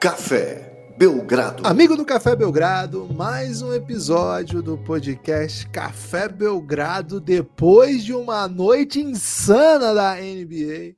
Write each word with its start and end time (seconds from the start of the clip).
Café 0.00 0.94
Belgrado. 0.96 1.66
Amigo 1.66 1.94
do 1.94 2.06
Café 2.06 2.34
Belgrado, 2.34 3.06
mais 3.12 3.60
um 3.60 3.70
episódio 3.74 4.62
do 4.62 4.78
podcast 4.78 5.68
Café 5.68 6.26
Belgrado 6.26 7.20
depois 7.20 8.02
de 8.02 8.14
uma 8.14 8.48
noite 8.48 8.98
insana 8.98 9.92
da 9.92 10.14
NBA. 10.14 10.96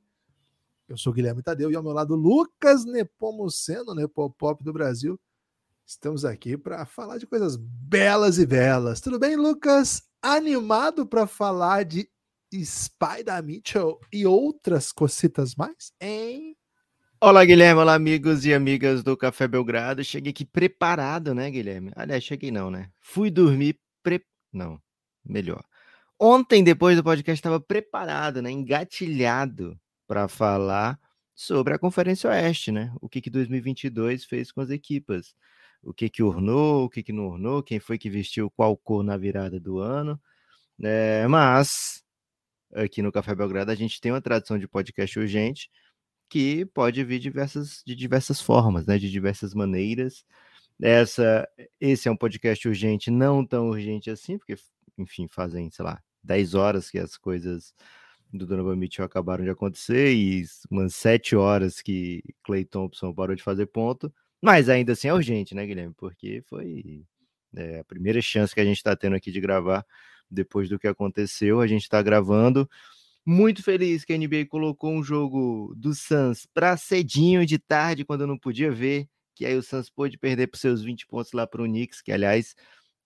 Eu 0.87 0.95
sou 0.95 1.11
Guilherme 1.11 1.43
Tadeu 1.43 1.69
e 1.69 1.75
ao 1.75 1.83
meu 1.83 1.91
lado 1.91 2.15
Lucas 2.15 2.85
Nepomuceno, 2.85 3.93
Nepopop 3.93 4.63
do 4.63 4.71
Brasil. 4.71 5.19
Estamos 5.85 6.23
aqui 6.23 6.57
para 6.57 6.85
falar 6.85 7.17
de 7.17 7.27
coisas 7.27 7.57
belas 7.57 8.37
e 8.37 8.45
belas. 8.45 9.01
Tudo 9.01 9.19
bem, 9.19 9.35
Lucas? 9.35 10.01
Animado 10.21 11.05
para 11.05 11.27
falar 11.27 11.83
de 11.83 12.09
Spider 12.53 13.43
Mitchell 13.43 13.99
e 14.13 14.25
outras 14.25 14.93
cocitas 14.93 15.55
mais? 15.55 15.91
Hein? 15.99 16.55
Olá, 17.25 17.45
Guilherme. 17.45 17.79
Olá, 17.79 17.93
amigos 17.93 18.45
e 18.45 18.53
amigas 18.53 19.01
do 19.01 19.15
Café 19.15 19.47
Belgrado. 19.47 20.03
Cheguei 20.03 20.31
aqui 20.31 20.43
preparado, 20.43 21.33
né, 21.33 21.49
Guilherme? 21.49 21.89
Aliás, 21.95 22.21
cheguei 22.21 22.51
não, 22.51 22.69
né? 22.69 22.91
Fui 22.99 23.31
dormir 23.31 23.79
pre... 24.03 24.21
Não, 24.51 24.77
melhor. 25.23 25.63
Ontem, 26.19 26.61
depois 26.61 26.97
do 26.97 27.03
podcast, 27.03 27.39
estava 27.39 27.61
preparado, 27.61 28.41
né? 28.41 28.51
Engatilhado 28.51 29.79
para 30.05 30.27
falar 30.27 30.99
sobre 31.33 31.73
a 31.73 31.79
Conferência 31.79 32.29
Oeste, 32.29 32.73
né? 32.73 32.93
O 32.99 33.07
que 33.07 33.21
que 33.21 33.29
2022 33.29 34.25
fez 34.25 34.51
com 34.51 34.59
as 34.59 34.69
equipas. 34.69 35.33
O 35.81 35.93
que 35.93 36.09
que 36.09 36.21
ornou, 36.21 36.83
o 36.83 36.89
que 36.89 37.01
que 37.01 37.13
não 37.13 37.27
ornou, 37.27 37.63
quem 37.63 37.79
foi 37.79 37.97
que 37.97 38.09
vestiu 38.09 38.51
qual 38.51 38.75
cor 38.75 39.01
na 39.01 39.15
virada 39.15 39.61
do 39.61 39.79
ano. 39.79 40.19
É, 40.83 41.25
mas 41.29 42.03
aqui 42.75 43.01
no 43.01 43.13
Café 43.13 43.33
Belgrado, 43.33 43.71
a 43.71 43.75
gente 43.75 44.01
tem 44.01 44.11
uma 44.11 44.21
tradição 44.21 44.59
de 44.59 44.67
podcast 44.67 45.17
urgente 45.17 45.69
que 46.33 46.65
pode 46.65 47.03
vir 47.03 47.19
diversas, 47.19 47.83
de 47.85 47.95
diversas 47.95 48.41
formas, 48.41 48.87
né, 48.87 48.97
de 48.97 49.07
diversas 49.11 49.53
maneiras. 49.53 50.25
Essa, 50.81 51.47
esse 51.79 52.07
é 52.07 52.11
um 52.11 52.17
podcast 52.17 52.67
urgente, 52.67 53.11
não 53.11 53.45
tão 53.45 53.69
urgente 53.69 54.09
assim, 54.09 54.39
porque, 54.39 54.55
enfim, 54.97 55.27
fazem, 55.27 55.69
sei 55.69 55.85
lá, 55.85 56.01
10 56.23 56.55
horas 56.55 56.89
que 56.89 56.97
as 56.97 57.17
coisas 57.17 57.75
do 58.33 58.47
Donovan 58.47 58.75
Mitchell 58.75 59.05
acabaram 59.05 59.43
de 59.43 59.51
acontecer 59.51 60.11
e 60.11 60.43
umas 60.71 60.95
7 60.95 61.35
horas 61.35 61.83
que 61.83 62.23
Clay 62.43 62.65
Thompson 62.65 63.13
parou 63.13 63.35
de 63.35 63.43
fazer 63.43 63.67
ponto, 63.67 64.11
mas 64.41 64.69
ainda 64.69 64.93
assim 64.93 65.09
é 65.09 65.13
urgente, 65.13 65.53
né, 65.53 65.67
Guilherme? 65.67 65.93
Porque 65.95 66.41
foi 66.47 67.05
é, 67.55 67.81
a 67.81 67.83
primeira 67.83 68.19
chance 68.23 68.55
que 68.55 68.59
a 68.59 68.65
gente 68.65 68.77
está 68.77 68.95
tendo 68.95 69.15
aqui 69.15 69.31
de 69.31 69.39
gravar 69.39 69.85
depois 70.31 70.67
do 70.67 70.79
que 70.79 70.87
aconteceu. 70.87 71.61
A 71.61 71.67
gente 71.67 71.83
está 71.83 72.01
gravando. 72.01 72.67
Muito 73.25 73.63
feliz 73.63 74.03
que 74.03 74.11
a 74.13 74.17
NBA 74.17 74.45
colocou 74.49 74.91
um 74.91 75.03
jogo 75.03 75.73
do 75.77 75.93
Suns 75.93 76.45
para 76.53 76.75
cedinho 76.75 77.45
de 77.45 77.57
tarde, 77.57 78.03
quando 78.03 78.21
eu 78.21 78.27
não 78.27 78.37
podia 78.37 78.69
ver, 78.71 79.07
que 79.33 79.45
aí 79.45 79.55
o 79.55 79.63
Suns 79.63 79.89
pôde 79.89 80.17
perder 80.17 80.47
para 80.47 80.59
seus 80.59 80.83
20 80.83 81.07
pontos 81.07 81.31
lá 81.31 81.47
para 81.47 81.61
o 81.61 81.65
Knicks, 81.65 82.01
que 82.01 82.11
aliás, 82.11 82.55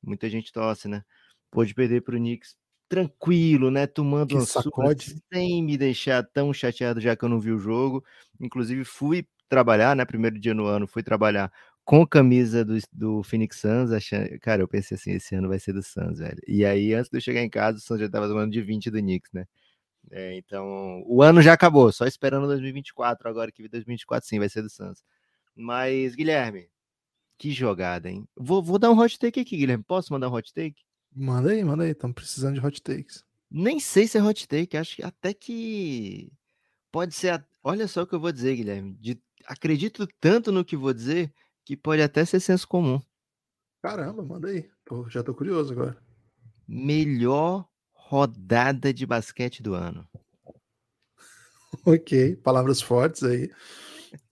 muita 0.02 0.30
gente 0.30 0.52
torce, 0.52 0.88
né? 0.88 1.04
Pôde 1.52 1.74
perder 1.74 2.02
para 2.02 2.16
o 2.16 2.18
Knicks 2.18 2.56
tranquilo, 2.90 3.70
né? 3.70 3.86
Tomando 3.86 4.38
um 4.38 4.46
sacode 4.46 5.16
sem 5.32 5.64
me 5.64 5.78
deixar 5.78 6.24
tão 6.24 6.54
chateado 6.54 7.00
já 7.00 7.16
que 7.16 7.24
eu 7.24 7.30
não 7.30 7.40
vi 7.40 7.52
o 7.52 7.60
jogo. 7.60 8.04
Inclusive 8.40 8.84
fui 8.84 9.28
trabalhar, 9.50 9.96
né? 9.96 10.06
Primeiro 10.06 10.40
dia 10.40 10.54
no 10.54 10.66
ano, 10.66 10.88
fui 10.88 11.04
trabalhar 11.04 11.52
com 11.86 12.06
camisa 12.06 12.66
do, 12.66 12.78
do 12.92 13.24
Phoenix 13.24 13.60
Suns, 13.62 13.92
achando, 13.92 14.28
cara, 14.42 14.62
eu 14.62 14.68
pensei 14.68 14.96
assim, 14.96 15.12
esse 15.12 15.36
ano 15.36 15.48
vai 15.48 15.58
ser 15.60 15.74
do 15.74 15.82
Suns, 15.82 16.20
velho. 16.20 16.42
E 16.46 16.66
aí, 16.66 16.94
antes 16.94 17.10
de 17.10 17.18
eu 17.18 17.22
chegar 17.22 17.42
em 17.42 17.50
casa, 17.50 17.78
o 17.78 17.82
Suns 17.82 18.00
já 18.02 18.10
tava 18.10 18.28
tomando 18.28 18.52
de 18.52 18.62
20 18.62 18.92
do 18.92 18.98
Knicks, 19.00 19.32
né? 19.32 19.46
É, 20.12 20.38
então, 20.38 21.04
o 21.06 21.22
ano 21.22 21.42
já 21.42 21.54
acabou, 21.54 21.92
só 21.92 22.06
esperando 22.06 22.48
2024, 22.48 23.28
agora 23.28 23.52
que 23.52 23.68
2024 23.68 24.28
sim 24.28 24.40
vai 24.40 24.50
ser 24.50 24.62
do 24.62 24.70
Suns. 24.70 25.04
Mas, 25.56 26.16
Guilherme, 26.16 26.70
que 27.38 27.52
jogada, 27.52 28.10
hein? 28.10 28.28
Vou, 28.36 28.64
vou 28.64 28.80
dar 28.80 28.92
um 28.92 29.00
hot 29.00 29.18
take 29.20 29.40
aqui, 29.40 29.58
Guilherme. 29.58 29.84
Posso 29.84 30.14
mandar 30.14 30.30
um 30.30 30.34
hot 30.34 30.54
take? 30.54 30.82
Manda 31.14 31.52
aí, 31.52 31.64
manda 31.64 31.84
aí, 31.84 31.92
estamos 31.92 32.16
precisando 32.16 32.60
de 32.60 32.66
hot 32.66 32.82
takes. 32.82 33.24
Nem 33.50 33.80
sei 33.80 34.08
se 34.08 34.18
é 34.18 34.24
hot 34.24 34.48
take, 34.48 34.78
acho 34.78 34.96
que 34.96 35.04
até 35.04 35.34
que 35.34 36.32
pode 36.92 37.14
ser. 37.16 37.30
A... 37.30 37.46
Olha 37.64 37.88
só 37.88 38.04
o 38.04 38.08
que 38.08 38.16
eu 38.16 38.20
vou 38.20 38.32
dizer, 38.32 38.56
Guilherme. 38.56 38.94
De... 39.00 39.20
Acredito 39.46 40.08
tanto 40.20 40.52
no 40.52 40.66
que 40.66 40.76
vou 40.76 40.94
dizer 40.94 41.34
que 41.66 41.76
pode 41.76 42.02
até 42.02 42.26
ser 42.26 42.40
senso 42.40 42.68
comum. 42.68 43.00
Caramba, 43.82 44.24
manda 44.24 44.50
aí. 44.50 44.70
Pô, 44.86 45.10
já 45.10 45.24
tô 45.24 45.34
curioso 45.34 45.74
agora. 45.74 45.98
Melhor 46.68 47.68
rodada 48.08 48.94
de 48.94 49.06
basquete 49.06 49.62
do 49.62 49.74
ano. 49.74 50.08
ok, 51.86 52.38
palavras 52.38 52.82
fortes 52.82 53.24
aí. 53.24 53.52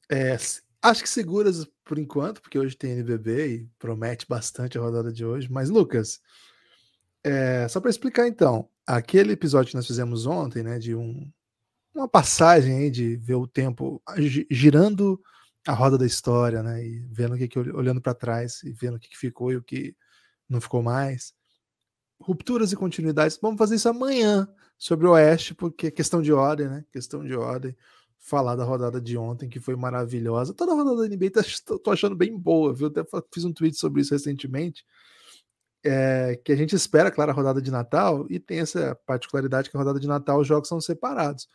É, 0.09 0.37
acho 0.81 1.03
que 1.03 1.09
seguras 1.09 1.67
por 1.83 1.99
enquanto, 1.99 2.41
porque 2.41 2.57
hoje 2.57 2.75
tem 2.75 2.91
NBB 2.91 3.47
e 3.47 3.69
promete 3.77 4.25
bastante 4.27 4.77
a 4.77 4.81
rodada 4.81 5.11
de 5.11 5.25
hoje. 5.25 5.51
Mas, 5.51 5.69
Lucas, 5.69 6.21
é, 7.23 7.67
só 7.67 7.81
para 7.81 7.89
explicar 7.89 8.27
então, 8.27 8.69
aquele 8.87 9.33
episódio 9.33 9.71
que 9.71 9.75
nós 9.75 9.87
fizemos 9.87 10.25
ontem, 10.25 10.63
né, 10.63 10.79
de 10.79 10.95
um, 10.95 11.29
uma 11.93 12.07
passagem 12.07 12.77
aí 12.77 12.89
de 12.89 13.17
ver 13.17 13.35
o 13.35 13.47
tempo 13.47 14.01
girando 14.49 15.21
a 15.67 15.73
roda 15.73 15.97
da 15.97 16.05
história, 16.05 16.63
né? 16.63 16.85
E 16.85 16.99
vendo 17.11 17.35
o 17.35 17.37
que, 17.37 17.47
que 17.47 17.59
olhando 17.59 17.99
para 17.99 18.13
trás 18.13 18.63
e 18.63 18.71
vendo 18.71 18.95
o 18.95 18.99
que, 18.99 19.09
que 19.09 19.17
ficou 19.17 19.51
e 19.51 19.57
o 19.57 19.63
que 19.63 19.95
não 20.47 20.61
ficou 20.61 20.81
mais. 20.81 21.33
Rupturas 22.19 22.71
e 22.71 22.75
continuidades. 22.75 23.37
Vamos 23.41 23.57
fazer 23.57 23.75
isso 23.75 23.89
amanhã 23.89 24.47
sobre 24.77 25.07
o 25.07 25.11
Oeste, 25.11 25.53
porque 25.53 25.87
é 25.87 25.91
questão 25.91 26.21
de 26.21 26.31
ordem, 26.31 26.67
né? 26.67 26.85
Questão 26.91 27.23
de 27.23 27.35
ordem. 27.35 27.75
Falar 28.17 28.55
da 28.55 28.63
rodada 28.63 28.99
de 28.99 29.17
ontem, 29.17 29.47
que 29.47 29.59
foi 29.59 29.75
maravilhosa. 29.75 30.53
Toda 30.53 30.71
a 30.71 30.75
rodada 30.75 31.07
da 31.07 31.15
NBA 31.15 31.29
tá, 31.29 31.41
tô 31.83 31.91
achando 31.91 32.15
bem 32.15 32.35
boa, 32.35 32.73
viu? 32.73 32.87
Até 32.87 33.03
fiz 33.33 33.45
um 33.45 33.53
tweet 33.53 33.77
sobre 33.77 34.01
isso 34.01 34.13
recentemente. 34.13 34.83
É, 35.83 36.39
que 36.43 36.51
a 36.51 36.55
gente 36.55 36.75
espera, 36.75 37.11
claro, 37.11 37.29
a 37.29 37.33
rodada 37.33 37.61
de 37.61 37.69
Natal, 37.69 38.25
e 38.27 38.39
tem 38.39 38.59
essa 38.59 38.95
particularidade 39.05 39.69
que 39.69 39.77
a 39.77 39.79
rodada 39.79 39.99
de 39.99 40.07
Natal 40.07 40.39
os 40.39 40.47
jogos 40.47 40.67
são 40.67 40.81
separados 40.81 41.47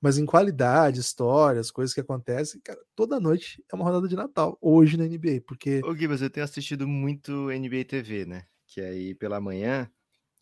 mas 0.00 0.18
em 0.18 0.26
qualidade, 0.26 1.00
histórias, 1.00 1.70
coisas 1.70 1.94
que 1.94 2.00
acontecem, 2.00 2.60
cara, 2.60 2.78
toda 2.94 3.20
noite 3.20 3.62
é 3.70 3.74
uma 3.74 3.84
rodada 3.84 4.06
de 4.06 4.16
Natal, 4.16 4.58
hoje 4.60 4.96
na 4.96 5.04
NBA, 5.04 5.42
porque... 5.46 5.80
Ô 5.84 5.94
Gui, 5.94 6.04
eu 6.04 6.30
tenho 6.30 6.44
assistido 6.44 6.86
muito 6.86 7.48
NBA 7.48 7.84
TV, 7.88 8.26
né? 8.26 8.44
Que 8.66 8.80
aí 8.80 9.14
pela 9.14 9.40
manhã, 9.40 9.90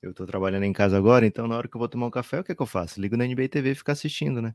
eu 0.06 0.14
tô 0.14 0.26
trabalhando 0.26 0.64
em 0.64 0.72
casa 0.72 0.96
agora, 0.96 1.26
então 1.26 1.48
na 1.48 1.56
hora 1.56 1.68
que 1.68 1.76
eu 1.76 1.78
vou 1.78 1.88
tomar 1.88 2.06
um 2.06 2.10
café, 2.10 2.40
o 2.40 2.44
que 2.44 2.52
é 2.52 2.54
que 2.54 2.62
eu 2.62 2.66
faço? 2.66 3.00
Ligo 3.00 3.16
na 3.16 3.24
NBA 3.26 3.48
TV 3.48 3.72
e 3.72 3.74
fico 3.74 3.90
assistindo, 3.90 4.42
né? 4.42 4.54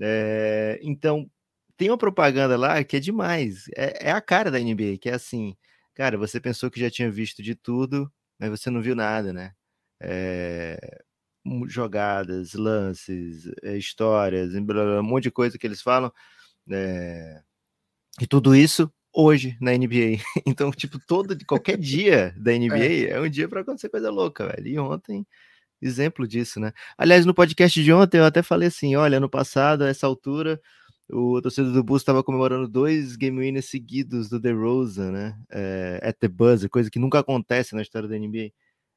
É, 0.00 0.78
então, 0.82 1.30
tem 1.76 1.90
uma 1.90 1.98
propaganda 1.98 2.56
lá 2.56 2.82
que 2.84 2.96
é 2.96 3.00
demais, 3.00 3.66
é, 3.76 4.08
é 4.08 4.12
a 4.12 4.20
cara 4.20 4.50
da 4.50 4.60
NBA, 4.60 4.98
que 4.98 5.10
é 5.10 5.14
assim, 5.14 5.56
cara, 5.94 6.18
você 6.18 6.40
pensou 6.40 6.70
que 6.70 6.80
já 6.80 6.90
tinha 6.90 7.10
visto 7.10 7.42
de 7.42 7.54
tudo, 7.54 8.10
mas 8.38 8.50
você 8.50 8.70
não 8.70 8.82
viu 8.82 8.94
nada, 8.96 9.32
né? 9.32 9.52
É, 10.00 10.78
jogadas, 11.68 12.54
lances, 12.54 13.46
eh, 13.62 13.76
histórias, 13.76 14.54
um 14.54 15.02
monte 15.02 15.24
de 15.24 15.30
coisa 15.30 15.58
que 15.58 15.66
eles 15.66 15.82
falam. 15.82 16.12
É... 16.70 17.42
E 18.20 18.26
tudo 18.26 18.54
isso 18.54 18.92
hoje 19.12 19.56
na 19.60 19.72
NBA. 19.72 20.18
Então, 20.46 20.70
tipo, 20.70 20.98
todo 20.98 21.36
qualquer 21.46 21.76
dia 21.78 22.34
da 22.38 22.52
NBA 22.52 22.76
é, 22.76 23.10
é 23.10 23.20
um 23.20 23.28
dia 23.28 23.48
para 23.48 23.60
acontecer 23.62 23.88
coisa 23.88 24.10
louca, 24.10 24.46
velho. 24.46 24.68
E 24.68 24.78
ontem, 24.78 25.26
exemplo 25.82 26.26
disso, 26.28 26.60
né? 26.60 26.72
Aliás, 26.98 27.26
no 27.26 27.34
podcast 27.34 27.82
de 27.82 27.92
ontem 27.92 28.18
eu 28.18 28.24
até 28.24 28.42
falei 28.42 28.68
assim: 28.68 28.96
olha, 28.96 29.20
no 29.20 29.28
passado, 29.28 29.82
a 29.84 29.88
essa 29.88 30.06
altura, 30.06 30.60
o 31.10 31.40
torcedor 31.42 31.72
do 31.72 31.84
Bulls 31.84 32.02
estava 32.02 32.22
comemorando 32.24 32.68
dois 32.68 33.16
game 33.16 33.38
winners 33.40 33.66
seguidos 33.66 34.28
do 34.28 34.40
DeRozan, 34.40 35.12
né? 35.12 35.38
É, 35.50 36.00
at 36.02 36.16
the 36.18 36.28
buzzer, 36.28 36.70
coisa 36.70 36.90
que 36.90 36.98
nunca 36.98 37.20
acontece 37.20 37.74
na 37.74 37.82
história 37.82 38.08
da 38.08 38.18
NBA. 38.18 38.52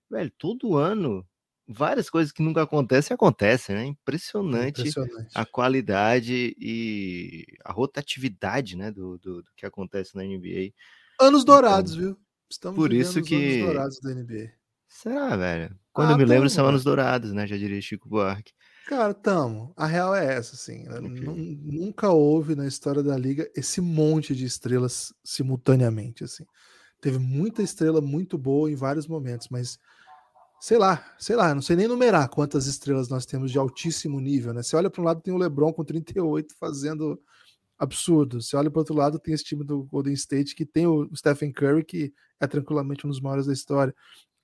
Velho, 0.09 0.31
todo 0.37 0.77
ano 0.77 1.25
várias 1.67 2.09
coisas 2.09 2.31
que 2.31 2.41
nunca 2.41 2.61
acontecem 2.61 3.13
acontecem, 3.13 3.75
né? 3.75 3.85
Impressionante, 3.85 4.81
Impressionante. 4.81 5.31
a 5.33 5.45
qualidade 5.45 6.55
e 6.57 7.45
a 7.63 7.71
rotatividade, 7.71 8.75
né, 8.75 8.91
do, 8.91 9.17
do, 9.17 9.41
do, 9.41 9.49
que 9.55 9.65
acontece 9.65 10.15
na 10.15 10.23
NBA. 10.23 10.73
Anos 11.19 11.43
então, 11.43 11.55
dourados, 11.55 11.93
então, 11.93 12.05
viu? 12.05 12.17
Estamos 12.49 12.75
por 12.75 12.93
isso 12.93 13.21
que 13.21 13.35
anos 13.35 13.65
dourados 13.65 13.99
da 14.01 14.13
NBA. 14.13 14.51
Será, 14.87 15.35
velho? 15.35 15.75
Quando 15.91 16.09
ah, 16.09 16.13
eu 16.13 16.17
me 16.17 16.25
lembro 16.25 16.49
são 16.49 16.67
anos 16.67 16.83
dourados, 16.83 17.33
né? 17.33 17.47
Já 17.47 17.57
diria 17.57 17.81
Chico 17.81 18.07
Buarque. 18.07 18.53
Cara, 18.85 19.13
tamo. 19.13 19.73
A 19.75 19.87
real 19.87 20.13
é 20.13 20.35
essa, 20.35 20.55
assim. 20.55 20.83
Né? 20.83 20.99
Okay. 20.99 21.57
Nunca 21.63 22.09
houve 22.09 22.55
na 22.55 22.67
história 22.67 23.01
da 23.01 23.17
liga 23.17 23.49
esse 23.55 23.81
monte 23.81 24.35
de 24.35 24.45
estrelas 24.45 25.13
simultaneamente, 25.23 26.23
assim. 26.23 26.45
Teve 27.01 27.17
muita 27.17 27.63
estrela 27.63 28.01
muito 28.01 28.37
boa 28.37 28.71
em 28.71 28.75
vários 28.75 29.07
momentos, 29.07 29.47
mas 29.49 29.79
sei 30.63 30.77
lá, 30.77 31.03
sei 31.19 31.35
lá, 31.35 31.53
não 31.53 31.61
sei 31.61 31.75
nem 31.75 31.89
numerar 31.89 32.29
quantas 32.29 32.67
estrelas 32.67 33.09
nós 33.09 33.25
temos 33.25 33.51
de 33.51 33.57
altíssimo 33.57 34.17
nível, 34.21 34.53
né? 34.53 34.63
Você 34.63 34.77
olha 34.77 34.89
para 34.89 35.01
um 35.01 35.03
lado 35.03 35.19
tem 35.19 35.33
o 35.33 35.37
LeBron 35.37 35.73
com 35.73 35.83
38 35.83 36.55
fazendo 36.57 37.21
absurdo. 37.77 38.41
Você 38.41 38.55
olha 38.55 38.71
para 38.71 38.79
outro 38.79 38.95
lado 38.95 39.19
tem 39.19 39.33
esse 39.33 39.43
time 39.43 39.61
do 39.61 39.83
Golden 39.83 40.13
State 40.13 40.55
que 40.55 40.65
tem 40.65 40.87
o 40.87 41.13
Stephen 41.13 41.51
Curry 41.51 41.83
que 41.83 42.13
é 42.39 42.47
tranquilamente 42.47 43.05
um 43.05 43.09
dos 43.09 43.19
maiores 43.19 43.45
da 43.45 43.51
história. 43.51 43.93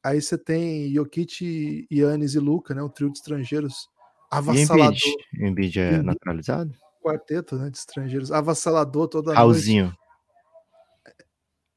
Aí 0.04 0.22
você 0.22 0.38
tem 0.38 0.94
Jokic, 0.94 1.88
Yannis 1.90 2.36
e 2.36 2.40
Luca, 2.40 2.74
né? 2.76 2.84
Um 2.84 2.90
trio 2.90 3.10
de 3.10 3.18
estrangeiros 3.18 3.88
avassalador. 4.30 4.98
E 4.98 5.38
Embiid, 5.38 5.52
Embiid 5.52 5.80
é 5.80 6.04
naturalizado? 6.04 6.76
Quarteto, 7.02 7.56
né? 7.56 7.70
De 7.70 7.78
estrangeiros 7.78 8.30
avassalador 8.30 9.08
toda 9.08 9.34
Raulzinho. 9.34 9.86
noite. 9.86 10.00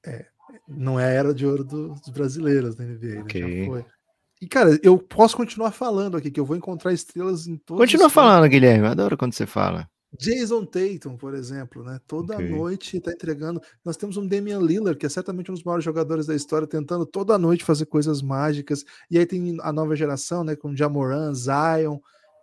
É, 0.05 0.27
não 0.67 0.99
é 0.99 1.05
a 1.05 1.11
era 1.11 1.33
de 1.33 1.47
ouro 1.47 1.63
do, 1.63 1.91
dos 1.91 2.09
brasileiros 2.09 2.75
da 2.75 2.83
NBA, 2.83 3.21
Ok. 3.21 3.41
né? 3.41 3.61
Já 3.61 3.67
foi. 3.67 4.02
E, 4.43 4.49
cara, 4.49 4.77
eu 4.83 4.99
posso 4.99 5.37
continuar 5.37 5.71
falando 5.71 6.17
aqui, 6.17 6.29
que 6.29 6.41
eu 6.41 6.45
vou 6.45 6.57
encontrar 6.57 6.93
estrelas 6.93 7.47
em 7.47 7.57
todos 7.57 7.81
Continua 7.81 8.09
os 8.09 8.13
falando, 8.13 8.49
Guilherme. 8.49 8.85
Eu 8.85 8.91
adoro 8.91 9.17
quando 9.17 9.33
você 9.35 9.47
fala. 9.47 9.89
Jason 10.19 10.65
Tatum, 10.65 11.17
por 11.17 11.33
exemplo, 11.33 11.85
né? 11.85 12.01
Toda 12.09 12.35
Ok. 12.35 12.49
noite 12.49 13.01
tá 13.01 13.13
entregando. 13.13 13.63
Nós 13.85 13.97
temos 13.97 14.17
um 14.17 14.27
Damian 14.27 14.59
Lillard, 14.59 14.99
que 14.99 15.07
é 15.07 15.09
certamente 15.09 15.49
um 15.49 15.55
dos 15.55 15.63
maiores 15.63 15.85
jogadores 15.85 16.27
da 16.27 16.35
história, 16.35 16.67
tentando 16.67 17.07
toda 17.07 17.39
noite 17.39 17.63
fazer 17.63 17.87
coisas 17.87 18.21
mágicas. 18.21 18.85
E 19.09 19.17
aí 19.17 19.25
tem 19.25 19.59
a 19.61 19.73
nova 19.73 19.95
geração, 19.95 20.43
né? 20.43 20.57
Com 20.57 20.75
Jamoran, 20.75 21.33
Zion. 21.33 22.01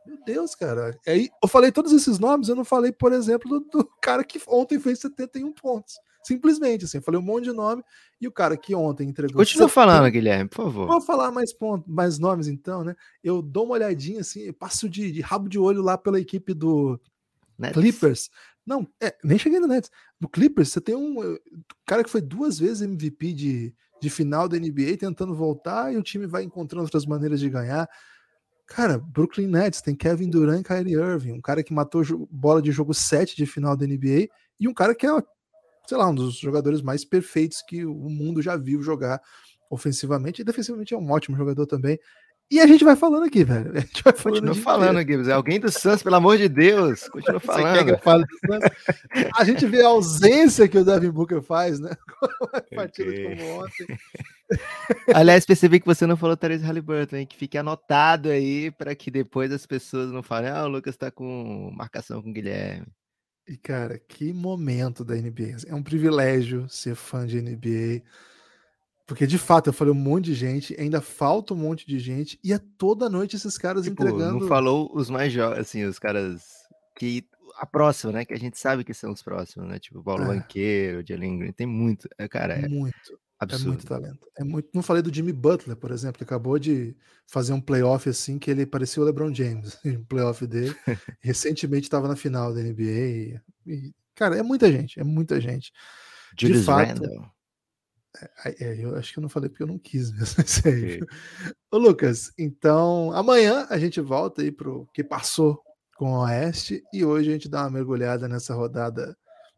Meu 0.08 0.18
Deus, 0.26 0.56
cara. 0.56 0.98
Aí 1.06 1.28
eu 1.44 1.50
falei 1.50 1.70
todos 1.70 1.92
esses 1.92 2.18
nomes, 2.18 2.48
eu 2.48 2.56
não 2.56 2.64
falei, 2.64 2.94
por 2.94 3.12
exemplo, 3.12 3.60
do, 3.60 3.60
do 3.60 3.90
cara 4.02 4.24
que 4.24 4.40
ontem 4.48 4.80
fez 4.80 5.00
71 5.00 5.52
pontos. 5.52 5.96
Simplesmente, 6.24 6.86
assim, 6.86 6.98
eu 6.98 7.02
falei 7.02 7.20
um 7.20 7.24
monte 7.24 7.46
de 7.46 7.54
nome 7.54 7.84
e 8.20 8.28
o 8.28 8.32
cara 8.32 8.58
que 8.58 8.76
ontem 8.76 9.08
entregou. 9.08 9.38
Continua 9.38 9.68
70 9.68 9.74
falando, 9.74 10.12
Guilherme, 10.12 10.50
por 10.50 10.66
favor. 10.66 10.88
Vou 10.88 11.02
falar 11.02 11.32
mais, 11.32 11.54
pontos, 11.54 11.88
mais 11.88 12.20
nomes 12.20 12.48
então, 12.48 12.84
né? 12.84 12.96
Eu 13.24 13.42
dou 13.42 13.66
uma 13.66 13.76
olhadinha 13.76 14.22
assim, 14.22 14.42
eu 14.42 14.54
passo 14.54 14.90
de, 14.90 15.12
de 15.12 15.22
rabo 15.22 15.48
de 15.48 15.58
olho 15.58 15.82
lá 15.82 15.98
pela 15.98 16.20
equipe 16.20 16.54
do, 16.54 17.00
Nets. 17.60 17.74
Clippers. 17.74 18.30
Não, 18.66 18.88
é, 19.02 19.14
nem 19.24 19.38
cheguei 19.38 19.60
no 19.60 19.68
Nets. 19.68 19.92
No 20.20 20.30
Clippers, 20.30 20.70
você 20.70 20.80
tem 20.80 20.96
um 20.96 21.22
eh, 21.22 21.40
cara 21.86 22.04
que 22.04 22.10
foi 22.10 22.22
duas 22.22 22.58
vezes 22.58 22.82
MVP 22.82 23.34
de, 23.34 23.76
de 24.02 24.10
final 24.10 24.48
da 24.48 24.58
NBA 24.58 24.98
tentando 24.98 25.36
voltar 25.36 25.94
e 25.94 25.98
o 25.98 26.04
time 26.04 26.26
vai 26.26 26.44
encontrando 26.44 26.84
outras 26.84 27.06
maneiras 27.06 27.40
de 27.40 27.50
ganhar. 27.50 27.90
Cara, 28.66 29.00
Brooklyn 29.00 29.48
Nets 29.48 29.82
tem 29.82 29.96
Kevin 29.96 30.30
Durant 30.30 30.62
e 30.62 30.64
Kyrie 30.64 30.94
Irving, 30.94 31.32
um 31.34 31.42
cara 31.42 31.64
que 31.64 31.74
matou 31.74 32.04
bola 32.30 32.62
de 32.62 32.72
jogo 32.72 32.94
7 32.94 33.36
de 33.36 33.46
final 33.46 33.76
da 33.76 33.86
NBA 33.86 34.30
e 34.60 34.68
um 34.68 34.74
cara 34.74 34.94
que 34.94 35.08
é, 35.08 35.24
sei 35.90 35.98
lá, 35.98 36.08
um 36.08 36.14
dos 36.14 36.38
jogadores 36.38 36.82
mais 36.84 37.04
perfeitos 37.04 37.64
que 37.68 37.84
o 37.84 37.94
mundo 38.10 38.42
já 38.44 38.56
viu 38.56 38.84
jogar 38.84 39.20
ofensivamente 39.72 40.42
e 40.42 40.46
defensivamente 40.46 40.94
é 40.94 40.98
um 40.98 41.12
ótimo 41.12 41.36
jogador 41.36 41.66
também. 41.66 42.00
E 42.52 42.60
a 42.60 42.66
gente 42.66 42.84
vai 42.84 42.96
falando 42.96 43.26
aqui, 43.26 43.44
velho. 43.44 43.72
A 43.78 43.80
gente 43.80 44.04
vai 44.04 44.14
falando 44.14 44.40
Continua 44.48 44.56
falando, 44.64 45.00
inteiro. 45.02 45.22
Gibbs. 45.22 45.28
É 45.28 45.34
alguém 45.34 45.60
do 45.60 45.72
Suns, 45.72 46.02
pelo 46.02 46.16
amor 46.16 46.36
de 46.38 46.50
Deus. 46.50 47.08
Continua 47.10 47.40
Você 47.40 47.48
quer 47.48 47.56
que 47.56 47.62
falando. 47.62 47.90
eu 47.90 48.00
fale 48.00 48.26
do 48.26 48.38
Suns? 48.40 49.30
A 49.38 49.44
gente 49.44 49.66
vê 49.68 49.84
a 49.84 49.88
ausência 49.88 50.68
que 50.68 50.78
o 50.78 50.84
Devin 50.86 51.12
Booker 51.12 51.42
faz, 51.44 51.80
né? 51.80 51.92
Uma 52.42 52.62
partida 52.76 53.10
Ok. 53.12 53.36
como 53.38 53.64
ontem. 53.64 53.88
Aliás, 55.14 55.46
percebi 55.46 55.80
que 55.80 55.86
você 55.86 56.08
não 56.08 56.18
falou 56.18 56.36
Therese 56.36 56.66
Halliburton, 56.66 57.18
hein? 57.18 57.28
Que 57.28 57.38
fique 57.38 57.56
anotado 57.56 58.30
aí 58.30 58.72
para 58.72 58.96
que 58.96 59.12
depois 59.12 59.52
as 59.52 59.68
pessoas 59.68 60.12
não 60.12 60.24
falem, 60.24 60.50
ah, 60.50 60.66
o 60.66 60.70
Lucas 60.70 60.98
tá 60.98 61.12
com 61.12 61.72
marcação 61.76 62.20
com 62.20 62.32
o 62.32 62.34
Guilherme. 62.34 62.88
E, 63.50 63.58
cara, 63.58 63.98
que 63.98 64.32
momento 64.32 65.04
da 65.04 65.16
NBA. 65.16 65.58
É 65.66 65.74
um 65.74 65.82
privilégio 65.82 66.70
ser 66.70 66.94
fã 66.94 67.26
de 67.26 67.42
NBA. 67.42 68.04
Porque, 69.08 69.26
de 69.26 69.40
fato, 69.40 69.70
eu 69.70 69.74
falei 69.74 69.92
um 69.92 69.98
monte 69.98 70.26
de 70.26 70.36
gente, 70.36 70.80
ainda 70.80 71.02
falta 71.02 71.56
um 71.56 71.58
monte 71.58 71.88
de 71.88 71.98
gente, 71.98 72.40
e 72.44 72.54
é 72.54 72.60
toda 72.78 73.10
noite 73.10 73.36
esses 73.36 73.58
caras 73.58 73.86
Tipo, 73.86 74.04
entregando. 74.04 74.42
não 74.42 74.48
falou 74.48 74.92
os 74.94 75.10
mais 75.10 75.34
jovens, 75.34 75.62
assim, 75.62 75.84
os 75.84 75.98
caras 75.98 76.44
que. 76.96 77.26
A 77.62 77.66
próxima, 77.66 78.14
né? 78.14 78.24
Que 78.26 78.34
a 78.34 78.38
gente 78.40 78.58
sabe 78.58 78.86
que 78.86 78.94
são 78.94 79.12
os 79.12 79.22
próximos, 79.22 79.68
né? 79.68 79.80
Tipo, 79.80 80.02
Paulo 80.02 80.24
É. 80.24 80.28
Banqueiro, 80.28 81.04
Jalen 81.06 81.40
Green, 81.40 81.52
tem 81.52 81.68
muito. 81.68 82.08
É, 82.18 82.26
cara, 82.28 82.54
é 82.54 82.68
muito. 82.70 83.14
É 83.42 83.44
absurdo. 83.44 83.68
muito 83.68 83.86
talento. 83.86 84.28
É 84.38 84.44
muito. 84.46 84.70
Não 84.74 84.82
falei 84.82 85.02
do 85.04 85.14
Jimmy 85.14 85.34
Butler, 85.34 85.76
por 85.76 85.92
exemplo, 85.92 86.18
que 86.18 86.24
acabou 86.24 86.58
de 86.58 86.96
fazer 87.28 87.52
um 87.52 87.60
playoff 87.60 88.08
assim 88.08 88.40
que 88.40 88.50
ele 88.50 88.66
parecia 88.66 89.04
o 89.04 89.06
LeBron 89.06 89.34
James, 89.34 89.78
um 89.86 90.06
playoff 90.06 90.48
dele. 90.48 90.74
Recentemente 91.20 91.84
estava 91.88 92.08
na 92.08 92.16
final 92.16 92.54
da 92.54 92.62
NBA. 92.62 92.82
E, 92.82 93.42
e, 93.68 93.94
cara, 94.16 94.38
é 94.38 94.44
muita 94.44 94.72
gente, 94.72 94.98
é 95.00 95.04
muita 95.04 95.42
gente. 95.42 95.74
Julius 96.40 96.64
fato, 96.66 96.88
Randle. 96.88 97.30
Ai, 98.44 98.56
É, 98.60 98.84
eu 98.84 98.96
acho 98.96 99.12
que 99.14 99.20
eu 99.20 99.22
não 99.22 99.30
falei 99.30 99.50
porque 99.50 99.64
eu 99.64 99.68
não 99.68 99.78
quis 99.78 100.12
mesmo. 100.12 100.44
Isso 100.46 100.68
aí, 100.68 100.74
Ok. 100.84 100.98
viu? 100.98 101.08
Ô, 101.72 101.78
Lucas, 101.78 102.32
então 102.38 103.12
amanhã 103.12 103.68
a 103.70 103.78
gente 103.78 104.00
volta 104.02 104.42
aí 104.42 104.52
pro 104.52 104.88
que 104.94 105.04
passou 105.04 105.62
com 106.00 106.14
o 106.14 106.22
Oeste 106.24 106.82
e 106.94 107.04
hoje 107.04 107.30
a 107.30 107.34
gente 107.34 107.50
dá 107.50 107.64
uma 107.64 107.72
mergulhada 107.72 108.26
nessa 108.26 108.56
rodada 108.56 109.18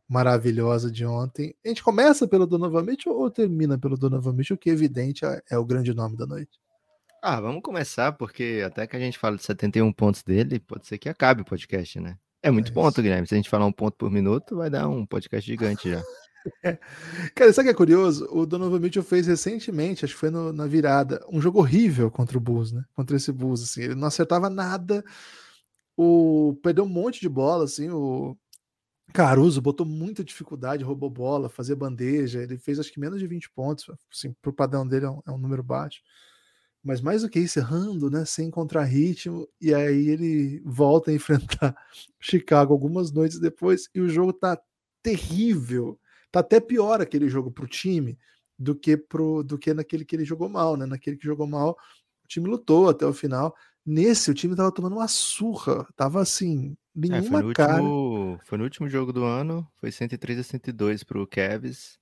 maravilhosa 0.10 0.90
de 0.90 1.06
ontem. 1.06 1.56
A 1.64 1.68
gente 1.68 1.84
começa 1.84 2.28
pelo 2.28 2.48
Donovan 2.48 2.82
Mitchell 2.82 3.14
ou 3.16 3.30
termina 3.30 3.78
pelo 3.78 3.96
Donovan 3.96 4.34
Mitchell, 4.34 4.58
que 4.58 4.72
evidente 4.72 5.24
é, 5.24 5.40
é 5.52 5.58
o 5.60 5.64
grande 5.64 5.94
nome 5.94 6.18
da 6.18 6.26
noite. 6.26 6.60
Ah, 7.22 7.40
vamos 7.40 7.62
começar, 7.62 8.12
porque 8.14 8.64
até 8.66 8.88
que 8.88 8.96
a 8.96 9.00
gente 9.00 9.20
fala 9.20 9.38
de 9.38 9.44
71 9.44 9.94
pontos 9.94 10.24
dele, 10.24 10.60
pode 10.60 10.88
ser 10.88 10.98
que 10.98 11.08
acabe 11.08 11.44
o 11.44 11.46
podcast, 11.46 12.00
né? 12.00 12.18
É 12.42 12.50
muito 12.50 12.72
É 12.72 12.74
ponto, 12.74 12.94
isso. 12.94 13.04
Guilherme. 13.04 13.28
Se 13.28 13.36
a 13.36 13.38
gente 13.38 13.50
falar 13.50 13.68
um 13.68 13.72
ponto 13.72 13.96
por 13.96 14.10
minuto, 14.10 14.56
vai 14.58 14.72
dar 14.72 14.90
um 14.90 15.06
podcast 15.06 15.48
gigante 15.48 15.92
já. 15.92 16.02
Cara, 17.36 17.54
sabe 17.54 17.68
o 17.68 17.70
que 17.70 17.76
é 17.76 17.78
curioso? 17.78 18.28
O 18.32 18.48
Donovan 18.48 18.80
Mitchell 18.80 19.04
fez 19.04 19.28
recentemente, 19.28 20.04
acho 20.04 20.16
que 20.16 20.20
foi 20.20 20.32
no- 20.32 20.52
na 20.52 20.66
virada, 20.66 21.24
um 21.32 21.40
jogo 21.40 21.60
horrível 21.60 22.10
contra 22.10 22.36
o 22.36 22.42
Bulls, 22.42 22.72
né? 22.72 22.84
Contra 22.96 23.16
esse 23.16 23.32
Bulls, 23.32 23.62
assim, 23.62 23.84
ele 23.84 23.96
não 23.96 24.08
acertava 24.08 24.50
nada, 24.50 25.04
o 25.98 26.58
perdeu 26.64 26.84
um 26.86 26.90
monte 26.90 27.20
de 27.22 27.30
bola, 27.30 27.66
assim, 27.66 27.90
o 27.90 28.38
Caruso 29.14 29.62
botou 29.62 29.86
muita 29.86 30.24
dificuldade, 30.24 30.84
roubou 30.84 31.10
bola, 31.10 31.50
fazia 31.50 31.76
bandeja, 31.76 32.42
ele 32.42 32.58
fez 32.58 32.80
acho 32.80 32.92
que 32.92 33.00
menos 33.00 33.20
de 33.20 33.28
20 33.28 33.50
pontos, 33.52 33.86
assim, 34.12 34.34
pro 34.42 34.54
padrão 34.54 34.88
dele 34.88 35.06
é 35.06 35.10
um, 35.10 35.22
é 35.28 35.32
um 35.32 35.38
número 35.38 35.64
baixo. 35.64 36.02
Mas 36.84 37.00
mais 37.02 37.22
do 37.22 37.30
que 37.30 37.40
isso, 37.40 37.60
errando, 37.60 38.10
né? 38.10 38.26
Sem 38.26 38.48
encontrar 38.48 38.84
ritmo, 38.86 39.48
e 39.60 39.74
aí 39.74 40.10
ele 40.10 40.62
volta 40.66 41.12
a 41.12 41.14
enfrentar 41.14 41.76
Chicago 42.20 42.74
algumas 42.74 43.12
noites 43.12 43.40
depois, 43.40 43.88
e 43.94 44.02
o 44.02 44.10
jogo 44.10 44.34
tá 44.34 44.60
terrível. 45.04 46.00
Tá 46.32 46.40
até 46.40 46.60
pior 46.60 47.02
aquele 47.02 47.30
jogo 47.30 47.52
pro 47.52 47.68
time 47.68 48.18
do 48.58 48.76
que 48.76 48.96
pro 48.98 49.44
do 49.44 49.58
que 49.58 49.74
naquele 49.74 50.06
que 50.06 50.16
ele 50.16 50.26
jogou 50.26 50.50
mal, 50.50 50.78
né? 50.78 50.86
Naquele 50.86 51.18
que 51.18 51.26
jogou 51.26 51.48
mal, 51.48 51.78
o 52.24 52.28
time 52.28 52.48
lutou 52.50 52.90
até 52.90 53.06
o 53.06 53.14
final. 53.14 53.56
Nesse, 53.86 54.30
o 54.30 54.34
time 54.34 54.56
tava 54.56 54.72
tomando 54.72 54.96
uma 54.96 55.08
surra, 55.08 55.88
tava 55.96 56.22
assim, 56.22 56.76
É, 56.96 57.00
foi, 57.00 57.10
nenhuma 57.10 57.42
no 57.42 57.54
cara. 57.54 57.82
último, 57.82 58.40
foi 58.46 58.58
no 58.58 58.64
último 58.64 58.90
jogo 58.90 59.12
do 59.12 59.24
ano, 59.24 59.68
foi 59.78 59.92
103 59.92 60.40
a 60.40 60.44
102 60.44 61.04
pro 61.04 61.28
Cavs. 61.28 62.00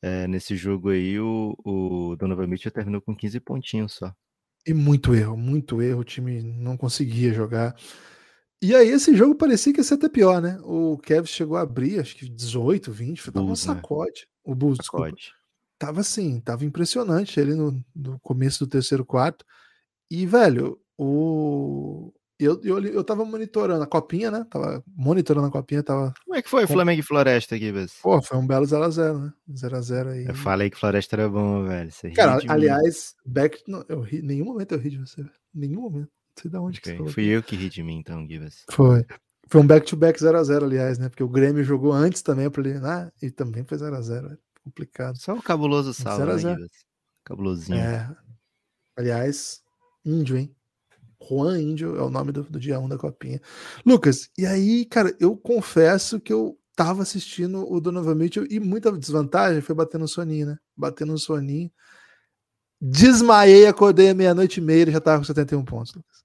É, 0.00 0.28
nesse 0.28 0.56
jogo 0.56 0.90
aí, 0.90 1.18
o, 1.18 1.56
o 1.64 2.16
Donovan 2.16 2.46
Mitchell 2.46 2.70
terminou 2.70 3.00
com 3.00 3.16
15 3.16 3.40
pontinhos 3.40 3.94
só. 3.94 4.12
E 4.66 4.72
muito 4.72 5.14
erro, 5.14 5.36
muito 5.36 5.82
erro, 5.82 6.00
o 6.00 6.04
time 6.04 6.42
não 6.42 6.76
conseguia 6.76 7.32
jogar. 7.32 7.74
E 8.62 8.74
aí 8.74 8.88
esse 8.88 9.16
jogo 9.16 9.34
parecia 9.34 9.72
que 9.72 9.80
ia 9.80 9.84
ser 9.84 9.94
até 9.94 10.08
pior, 10.08 10.42
né? 10.42 10.58
O 10.62 10.98
Cavs 10.98 11.30
chegou 11.30 11.56
a 11.56 11.62
abrir, 11.62 12.00
acho 12.00 12.16
que 12.16 12.28
18, 12.28 12.92
20, 12.92 13.22
foi 13.22 13.42
um 13.42 13.48
né? 13.48 13.56
sacode. 13.56 14.28
O 14.44 14.54
Bulls, 14.54 14.78
desculpa. 14.78 15.06
Sacode. 15.06 15.32
Tava 15.78 16.00
assim, 16.00 16.40
tava 16.40 16.64
impressionante 16.64 17.40
ali 17.40 17.54
no, 17.54 17.84
no 17.94 18.18
começo 18.20 18.64
do 18.64 18.68
terceiro 18.68 19.06
quarto. 19.06 19.44
E, 20.10 20.26
velho, 20.26 20.80
o. 20.98 22.12
Eu, 22.40 22.60
eu, 22.62 22.78
eu 22.84 23.02
tava 23.02 23.24
monitorando 23.24 23.82
a 23.82 23.86
copinha, 23.86 24.30
né? 24.30 24.46
Tava 24.48 24.84
monitorando 24.86 25.48
a 25.48 25.50
copinha, 25.50 25.82
tava. 25.82 26.14
Como 26.24 26.36
é 26.36 26.42
que 26.42 26.48
foi 26.48 26.66
Com- 26.68 26.72
Flamengo 26.74 27.00
e 27.00 27.04
Floresta, 27.04 27.58
Gibbs? 27.58 27.94
Pô, 28.00 28.22
foi 28.22 28.38
um 28.38 28.46
belo 28.46 28.64
0x0, 28.64 29.18
né? 29.18 29.32
0x0 29.50 30.08
aí. 30.12 30.26
Eu 30.26 30.34
falei 30.36 30.70
que 30.70 30.76
Floresta 30.78 31.16
era 31.16 31.28
bom, 31.28 31.64
velho. 31.64 31.90
Você 31.90 32.10
Cara, 32.10 32.38
de 32.38 32.46
mim. 32.46 32.52
aliás, 32.52 33.16
Beck, 33.26 33.60
não, 33.66 33.84
eu 33.88 34.00
ri, 34.00 34.22
nenhum 34.22 34.44
momento 34.44 34.72
eu 34.72 34.78
ri 34.78 34.90
de 34.90 34.98
você, 34.98 35.16
velho. 35.22 35.34
Nenhum 35.52 35.80
momento. 35.80 36.08
Não 36.36 36.42
sei 36.42 36.50
de 36.52 36.56
onde 36.58 36.80
que 36.80 36.90
Ok, 36.92 36.98
você. 37.06 37.12
Fui 37.12 37.24
eu 37.26 37.42
que 37.42 37.56
ri 37.56 37.68
de 37.68 37.82
mim, 37.82 37.96
então, 37.96 38.24
Gibbs. 38.24 38.64
Foi. 38.70 39.04
Foi 39.48 39.60
um 39.60 39.66
back-to-back 39.66 40.20
0x0, 40.20 40.62
aliás, 40.62 40.96
né? 40.98 41.08
Porque 41.08 41.24
o 41.24 41.28
Grêmio 41.28 41.64
jogou 41.64 41.92
antes 41.92 42.22
também 42.22 42.48
pra 42.48 42.62
ele. 42.68 42.78
Ah, 42.86 43.10
e 43.20 43.32
também 43.32 43.64
foi 43.64 43.78
0x0. 43.78 44.32
é 44.32 44.36
Complicado. 44.62 45.16
Só 45.18 45.34
o 45.34 45.42
cabuloso 45.42 45.92
salva, 45.92 46.18
Zero 46.18 46.30
a 46.30 46.34
né, 46.34 46.40
zero. 46.40 46.60
Gibbs? 46.60 46.84
Cabulosinho. 47.24 47.78
É. 47.78 48.14
Aliás, 48.96 49.60
índio, 50.04 50.36
hein? 50.36 50.54
Juan 51.20 51.60
Índio 51.60 51.96
é 51.96 52.02
o 52.02 52.10
nome 52.10 52.32
do, 52.32 52.42
do 52.44 52.60
dia 52.60 52.78
1 52.78 52.88
da 52.88 52.98
copinha. 52.98 53.40
Lucas, 53.84 54.30
e 54.38 54.46
aí, 54.46 54.84
cara, 54.84 55.14
eu 55.18 55.36
confesso 55.36 56.20
que 56.20 56.32
eu 56.32 56.58
tava 56.76 57.02
assistindo 57.02 57.70
o 57.70 57.80
Donovan 57.80 58.14
Mitchell 58.14 58.46
e 58.48 58.60
muita 58.60 58.92
desvantagem 58.92 59.60
foi 59.60 59.74
bater 59.74 59.98
no 59.98 60.06
soninho, 60.06 60.46
né? 60.46 60.58
Batendo 60.76 61.12
no 61.12 61.18
soninho. 61.18 61.70
Desmaiei, 62.80 63.66
acordei 63.66 64.10
à 64.10 64.14
meia-noite 64.14 64.60
e 64.60 64.62
meia 64.62 64.88
e 64.88 64.92
já 64.92 65.00
tava 65.00 65.18
com 65.18 65.24
71 65.24 65.64
pontos, 65.64 65.92
Lucas. 65.92 66.22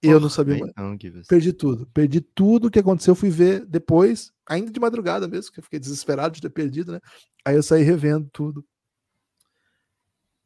Eu 0.00 0.20
não 0.20 0.28
sabia 0.28 0.58
mais. 0.58 0.72
Não. 0.76 0.96
Perdi 1.28 1.52
tudo. 1.52 1.86
Perdi 1.88 2.20
tudo 2.20 2.70
que 2.70 2.78
aconteceu. 2.78 3.16
Fui 3.16 3.30
ver 3.30 3.66
depois, 3.66 4.32
ainda 4.46 4.70
de 4.70 4.78
madrugada 4.78 5.26
mesmo, 5.26 5.50
que 5.50 5.58
eu 5.58 5.64
fiquei 5.64 5.80
desesperado 5.80 6.34
de 6.34 6.42
ter 6.42 6.50
perdido, 6.50 6.92
né? 6.92 7.00
Aí 7.44 7.56
eu 7.56 7.62
saí 7.62 7.82
revendo 7.82 8.28
tudo. 8.32 8.64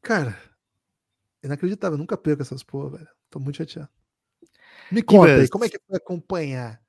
Cara, 0.01 0.41
inacreditável. 1.43 1.97
Eu 1.97 1.99
nunca 1.99 2.17
perco 2.17 2.41
essas 2.41 2.63
porra, 2.63 2.97
velho. 2.97 3.09
Tô 3.31 3.39
muito 3.39 3.57
chateado. 3.57 3.89
Me 4.91 5.03
conta 5.03 5.37
aí, 5.37 5.49
como 5.49 5.65
é 5.65 5.69
que 5.69 5.79
foi 5.87 5.97
acompanhar 5.97 6.81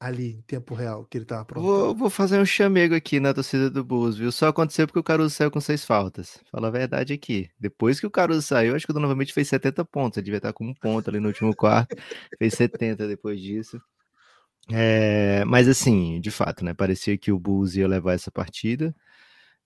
ali 0.00 0.32
em 0.32 0.42
tempo 0.42 0.74
real 0.74 1.04
que 1.06 1.16
ele 1.16 1.24
tava 1.24 1.44
pronto? 1.44 1.64
Vou, 1.64 1.94
vou 1.94 2.10
fazer 2.10 2.38
um 2.38 2.44
chamego 2.44 2.94
aqui 2.94 3.20
na 3.20 3.32
torcida 3.32 3.70
do 3.70 3.84
Bulls, 3.84 4.16
viu? 4.16 4.30
Só 4.32 4.48
aconteceu 4.48 4.86
porque 4.86 4.98
o 4.98 5.04
Caruso 5.04 5.34
saiu 5.34 5.50
com 5.50 5.60
seis 5.60 5.84
faltas. 5.84 6.40
Fala 6.50 6.68
a 6.68 6.70
verdade 6.70 7.12
aqui. 7.12 7.48
Depois 7.58 8.00
que 8.00 8.06
o 8.06 8.10
Caruso 8.10 8.42
saiu, 8.42 8.74
acho 8.74 8.84
que 8.84 8.90
o 8.90 8.94
Donovan 8.94 9.14
Mitchell 9.14 9.34
fez 9.34 9.48
70 9.48 9.84
pontos. 9.84 10.18
Ele 10.18 10.24
devia 10.24 10.38
estar 10.38 10.52
com 10.52 10.66
um 10.66 10.74
ponto 10.74 11.08
ali 11.08 11.20
no 11.20 11.28
último 11.28 11.54
quarto. 11.54 11.96
fez 12.38 12.54
70 12.54 13.06
depois 13.06 13.40
disso. 13.40 13.80
É, 14.72 15.44
mas 15.44 15.68
assim, 15.68 16.20
de 16.20 16.30
fato, 16.30 16.64
né? 16.64 16.74
Parecia 16.74 17.16
que 17.16 17.30
o 17.30 17.38
Bulls 17.38 17.76
ia 17.76 17.86
levar 17.86 18.14
essa 18.14 18.30
partida. 18.30 18.94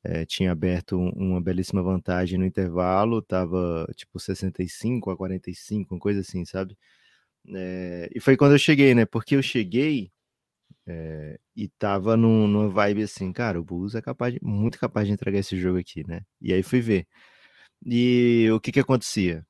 É, 0.05 0.25
tinha 0.27 0.53
aberto 0.53 0.97
um, 0.99 1.11
uma 1.11 1.41
belíssima 1.41 1.83
vantagem 1.83 2.39
no 2.39 2.47
intervalo, 2.47 3.23
tava 3.23 3.87
tipo 3.97 4.19
65 4.21 5.11
a 5.11 5.17
45, 5.17 5.95
uma 5.95 6.01
coisa 6.01 6.21
assim, 6.21 6.45
sabe? 6.45 6.77
É, 7.55 8.09
e 8.15 8.21
foi 8.21 8.37
quando 8.37 8.53
eu 8.53 8.59
cheguei, 8.59 8.95
né? 8.95 9.07
Porque 9.07 9.37
eu 9.37 9.43
cheguei 9.43 10.11
é, 10.87 11.39
e 11.57 11.69
tava 11.69 12.17
num, 12.17 12.47
numa 12.49 12.69
vibe 12.71 13.03
assim, 13.05 13.33
cara, 13.33 13.61
o 13.61 13.65
Bulls 13.65 13.95
é 13.95 14.03
capaz 14.03 14.35
de, 14.35 14.41
muito 14.43 14.79
capaz 14.79 15.07
de 15.07 15.13
entregar 15.15 15.39
esse 15.41 15.59
jogo 15.59 15.79
aqui, 15.79 16.07
né? 16.09 16.23
E 16.41 16.53
aí 16.53 16.63
fui 16.63 16.81
ver. 16.81 17.07
E 17.87 18.49
o 18.53 18.61
que 18.61 18.73
que 18.73 18.81
acontecia? 18.81 19.47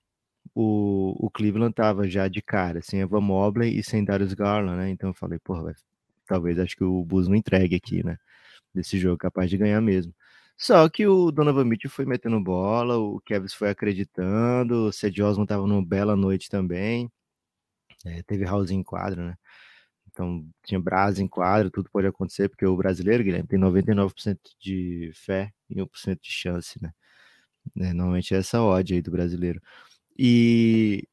O, 0.54 1.14
o 1.26 1.30
Cleveland 1.30 1.74
tava 1.74 2.08
já 2.08 2.28
de 2.28 2.42
cara, 2.42 2.82
sem 2.82 3.00
Evan 3.00 3.20
Mobley 3.22 3.78
e 3.78 3.84
sem 3.84 4.04
Darius 4.04 4.34
Garland, 4.34 4.78
né? 4.78 4.90
Então 4.90 5.10
eu 5.10 5.14
falei, 5.14 5.38
porra, 5.40 5.74
talvez 6.26 6.58
acho 6.58 6.76
que 6.76 6.84
o 6.84 7.04
Bulls 7.04 7.28
não 7.28 7.36
entregue 7.36 7.76
aqui, 7.76 8.04
né? 8.04 8.18
Desse 8.74 8.98
jogo, 8.98 9.18
capaz 9.18 9.50
de 9.50 9.58
ganhar 9.58 9.80
mesmo. 9.82 10.14
Só 10.58 10.88
que 10.88 11.06
o 11.06 11.30
Donovan 11.30 11.64
Mitchell 11.64 11.90
foi 11.90 12.04
metendo 12.04 12.40
bola, 12.42 12.98
o 12.98 13.20
Kevin 13.20 13.48
foi 13.48 13.70
acreditando, 13.70 14.88
o 14.88 14.92
Ced 14.92 15.22
Osman 15.22 15.46
tava 15.46 15.66
numa 15.66 15.84
bela 15.84 16.16
noite 16.16 16.50
também. 16.50 17.10
É, 18.04 18.22
teve 18.24 18.44
House 18.44 18.70
em 18.70 18.82
quadro, 18.82 19.22
né? 19.22 19.36
Então 20.10 20.44
tinha 20.64 20.80
Brasa 20.80 21.22
em 21.22 21.28
quadro, 21.28 21.70
tudo 21.70 21.90
pode 21.90 22.08
acontecer, 22.08 22.48
porque 22.48 22.66
o 22.66 22.76
brasileiro, 22.76 23.22
Guilherme, 23.24 23.48
tem 23.48 23.58
99% 23.58 24.38
de 24.60 25.12
fé 25.14 25.52
e 25.70 25.80
1% 25.80 26.20
de 26.22 26.30
chance, 26.32 26.82
né? 26.82 26.92
É, 27.78 27.92
normalmente 27.92 28.34
é 28.34 28.38
essa 28.38 28.62
odd 28.62 28.94
aí 28.94 29.02
do 29.02 29.10
brasileiro. 29.12 29.60
E 30.18 31.06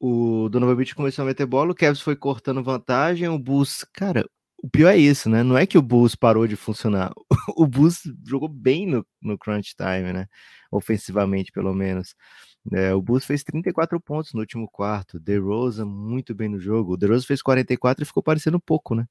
o 0.00 0.48
Donovan 0.50 0.76
Mitchell 0.76 0.96
começou 0.96 1.24
a 1.24 1.26
meter 1.26 1.46
bola, 1.46 1.72
o 1.72 1.74
Kevs 1.74 2.00
foi 2.00 2.16
cortando 2.16 2.62
vantagem, 2.64 3.28
o 3.28 3.38
Bulls, 3.38 3.84
cara, 3.92 4.28
o 4.62 4.70
pior 4.70 4.90
é 4.90 4.96
isso, 4.96 5.28
né? 5.28 5.42
Não 5.42 5.58
é 5.58 5.66
que 5.66 5.76
o 5.76 5.82
Bulls 5.82 6.14
parou 6.14 6.46
de 6.46 6.56
funcionar. 6.56 7.12
O 7.56 7.66
Bulls 7.66 8.02
jogou 8.24 8.48
bem 8.48 8.86
no, 8.86 9.04
no 9.20 9.36
crunch 9.36 9.74
time, 9.76 10.12
né? 10.12 10.28
Ofensivamente, 10.70 11.50
pelo 11.52 11.74
menos. 11.74 12.14
É, 12.72 12.94
o 12.94 13.02
Bulls 13.02 13.26
fez 13.26 13.42
34 13.42 14.00
pontos 14.00 14.32
no 14.32 14.40
último 14.40 14.68
quarto. 14.70 15.18
DeRozan 15.18 15.84
muito 15.86 16.34
bem 16.34 16.48
no 16.48 16.60
jogo. 16.60 16.92
O 16.92 16.96
DeRozan 16.96 17.26
fez 17.26 17.42
44 17.42 18.04
e 18.04 18.06
ficou 18.06 18.22
parecendo 18.22 18.60
pouco, 18.60 18.94
né? 18.94 19.06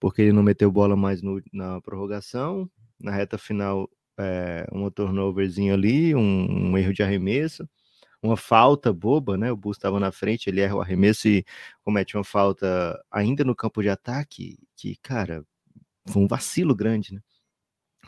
Porque 0.00 0.22
ele 0.22 0.32
não 0.32 0.42
meteu 0.42 0.70
bola 0.70 0.96
mais 0.96 1.20
no, 1.22 1.42
na 1.52 1.80
prorrogação. 1.80 2.70
Na 3.00 3.10
reta 3.12 3.36
final, 3.38 3.90
é, 4.18 4.66
um 4.72 4.88
turnoverzinho 4.90 5.74
ali, 5.74 6.14
um, 6.14 6.70
um 6.70 6.78
erro 6.78 6.92
de 6.94 7.02
arremesso 7.02 7.68
uma 8.22 8.36
falta 8.36 8.92
boba, 8.92 9.36
né? 9.36 9.50
O 9.52 9.56
Bulls 9.56 9.76
estava 9.76 9.98
na 10.00 10.12
frente, 10.12 10.48
ele 10.48 10.60
erra 10.60 10.76
o 10.76 10.80
arremesso 10.80 11.28
e 11.28 11.44
comete 11.84 12.16
uma 12.16 12.24
falta 12.24 13.02
ainda 13.10 13.44
no 13.44 13.54
campo 13.56 13.82
de 13.82 13.88
ataque, 13.88 14.58
que, 14.76 14.96
cara, 15.02 15.44
foi 16.08 16.22
um 16.22 16.28
vacilo 16.28 16.74
grande, 16.74 17.14
né? 17.14 17.20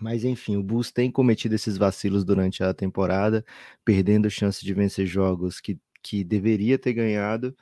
Mas 0.01 0.25
enfim, 0.25 0.57
o 0.57 0.63
Bulls 0.63 0.91
tem 0.93 1.11
cometido 1.11 1.55
esses 1.55 1.77
vacilos 1.77 2.25
durante 2.25 2.63
a 2.65 2.75
temporada, 2.75 3.45
perdendo 3.85 4.31
chance 4.31 4.65
de 4.65 4.75
vencer 4.75 5.07
jogos 5.07 5.61
que, 5.61 5.79
que 6.03 6.25
deveria 6.25 6.79
ter 6.79 6.93
ganhado. 6.95 7.57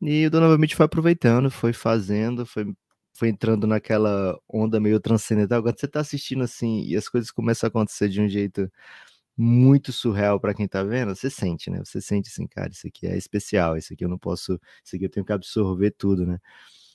E 0.00 0.26
o 0.26 0.30
Donovan 0.30 0.58
Mitchell 0.58 0.76
foi 0.78 0.86
aproveitando, 0.86 1.50
foi 1.50 1.72
fazendo, 1.72 2.46
foi, 2.46 2.66
foi 3.14 3.28
entrando 3.28 3.66
naquela 3.66 4.38
onda 4.48 4.80
meio 4.80 5.00
transcendental. 5.00 5.58
Agora 5.58 5.76
você 5.78 5.88
tá 5.88 6.00
assistindo 6.00 6.42
assim 6.44 6.82
e 6.84 6.96
as 6.96 7.08
coisas 7.08 7.30
começam 7.30 7.68
a 7.68 7.70
acontecer 7.70 8.08
de 8.08 8.20
um 8.20 8.28
jeito 8.28 8.70
muito 9.36 9.92
surreal 9.92 10.38
para 10.38 10.54
quem 10.54 10.68
tá 10.68 10.82
vendo, 10.82 11.14
você 11.14 11.30
sente, 11.30 11.70
né? 11.70 11.78
Você 11.84 12.00
sente 12.00 12.28
assim, 12.28 12.46
cara, 12.46 12.70
isso 12.70 12.86
aqui 12.86 13.06
é 13.06 13.16
especial, 13.16 13.76
isso 13.76 13.92
aqui 13.92 14.04
eu 14.04 14.08
não 14.08 14.18
posso, 14.18 14.60
isso 14.84 14.96
aqui 14.96 15.04
eu 15.04 15.10
tenho 15.10 15.24
que 15.24 15.32
absorver 15.32 15.90
tudo, 15.92 16.26
né? 16.26 16.38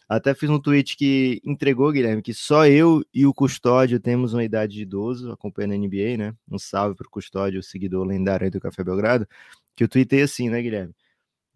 Até 0.09 0.33
fiz 0.33 0.49
um 0.49 0.59
tweet 0.59 0.95
que 0.95 1.41
entregou, 1.43 1.91
Guilherme, 1.91 2.21
que 2.21 2.33
só 2.33 2.65
eu 2.65 3.03
e 3.13 3.25
o 3.25 3.33
Custódio 3.33 3.99
temos 3.99 4.33
uma 4.33 4.43
idade 4.43 4.73
de 4.73 4.83
idoso, 4.83 5.31
acompanhando 5.31 5.73
a 5.73 5.77
NBA, 5.77 6.17
né? 6.17 6.33
Um 6.49 6.57
salve 6.57 6.95
pro 6.95 7.09
Custódio, 7.09 7.59
o 7.59 7.63
seguidor 7.63 8.05
lendário 8.05 8.45
aí 8.45 8.49
do 8.49 8.59
Café 8.59 8.83
Belgrado, 8.85 9.27
que 9.75 9.83
eu 9.83 9.87
tuitei 9.89 10.21
assim, 10.21 10.49
né, 10.49 10.61
Guilherme? 10.61 10.95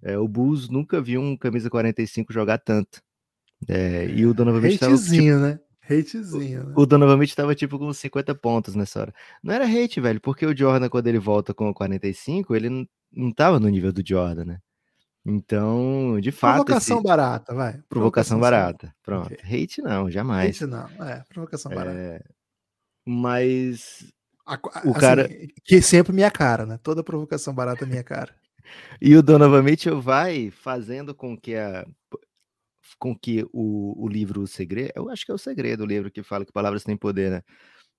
É, 0.01 0.17
o 0.17 0.27
Bulls 0.27 0.67
nunca 0.67 0.99
viu 0.99 1.21
um 1.21 1.37
camisa 1.37 1.69
45 1.69 2.33
jogar 2.33 2.57
tanto. 2.57 3.01
É, 3.69 4.07
e 4.07 4.25
o 4.25 4.33
Donovan 4.33 4.59
Mitchell 4.59 4.79
tava, 4.79 4.97
tipo, 4.97 5.37
né? 5.37 5.59
Hatezinho, 5.99 6.63
né? 6.65 6.73
O 6.75 6.85
Donovan 6.85 7.17
Mitchell 7.17 7.35
tava 7.35 7.55
tipo 7.55 7.77
com 7.77 7.91
50 7.91 8.33
pontos 8.35 8.75
nessa 8.75 9.01
hora. 9.01 9.13
Não 9.43 9.53
era 9.53 9.65
hate, 9.65 9.99
velho, 9.99 10.21
porque 10.21 10.45
o 10.45 10.55
Jordan, 10.55 10.89
quando 10.89 11.07
ele 11.07 11.19
volta 11.19 11.53
com 11.53 11.73
45, 11.73 12.55
ele 12.55 12.69
não, 12.69 12.87
não 13.11 13.31
tava 13.31 13.59
no 13.59 13.69
nível 13.69 13.91
do 13.91 14.03
Jordan, 14.05 14.45
né? 14.45 14.59
Então, 15.25 16.19
de 16.19 16.31
fato. 16.31 16.65
Provocação 16.65 16.97
esse... 16.97 17.03
barata, 17.03 17.53
vai. 17.53 17.73
Provocação, 17.87 17.89
provocação 17.89 18.39
barata. 18.39 18.95
Pronto. 19.03 19.33
Okay. 19.33 19.63
Hate 19.63 19.81
não, 19.81 20.09
jamais. 20.09 20.61
Hate 20.61 20.65
não, 20.65 21.05
é, 21.05 21.23
provocação 21.29 21.71
barata. 21.71 21.97
É... 21.97 22.21
Mas. 23.05 24.11
A, 24.45 24.55
o 24.55 24.91
assim, 24.91 24.99
cara. 24.99 25.29
Que 25.63 25.81
sempre 25.81 26.11
minha 26.13 26.31
cara, 26.31 26.65
né? 26.65 26.79
Toda 26.81 27.03
provocação 27.03 27.53
barata 27.53 27.85
é 27.85 27.87
minha 27.87 28.03
cara. 28.03 28.33
e 28.99 29.15
o 29.15 29.21
Donovan 29.21 29.61
Mitchell 29.61 30.01
vai 30.01 30.49
fazendo 30.49 31.13
com 31.13 31.37
que 31.37 31.55
a 31.55 31.85
com 32.99 33.17
que 33.17 33.43
o, 33.51 34.03
o 34.03 34.07
livro 34.07 34.41
O 34.41 34.47
Segredo, 34.47 34.91
eu 34.95 35.09
acho 35.09 35.25
que 35.25 35.31
é 35.31 35.35
o 35.35 35.37
segredo 35.37 35.83
o 35.83 35.87
livro 35.87 36.11
que 36.11 36.23
fala 36.23 36.45
que 36.45 36.51
palavras 36.51 36.83
têm 36.83 36.97
poder, 36.97 37.31
né? 37.31 37.41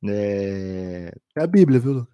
É, 0.05 1.15
é 1.37 1.43
a 1.43 1.47
Bíblia, 1.47 1.79
viu, 1.79 2.07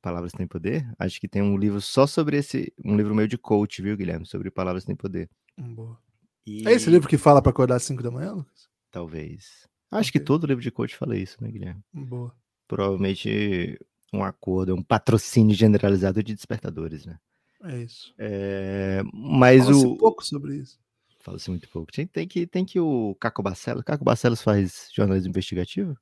Palavras 0.00 0.32
têm 0.32 0.46
poder? 0.46 0.88
Acho 0.98 1.20
que 1.20 1.26
tem 1.26 1.42
um 1.42 1.56
livro 1.56 1.80
só 1.80 2.06
sobre 2.06 2.36
esse, 2.36 2.72
um 2.84 2.96
livro 2.96 3.12
meio 3.12 3.26
de 3.26 3.36
coach, 3.36 3.82
viu, 3.82 3.96
Guilherme? 3.96 4.24
Sobre 4.24 4.52
palavras 4.52 4.84
têm 4.84 4.94
poder. 4.94 5.28
Hum, 5.58 5.74
boa. 5.74 5.98
E... 6.46 6.66
É 6.68 6.72
esse 6.72 6.88
livro 6.88 7.08
que 7.08 7.18
fala 7.18 7.42
para 7.42 7.50
acordar 7.50 7.74
às 7.74 7.82
5 7.82 8.04
da 8.04 8.10
manhã, 8.10 8.32
Lucas? 8.32 8.68
Talvez. 8.92 9.66
Acho 9.90 10.10
okay. 10.10 10.20
que 10.20 10.24
todo 10.24 10.46
livro 10.46 10.62
de 10.62 10.70
coach 10.70 10.96
fala 10.96 11.16
isso, 11.16 11.36
né, 11.42 11.50
Guilherme? 11.50 11.82
Hum, 11.92 12.04
boa. 12.04 12.32
Provavelmente 12.68 13.80
um 14.12 14.22
acordo, 14.22 14.76
um 14.76 14.82
patrocínio 14.82 15.56
generalizado 15.56 16.22
de 16.22 16.34
despertadores, 16.34 17.04
né? 17.04 17.18
É 17.64 17.78
isso. 17.78 18.14
É... 18.16 19.02
Mas 19.12 19.64
Fala 19.64 19.76
o. 19.76 19.96
pouco 19.96 20.24
sobre 20.24 20.56
isso. 20.56 20.78
Fala-se 21.26 21.50
muito 21.50 21.68
pouco. 21.68 21.90
Tem, 21.90 22.06
tem, 22.06 22.28
que, 22.28 22.46
tem 22.46 22.64
que 22.64 22.78
o 22.78 23.16
Caco 23.16 23.42
Barcelos. 23.42 23.82
Caco 23.82 24.04
Barcelos 24.04 24.40
faz 24.40 24.88
jornalismo 24.94 25.30
investigativo? 25.30 25.98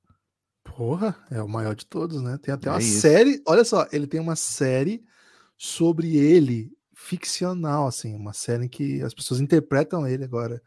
Porra, 0.62 1.16
é 1.30 1.42
o 1.42 1.48
maior 1.48 1.74
de 1.74 1.86
todos, 1.86 2.20
né? 2.20 2.38
Tem 2.42 2.52
até 2.52 2.68
é 2.68 2.72
uma 2.72 2.78
isso. 2.78 3.00
série. 3.00 3.42
Olha 3.46 3.64
só, 3.64 3.88
ele 3.90 4.06
tem 4.06 4.20
uma 4.20 4.36
série 4.36 5.02
sobre 5.56 6.14
ele, 6.14 6.70
ficcional, 6.94 7.86
assim, 7.86 8.14
uma 8.14 8.34
série 8.34 8.66
em 8.66 8.68
que 8.68 9.00
as 9.00 9.14
pessoas 9.14 9.40
interpretam 9.40 10.06
ele 10.06 10.24
agora. 10.24 10.60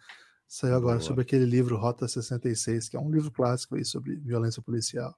Saiu 0.48 0.74
agora 0.74 0.98
Boa. 0.98 1.08
sobre 1.08 1.22
aquele 1.22 1.46
livro 1.46 1.78
Rota 1.78 2.08
66, 2.08 2.90
que 2.90 2.98
é 2.98 3.00
um 3.00 3.12
livro 3.12 3.30
clássico 3.30 3.76
aí 3.76 3.86
sobre 3.86 4.16
violência 4.16 4.60
policial. 4.64 5.16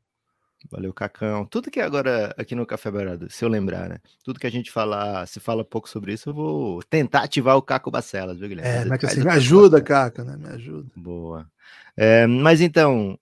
Valeu, 0.70 0.94
Cacão. 0.94 1.46
Tudo 1.46 1.72
que 1.72 1.80
agora 1.80 2.34
aqui 2.38 2.54
no 2.54 2.66
Café 2.66 2.92
Beirado, 2.92 3.30
se 3.30 3.46
eu 3.46 3.50
lembrar, 3.50 3.88
né? 3.88 3.98
Tudo 4.24 4.40
que 4.40 4.48
a 4.48 4.52
gente 4.52 4.72
falar, 4.72 5.26
se 5.26 5.40
fala 5.40 5.64
pouco 5.64 5.88
sobre 5.88 6.14
isso, 6.14 6.30
eu 6.30 6.34
vou 6.34 6.84
tentar 6.84 7.24
ativar 7.24 7.56
o 7.56 7.62
Caco 7.62 7.90
Bacelas, 7.90 8.38
viu, 8.38 8.50
Guilherme? 8.50 8.70
É, 8.70 8.86
mas 8.86 9.04
assim, 9.04 9.22
me 9.22 9.30
ajuda, 9.30 9.82
Caco, 9.82 10.24
né? 10.24 10.36
Me 10.36 10.48
ajuda. 10.50 10.92
Boa. 10.96 11.50
É, 11.96 12.28
mas 12.28 12.60
então, 12.60 13.18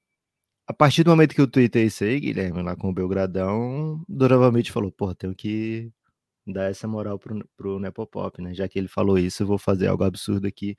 a 0.66 0.74
partir 0.74 1.04
do 1.04 1.12
momento 1.12 1.36
que 1.36 1.42
eu 1.42 1.48
tuitei 1.48 1.86
isso 1.86 2.04
aí, 2.04 2.20
Guilherme, 2.20 2.64
lá 2.64 2.76
com 2.76 2.90
o 2.90 2.94
Belgradão, 2.94 4.04
Doravamente 4.10 4.72
falou, 4.72 4.92
pô, 4.92 5.14
tenho 5.14 5.36
que 5.36 5.92
dar 6.46 6.70
essa 6.70 6.88
moral 6.88 7.20
pro, 7.20 7.48
pro 7.56 7.80
Nepopop, 7.80 8.42
né? 8.42 8.54
Já 8.54 8.68
que 8.68 8.80
ele 8.80 8.88
falou 8.88 9.18
isso, 9.18 9.44
eu 9.44 9.48
vou 9.48 9.58
fazer 9.58 9.88
algo 9.88 10.04
absurdo 10.04 10.48
aqui. 10.48 10.76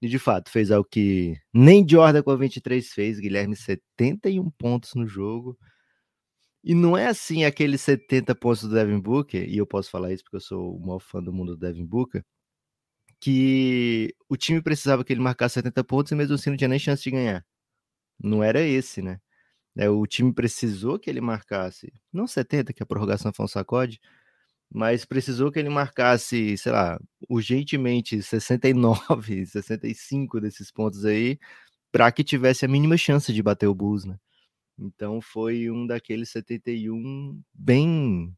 E 0.00 0.08
de 0.08 0.18
fato, 0.18 0.50
fez 0.50 0.70
algo 0.70 0.88
que 0.88 1.36
nem 1.54 1.86
Jordan 1.88 2.22
com 2.22 2.32
a 2.32 2.36
23 2.36 2.92
fez, 2.92 3.18
Guilherme, 3.20 3.56
71 3.56 4.50
pontos 4.50 4.94
no 4.94 5.06
jogo. 5.06 5.56
E 6.64 6.74
não 6.74 6.96
é 6.96 7.08
assim 7.08 7.44
aqueles 7.44 7.80
70 7.82 8.34
pontos 8.34 8.62
do 8.62 8.74
Devin 8.74 9.00
Booker, 9.00 9.48
e 9.48 9.56
eu 9.58 9.66
posso 9.66 9.90
falar 9.90 10.12
isso 10.12 10.22
porque 10.24 10.36
eu 10.36 10.40
sou 10.40 10.76
o 10.76 10.80
maior 10.80 11.00
fã 11.00 11.22
do 11.22 11.32
mundo 11.32 11.56
do 11.56 11.58
Devin 11.60 11.84
Booker, 11.84 12.24
que 13.20 14.14
o 14.28 14.36
time 14.36 14.62
precisava 14.62 15.04
que 15.04 15.12
ele 15.12 15.20
marcasse 15.20 15.54
70 15.54 15.84
pontos 15.84 16.12
e 16.12 16.14
mesmo 16.16 16.34
assim 16.34 16.50
não 16.50 16.56
tinha 16.56 16.68
nem 16.68 16.78
chance 16.78 17.02
de 17.02 17.10
ganhar. 17.10 17.44
Não 18.20 18.42
era 18.44 18.60
esse, 18.62 19.02
né? 19.02 19.20
É, 19.76 19.88
o 19.90 20.06
time 20.06 20.32
precisou 20.34 20.98
que 20.98 21.10
ele 21.10 21.20
marcasse, 21.20 21.92
não 22.12 22.26
70, 22.26 22.72
que 22.74 22.82
a 22.82 22.86
prorrogação 22.86 23.32
foi 23.34 23.44
um 23.46 23.48
sacode, 23.48 24.00
mas 24.70 25.04
precisou 25.04 25.52
que 25.52 25.58
ele 25.58 25.68
marcasse, 25.70 26.56
sei 26.58 26.72
lá, 26.72 26.98
urgentemente 27.28 28.22
69, 28.22 29.46
65 29.46 30.40
desses 30.42 30.70
pontos 30.72 31.04
aí, 31.06 31.38
para 31.92 32.12
que 32.12 32.24
tivesse 32.24 32.64
a 32.64 32.68
mínima 32.68 32.96
chance 32.98 33.32
de 33.32 33.42
bater 33.42 33.68
o 33.68 33.74
Bulls, 33.74 34.04
né? 34.06 34.18
Então 34.78 35.20
foi 35.20 35.70
um 35.70 35.86
daqueles 35.86 36.30
71 36.30 37.40
bem 37.54 38.34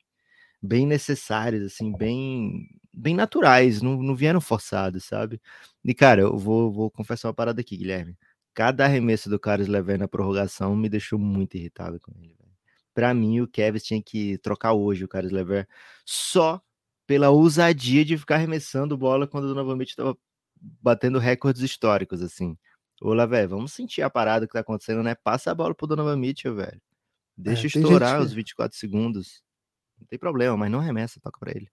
bem 0.62 0.86
necessários, 0.86 1.64
assim, 1.64 1.92
bem 1.96 2.68
bem 2.94 3.14
naturais, 3.14 3.82
não, 3.82 4.02
não 4.02 4.14
vieram 4.16 4.40
forçados, 4.40 5.04
sabe? 5.04 5.40
E 5.84 5.94
cara, 5.94 6.22
eu 6.22 6.38
vou, 6.38 6.72
vou 6.72 6.90
confessar 6.90 7.28
uma 7.28 7.34
parada 7.34 7.60
aqui, 7.60 7.76
Guilherme. 7.76 8.16
Cada 8.54 8.84
arremesso 8.86 9.28
do 9.30 9.38
Carlos 9.38 9.68
Lever 9.68 9.98
na 9.98 10.08
prorrogação 10.08 10.76
me 10.76 10.88
deixou 10.88 11.18
muito 11.18 11.56
irritado 11.56 12.00
com 12.00 12.12
ele. 12.22 12.36
Para 12.94 13.12
mim, 13.14 13.40
o 13.40 13.48
Kevin 13.48 13.78
tinha 13.80 14.02
que 14.02 14.38
trocar 14.38 14.72
hoje 14.74 15.04
o 15.04 15.08
Carlos 15.08 15.32
Lever 15.32 15.68
só 16.06 16.60
pela 17.06 17.30
ousadia 17.30 18.04
de 18.04 18.16
ficar 18.16 18.36
arremessando 18.36 18.96
bola 18.96 19.26
quando 19.26 19.54
novamente 19.54 19.90
estava 19.90 20.16
batendo 20.60 21.18
recordes 21.18 21.62
históricos, 21.62 22.22
assim. 22.22 22.56
Ô, 23.00 23.12
Lavé, 23.12 23.46
vamos 23.46 23.72
sentir 23.72 24.02
a 24.02 24.10
parada 24.10 24.46
que 24.46 24.52
tá 24.52 24.60
acontecendo, 24.60 25.02
né? 25.02 25.14
Passa 25.14 25.50
a 25.50 25.54
bola 25.54 25.74
pro 25.74 25.86
Donovan 25.86 26.16
Mitchell, 26.16 26.54
velho. 26.54 26.80
Deixa 27.36 27.66
é, 27.66 27.68
estourar 27.68 28.20
os 28.20 28.32
24 28.32 28.76
segundos. 28.78 29.42
Não 29.98 30.06
tem 30.06 30.18
problema, 30.18 30.56
mas 30.56 30.70
não 30.70 30.78
remessa, 30.78 31.20
toca 31.20 31.38
para 31.38 31.50
ele. 31.50 31.68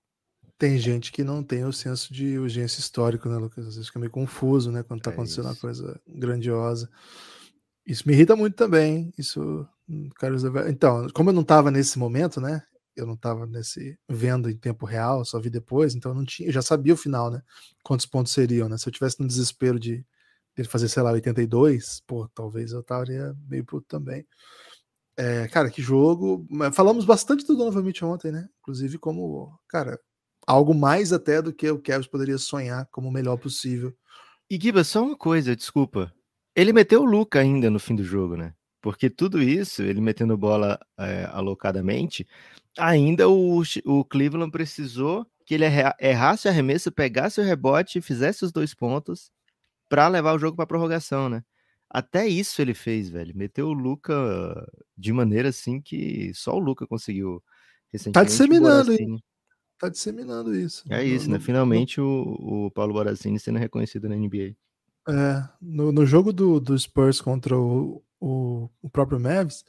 Tem 0.57 0.77
gente 0.77 1.11
que 1.11 1.23
não 1.23 1.43
tem 1.43 1.65
o 1.65 1.73
senso 1.73 2.13
de 2.13 2.37
urgência 2.37 2.79
histórico, 2.79 3.27
né, 3.27 3.35
Lucas? 3.37 3.65
Às 3.65 3.75
vezes 3.75 3.87
fica 3.87 3.99
meio 3.99 4.11
confuso, 4.11 4.71
né, 4.71 4.83
quando 4.83 5.01
tá 5.01 5.09
é 5.09 5.13
acontecendo 5.13 5.45
isso. 5.45 5.53
uma 5.53 5.59
coisa 5.59 5.99
grandiosa. 6.07 6.89
Isso 7.85 8.03
me 8.05 8.13
irrita 8.13 8.35
muito 8.35 8.55
também. 8.55 9.11
Isso, 9.17 9.67
hum, 9.89 10.09
Carlos 10.15 10.43
Então, 10.69 11.07
como 11.13 11.29
eu 11.29 11.33
não 11.33 11.43
tava 11.43 11.71
nesse 11.71 11.97
momento, 11.97 12.39
né? 12.39 12.63
Eu 12.95 13.07
não 13.07 13.15
tava 13.15 13.45
nesse 13.47 13.97
vendo 14.07 14.49
em 14.49 14.55
tempo 14.55 14.85
real, 14.85 15.25
só 15.25 15.39
vi 15.39 15.49
depois, 15.49 15.95
então 15.95 16.11
eu 16.11 16.15
não 16.15 16.25
tinha, 16.25 16.47
eu 16.47 16.53
já 16.53 16.61
sabia 16.61 16.93
o 16.93 16.97
final, 16.97 17.31
né? 17.31 17.41
Quantos 17.83 18.05
pontos 18.05 18.33
seriam, 18.33 18.69
né? 18.69 18.77
Se 18.77 18.87
eu 18.87 18.93
tivesse 18.93 19.19
no 19.19 19.27
desespero 19.27 19.79
de 19.79 20.05
ele 20.57 20.67
fazer, 20.67 20.89
sei 20.89 21.01
lá, 21.03 21.11
82, 21.11 22.01
pô, 22.05 22.27
talvez 22.33 22.71
eu 22.71 22.81
estaria 22.81 23.35
meio 23.47 23.65
puto 23.65 23.85
também. 23.87 24.25
É, 25.17 25.47
cara, 25.47 25.69
que 25.69 25.81
jogo. 25.81 26.47
Falamos 26.73 27.05
bastante 27.05 27.45
do 27.45 27.55
Donovan 27.55 27.83
Mitchell 27.83 28.09
ontem, 28.09 28.31
né? 28.31 28.47
Inclusive, 28.61 28.97
como, 28.97 29.57
cara, 29.67 29.99
algo 30.47 30.73
mais 30.73 31.13
até 31.13 31.41
do 31.41 31.53
que 31.53 31.69
o 31.69 31.79
Kevin 31.79 32.07
poderia 32.09 32.37
sonhar 32.37 32.87
como 32.91 33.09
o 33.09 33.11
melhor 33.11 33.37
possível. 33.37 33.93
E 34.49 34.59
Giba, 34.61 34.83
só 34.83 35.03
uma 35.03 35.15
coisa, 35.15 35.55
desculpa. 35.55 36.13
Ele 36.55 36.73
meteu 36.73 37.01
o 37.01 37.05
Luca 37.05 37.39
ainda 37.39 37.69
no 37.69 37.79
fim 37.79 37.95
do 37.95 38.03
jogo, 38.03 38.35
né? 38.35 38.53
Porque 38.81 39.09
tudo 39.09 39.41
isso, 39.41 39.83
ele 39.83 40.01
metendo 40.01 40.35
bola 40.35 40.79
é, 40.97 41.25
alocadamente, 41.31 42.27
ainda 42.77 43.29
o, 43.29 43.61
o 43.85 44.03
Cleveland 44.03 44.51
precisou 44.51 45.25
que 45.45 45.53
ele 45.53 45.65
errasse 45.99 46.47
o 46.47 46.51
arremesso, 46.51 46.91
pegasse 46.91 47.39
o 47.39 47.43
rebote 47.43 48.01
fizesse 48.01 48.43
os 48.43 48.51
dois 48.51 48.73
pontos 48.73 49.31
para 49.91 50.07
levar 50.07 50.33
o 50.33 50.39
jogo 50.39 50.55
para 50.55 50.65
prorrogação, 50.65 51.27
né? 51.27 51.43
Até 51.89 52.25
isso 52.25 52.61
ele 52.61 52.73
fez, 52.73 53.09
velho. 53.09 53.35
Meteu 53.35 53.67
o 53.67 53.73
Luca 53.73 54.15
de 54.97 55.11
maneira 55.11 55.49
assim 55.49 55.81
que 55.81 56.31
só 56.33 56.55
o 56.55 56.59
Luca 56.59 56.87
conseguiu 56.87 57.41
tá 57.41 57.51
recentemente. 57.91 58.13
Tá 58.13 58.23
disseminando, 58.23 58.93
hein? 58.93 59.23
Tá 59.77 59.89
disseminando 59.89 60.55
isso. 60.55 60.85
É 60.89 61.03
isso, 61.03 61.29
né? 61.29 61.41
Finalmente 61.41 61.99
o, 61.99 62.37
o 62.67 62.71
Paulo 62.71 62.93
Boracini 62.93 63.37
sendo 63.37 63.59
reconhecido 63.59 64.07
na 64.07 64.15
NBA. 64.15 64.55
É, 65.09 65.43
no, 65.61 65.91
no 65.91 66.05
jogo 66.05 66.31
do, 66.31 66.57
do 66.61 66.79
Spurs 66.79 67.19
contra 67.19 67.57
o, 67.57 68.01
o, 68.17 68.69
o 68.81 68.89
próprio 68.89 69.19
Mavs, 69.19 69.65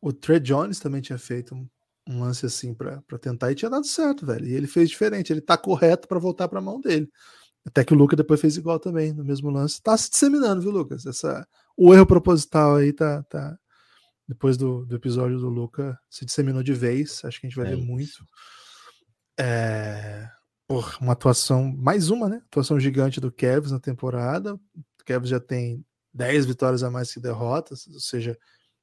o 0.00 0.14
Trey 0.14 0.40
Jones 0.40 0.80
também 0.80 1.02
tinha 1.02 1.18
feito 1.18 1.54
um, 1.54 1.68
um 2.08 2.20
lance 2.22 2.46
assim 2.46 2.72
para 2.72 3.02
tentar 3.20 3.52
e 3.52 3.54
tinha 3.54 3.70
dado 3.70 3.86
certo, 3.86 4.24
velho. 4.24 4.46
E 4.46 4.54
ele 4.54 4.66
fez 4.66 4.88
diferente, 4.88 5.30
ele 5.30 5.42
tá 5.42 5.58
correto 5.58 6.08
para 6.08 6.18
voltar 6.18 6.48
para 6.48 6.58
a 6.58 6.62
mão 6.62 6.80
dele. 6.80 7.10
Até 7.68 7.84
que 7.84 7.92
o 7.92 7.96
Lucas 7.96 8.16
depois 8.16 8.40
fez 8.40 8.56
igual 8.56 8.80
também, 8.80 9.12
no 9.12 9.22
mesmo 9.22 9.50
lance. 9.50 9.82
Tá 9.82 9.94
se 9.96 10.10
disseminando, 10.10 10.62
viu, 10.62 10.70
Lucas? 10.70 11.04
Essa, 11.04 11.46
o 11.76 11.94
erro 11.94 12.06
proposital 12.06 12.76
aí 12.76 12.94
tá. 12.94 13.22
tá 13.24 13.58
depois 14.26 14.56
do, 14.56 14.86
do 14.86 14.96
episódio 14.96 15.38
do 15.38 15.48
Luca 15.48 15.98
se 16.08 16.24
disseminou 16.24 16.62
de 16.62 16.72
vez. 16.72 17.22
Acho 17.24 17.40
que 17.40 17.46
a 17.46 17.50
gente 17.50 17.56
vai 17.56 17.66
é 17.66 17.70
ver 17.70 17.78
isso. 17.78 17.86
muito. 17.86 18.28
É, 19.38 20.28
por 20.66 20.96
uma 21.00 21.12
atuação, 21.12 21.64
mais 21.76 22.08
uma, 22.08 22.28
né? 22.28 22.42
Atuação 22.46 22.80
gigante 22.80 23.20
do 23.20 23.30
Kevs 23.30 23.70
na 23.70 23.78
temporada. 23.80 24.54
O 24.54 25.04
Kevs 25.04 25.28
já 25.28 25.40
tem 25.40 25.84
10 26.14 26.46
vitórias 26.46 26.82
a 26.82 26.90
mais 26.90 27.12
que 27.12 27.20
derrotas. 27.20 27.86
Ou 27.86 28.00
seja, 28.00 28.38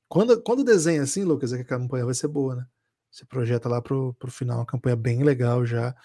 quando, 0.08 0.40
quando 0.44 0.64
desenha 0.64 1.02
assim, 1.02 1.24
Lucas, 1.24 1.54
é 1.54 1.58
que 1.58 1.64
a 1.64 1.78
campanha 1.78 2.06
vai 2.06 2.14
ser 2.14 2.28
boa, 2.28 2.56
né? 2.56 2.66
Você 3.10 3.26
projeta 3.26 3.68
lá 3.68 3.82
pro, 3.82 4.14
pro 4.14 4.30
final 4.30 4.60
uma 4.60 4.66
campanha 4.66 4.96
bem 4.96 5.24
legal 5.24 5.66
já. 5.66 5.96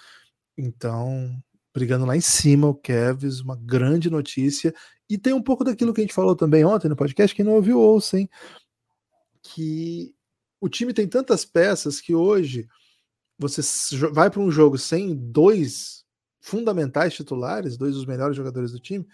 Então, 0.57 1.43
brigando 1.73 2.05
lá 2.05 2.17
em 2.17 2.21
cima, 2.21 2.69
o 2.69 2.75
Kevs, 2.75 3.41
uma 3.41 3.57
grande 3.57 4.11
notícia. 4.11 4.75
E 5.09 5.19
tem 5.19 5.33
um 5.33 5.43
pouco 5.43 5.65
daquilo 5.65 5.93
que 5.93 6.01
a 6.01 6.05
gente 6.05 6.15
falou 6.15 6.37
também 6.37 6.65
ontem 6.65 6.89
no 6.89 6.97
podcast, 6.97 7.35
quem 7.35 7.45
não 7.45 7.55
ouviu, 7.55 7.81
ouça, 7.81 8.19
hein? 8.19 8.29
Que 9.43 10.15
o 10.61 10.69
time 10.69 10.93
tem 10.93 11.09
tantas 11.09 11.45
peças 11.45 12.01
que 12.01 12.15
hoje 12.15 12.69
você 13.39 13.63
vai 14.13 14.31
para 14.31 14.41
um 14.41 14.51
jogo 14.51 14.77
sem 14.77 15.17
dois 15.17 16.05
fundamentais 16.41 17.15
titulares, 17.15 17.77
dois 17.77 17.95
dos 17.95 18.07
melhores 18.07 18.37
jogadores 18.37 18.73
do 18.73 18.79
time, 18.79 19.07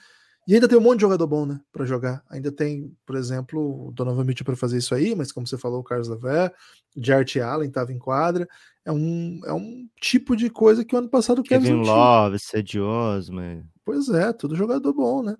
e 0.46 0.54
ainda 0.54 0.68
tem 0.68 0.78
um 0.78 0.80
monte 0.80 0.98
de 0.98 1.02
jogador 1.02 1.26
bom, 1.26 1.44
né, 1.44 1.60
para 1.72 1.84
jogar. 1.84 2.24
Ainda 2.30 2.52
tem, 2.52 2.96
por 3.04 3.16
exemplo, 3.16 3.88
o 3.88 3.92
Donovan 3.92 4.24
Mitchell 4.24 4.44
para 4.44 4.54
fazer 4.54 4.78
isso 4.78 4.94
aí, 4.94 5.14
mas 5.14 5.32
como 5.32 5.46
você 5.46 5.58
falou, 5.58 5.80
o 5.80 5.84
Carlos 5.84 6.08
Lever, 6.08 6.54
Jart 6.96 7.36
Allen 7.36 7.68
estava 7.68 7.92
em 7.92 7.98
quadra. 7.98 8.48
É 8.86 8.92
um, 8.92 9.40
é 9.44 9.52
um 9.52 9.88
tipo 10.00 10.36
de 10.36 10.48
coisa 10.48 10.84
que 10.84 10.94
o 10.94 10.98
ano 10.98 11.08
passado 11.08 11.40
o 11.40 11.42
Kevin 11.42 11.72
Love, 11.72 12.38
Cedi 12.38 12.78
Osman. 12.78 13.64
Pois 13.84 14.08
é, 14.08 14.32
tudo 14.32 14.54
jogador 14.54 14.92
bom, 14.92 15.24
né? 15.24 15.34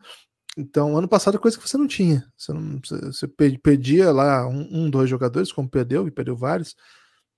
Então, 0.58 0.98
ano 0.98 1.06
passado, 1.06 1.38
coisa 1.38 1.56
que 1.56 1.68
você 1.68 1.78
não 1.78 1.86
tinha. 1.86 2.26
Você, 2.36 2.52
não, 2.52 2.80
você 2.80 3.28
pedia 3.28 4.10
lá 4.10 4.48
um, 4.48 4.66
um, 4.72 4.90
dois 4.90 5.08
jogadores, 5.08 5.52
como 5.52 5.68
perdeu, 5.68 6.08
e 6.08 6.10
perdeu 6.10 6.34
vários. 6.34 6.74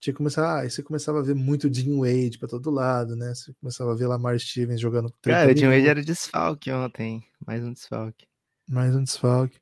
Tinha 0.00 0.14
que 0.14 0.18
começar, 0.18 0.48
ah, 0.48 0.60
aí 0.60 0.70
você 0.70 0.82
começava 0.82 1.18
a 1.18 1.22
ver 1.22 1.34
muito 1.34 1.68
Dean 1.68 1.98
Wade 1.98 2.38
para 2.38 2.48
todo 2.48 2.70
lado, 2.70 3.14
né? 3.14 3.34
Você 3.34 3.52
começava 3.60 3.92
a 3.92 3.94
ver 3.94 4.06
Lamar 4.06 4.38
Stevens 4.38 4.80
jogando. 4.80 5.12
Cara, 5.20 5.50
o 5.50 5.54
Dean 5.54 5.68
Wade 5.68 5.88
era 5.88 6.02
desfalque 6.02 6.70
ontem, 6.70 7.22
mais 7.44 7.62
um 7.62 7.72
desfalque. 7.72 8.26
Mais 8.66 8.94
um 8.96 9.02
desfalque. 9.02 9.58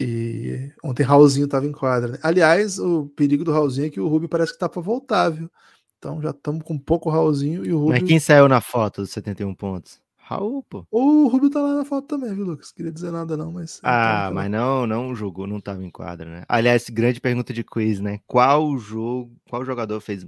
E 0.00 0.72
ontem 0.82 1.02
Raulzinho 1.02 1.48
tava 1.48 1.66
em 1.66 1.72
quadra. 1.72 2.12
Né? 2.12 2.18
Aliás, 2.22 2.78
o 2.78 3.08
perigo 3.08 3.44
do 3.44 3.52
Raulzinho 3.52 3.88
é 3.88 3.90
que 3.90 4.00
o 4.00 4.08
Ruby 4.08 4.28
parece 4.28 4.52
que 4.52 4.58
tá 4.58 4.68
para 4.68 4.80
voltar, 4.80 5.30
viu? 5.30 5.50
Então 6.04 6.20
já 6.20 6.30
estamos 6.30 6.62
com 6.62 6.74
um 6.74 6.78
pouco 6.78 7.08
Raulzinho 7.08 7.64
e 7.64 7.72
o 7.72 7.78
Rubio. 7.78 7.94
Mas 7.94 8.02
quem 8.02 8.20
saiu 8.20 8.46
na 8.46 8.60
foto 8.60 9.00
dos 9.00 9.10
71 9.10 9.54
pontos? 9.54 9.98
Raul, 10.18 10.62
pô. 10.62 10.86
O 10.90 11.28
Rubio 11.28 11.48
tá 11.48 11.62
lá 11.62 11.74
na 11.76 11.84
foto 11.84 12.06
também, 12.06 12.34
viu, 12.34 12.44
Lucas? 12.44 12.70
Queria 12.70 12.92
dizer 12.92 13.10
nada, 13.10 13.38
não, 13.38 13.50
mas. 13.50 13.80
Ah, 13.82 14.30
mas 14.32 14.50
não, 14.50 14.86
não 14.86 15.14
jogou, 15.14 15.46
não 15.46 15.62
tava 15.62 15.82
em 15.82 15.90
quadra, 15.90 16.30
né? 16.30 16.44
Aliás, 16.46 16.90
grande 16.90 17.22
pergunta 17.22 17.54
de 17.54 17.64
quiz, 17.64 18.00
né? 18.00 18.20
Qual 18.26 18.76
jogo, 18.76 19.34
qual 19.48 19.64
jogador 19.64 19.98
fez 20.00 20.26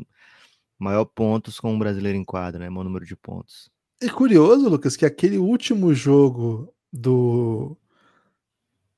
maior 0.79 1.05
pontos 1.05 1.61
com 1.61 1.75
um 1.75 1.79
brasileiro 1.79 2.17
em 2.17 2.25
quadra, 2.25 2.59
né? 2.59 2.71
Maior 2.71 2.85
número 2.85 3.05
de 3.05 3.15
pontos. 3.15 3.71
E 4.01 4.09
curioso, 4.09 4.71
Lucas, 4.71 4.97
que 4.97 5.05
aquele 5.05 5.37
último 5.37 5.93
jogo 5.93 6.73
do 6.91 7.77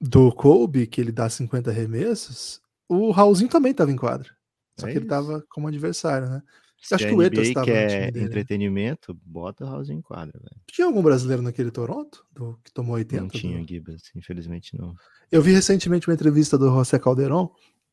do 0.01 0.31
Kobe, 0.31 0.87
que 0.87 1.01
ele 1.01 1.11
dá 1.11 1.29
50 1.29 1.73
remessos, 1.73 2.63
o 2.89 3.11
Raulzinho 3.11 3.51
também 3.51 3.75
tava 3.75 3.91
em 3.91 3.97
quadra. 3.97 4.31
Só 4.79 4.87
é 4.87 4.93
que 4.93 4.99
ele 4.99 5.07
tava 5.07 5.45
como 5.49 5.67
adversário, 5.67 6.29
né? 6.29 6.43
Se 6.81 6.95
Acho 6.95 7.07
que 7.09 7.15
o 7.15 7.23
Etas 7.23 7.49
estava 7.49 7.67
quer 7.67 8.13
né? 8.13 8.23
entretenimento, 8.23 9.13
bota 9.25 9.65
o 9.65 9.69
House 9.69 9.91
em 9.91 10.01
quadra, 10.01 10.39
velho. 10.39 10.63
Tinha 10.69 10.87
algum 10.87 11.03
brasileiro 11.03 11.43
naquele 11.43 11.71
Toronto 11.71 12.25
do, 12.33 12.59
que 12.65 12.73
tomou 12.73 12.95
80? 12.95 13.23
Não 13.23 13.29
tinha, 13.29 13.61
do... 13.61 13.69
Gibas, 13.69 14.03
infelizmente 14.15 14.77
não. 14.79 14.95
Eu 15.31 15.43
vi 15.43 15.53
recentemente 15.53 16.09
uma 16.09 16.15
entrevista 16.15 16.57
do 16.57 16.71
José 16.71 16.99
Calderon 16.99 17.51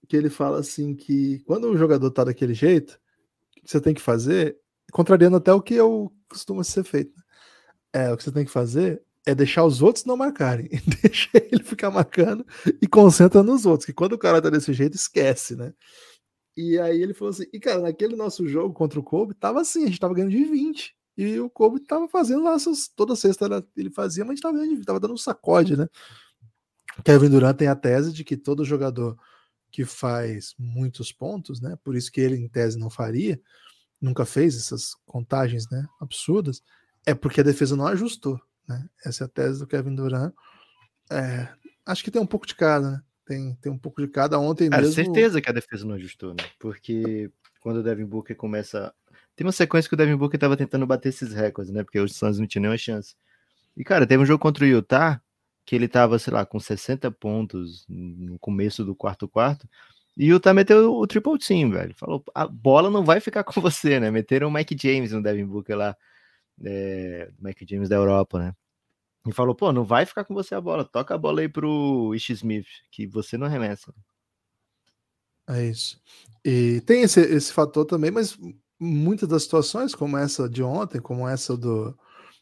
que 0.07 0.15
ele 0.15 0.29
fala 0.29 0.59
assim 0.59 0.95
que 0.95 1.39
quando 1.45 1.69
um 1.69 1.77
jogador 1.77 2.09
tá 2.11 2.23
daquele 2.23 2.53
jeito, 2.53 2.99
o 3.57 3.61
que 3.61 3.71
você 3.71 3.81
tem 3.81 3.93
que 3.93 4.01
fazer, 4.01 4.55
contrariando 4.91 5.37
até 5.37 5.51
o 5.51 5.61
que 5.61 5.73
eu 5.73 6.13
costuma 6.29 6.63
ser 6.63 6.83
feito. 6.83 7.17
Né? 7.17 7.23
É, 7.93 8.13
o 8.13 8.17
que 8.17 8.23
você 8.23 8.31
tem 8.31 8.45
que 8.45 8.51
fazer 8.51 9.01
é 9.25 9.33
deixar 9.33 9.65
os 9.65 9.81
outros 9.81 10.05
não 10.05 10.15
marcarem. 10.15 10.69
Deixa 11.01 11.29
ele 11.33 11.63
ficar 11.63 11.89
marcando 11.89 12.45
e 12.81 12.87
concentra 12.87 13.41
nos 13.41 13.65
outros. 13.65 13.85
Que 13.85 13.93
quando 13.93 14.13
o 14.13 14.17
cara 14.17 14.41
tá 14.41 14.49
desse 14.49 14.71
jeito, 14.71 14.95
esquece, 14.95 15.55
né? 15.55 15.73
E 16.55 16.79
aí 16.79 17.01
ele 17.01 17.13
falou 17.13 17.31
assim: 17.31 17.45
e 17.51 17.59
cara, 17.59 17.81
naquele 17.81 18.15
nosso 18.15 18.47
jogo 18.47 18.73
contra 18.73 18.99
o 18.99 19.03
Kobe, 19.03 19.33
tava 19.33 19.61
assim, 19.61 19.83
a 19.83 19.87
gente 19.87 19.99
tava 19.99 20.13
ganhando 20.13 20.31
de 20.31 20.43
20. 20.43 20.95
E 21.17 21.39
o 21.39 21.49
Kobe 21.49 21.79
tava 21.79 22.07
fazendo 22.07 22.43
lá, 22.43 22.57
toda 22.95 23.15
sexta 23.15 23.65
ele 23.75 23.89
fazia, 23.89 24.25
mas 24.25 24.31
a 24.31 24.35
gente 24.35 24.43
tava, 24.43 24.57
ganhando 24.57 24.85
tava 24.85 24.99
dando 24.99 25.13
um 25.13 25.17
sacode, 25.17 25.77
né? 25.77 25.87
Kevin 27.03 27.29
Durant 27.29 27.57
tem 27.57 27.67
a 27.67 27.75
tese 27.75 28.11
de 28.13 28.23
que 28.23 28.37
todo 28.37 28.65
jogador 28.65 29.17
que 29.71 29.83
faz 29.83 30.53
muitos 30.57 31.11
pontos, 31.11 31.59
né? 31.59 31.77
Por 31.83 31.95
isso 31.95 32.11
que 32.11 32.21
ele, 32.21 32.37
em 32.37 32.47
tese, 32.47 32.77
não 32.77 32.89
faria, 32.89 33.41
nunca 33.99 34.25
fez 34.25 34.55
essas 34.55 34.95
contagens 35.05 35.69
né, 35.69 35.85
absurdas, 35.99 36.61
é 37.05 37.13
porque 37.13 37.41
a 37.41 37.43
defesa 37.43 37.75
não 37.75 37.87
ajustou. 37.87 38.39
Né? 38.67 38.87
Essa 39.03 39.23
é 39.23 39.25
a 39.25 39.29
tese 39.29 39.59
do 39.59 39.67
Kevin 39.67 39.95
Durant. 39.95 40.33
É, 41.11 41.49
acho 41.85 42.03
que 42.03 42.11
tem 42.11 42.21
um 42.21 42.27
pouco 42.27 42.47
de 42.47 42.55
cada, 42.55 42.91
né? 42.91 43.01
Tem, 43.25 43.55
tem 43.55 43.71
um 43.71 43.77
pouco 43.77 44.01
de 44.01 44.07
cada 44.07 44.39
ontem 44.39 44.69
Cara, 44.69 44.83
mesmo. 44.83 44.95
certeza 44.95 45.41
que 45.41 45.49
a 45.49 45.53
defesa 45.53 45.85
não 45.85 45.95
ajustou, 45.95 46.31
né? 46.31 46.43
Porque 46.59 47.31
quando 47.59 47.77
o 47.77 47.83
Devin 47.83 48.05
Booker 48.05 48.35
começa. 48.35 48.93
Tem 49.35 49.45
uma 49.45 49.51
sequência 49.51 49.89
que 49.89 49.95
o 49.95 49.97
Devin 49.97 50.15
Booker 50.15 50.39
tava 50.39 50.55
tentando 50.55 50.85
bater 50.85 51.09
esses 51.09 51.33
recordes, 51.33 51.73
né? 51.73 51.83
Porque 51.83 51.99
os 51.99 52.15
Suns 52.15 52.37
não 52.37 52.45
tinham 52.45 52.61
nenhuma 52.61 52.77
chance. 52.77 53.15
E, 53.75 53.83
cara, 53.83 54.05
teve 54.05 54.21
um 54.21 54.25
jogo 54.25 54.39
contra 54.39 54.63
o 54.63 54.67
Utah 54.67 55.19
que 55.65 55.75
ele 55.75 55.87
tava, 55.87 56.19
sei 56.19 56.31
lá, 56.31 56.45
com 56.45 56.59
60 56.59 57.09
pontos 57.11 57.85
no 57.89 58.37
começo 58.37 58.85
do 58.85 58.95
quarto 58.95 59.27
quarto. 59.27 59.67
E 60.15 60.31
o 60.31 60.35
Utah 60.35 60.53
meteu 60.53 60.93
o 60.93 61.07
triple 61.07 61.39
team, 61.39 61.71
velho. 61.71 61.93
Falou, 61.95 62.23
a 62.33 62.47
bola 62.47 62.89
não 62.91 63.03
vai 63.03 63.19
ficar 63.19 63.43
com 63.43 63.59
você, 63.59 63.99
né? 63.99 64.11
Meteram 64.11 64.47
o 64.47 64.53
Mike 64.53 64.77
James 64.79 65.11
no 65.11 65.23
Devin 65.23 65.45
Booker 65.45 65.75
lá. 65.75 65.97
É, 66.63 67.29
Mike 67.39 67.65
James 67.67 67.89
da 67.89 67.95
Europa, 67.95 68.39
né? 68.39 68.53
E 69.27 69.33
falou, 69.33 69.55
pô, 69.55 69.71
não 69.71 69.83
vai 69.83 70.05
ficar 70.05 70.23
com 70.23 70.33
você 70.33 70.53
a 70.53 70.61
bola, 70.61 70.85
toca 70.85 71.15
a 71.15 71.17
bola 71.17 71.41
aí 71.41 71.49
pro 71.49 72.13
Ish 72.13 72.29
Smith, 72.31 72.67
que 72.91 73.07
você 73.07 73.37
não 73.37 73.47
arremessa. 73.47 73.93
É 75.47 75.63
isso. 75.65 75.99
E 76.43 76.81
tem 76.81 77.01
esse, 77.01 77.19
esse 77.21 77.51
fator 77.51 77.85
também, 77.85 78.11
mas 78.11 78.37
muitas 78.79 79.27
das 79.27 79.43
situações, 79.43 79.95
como 79.95 80.17
essa 80.17 80.49
de 80.49 80.61
ontem, 80.63 80.99
como 80.99 81.27
essa 81.27 81.55
do, 81.57 81.97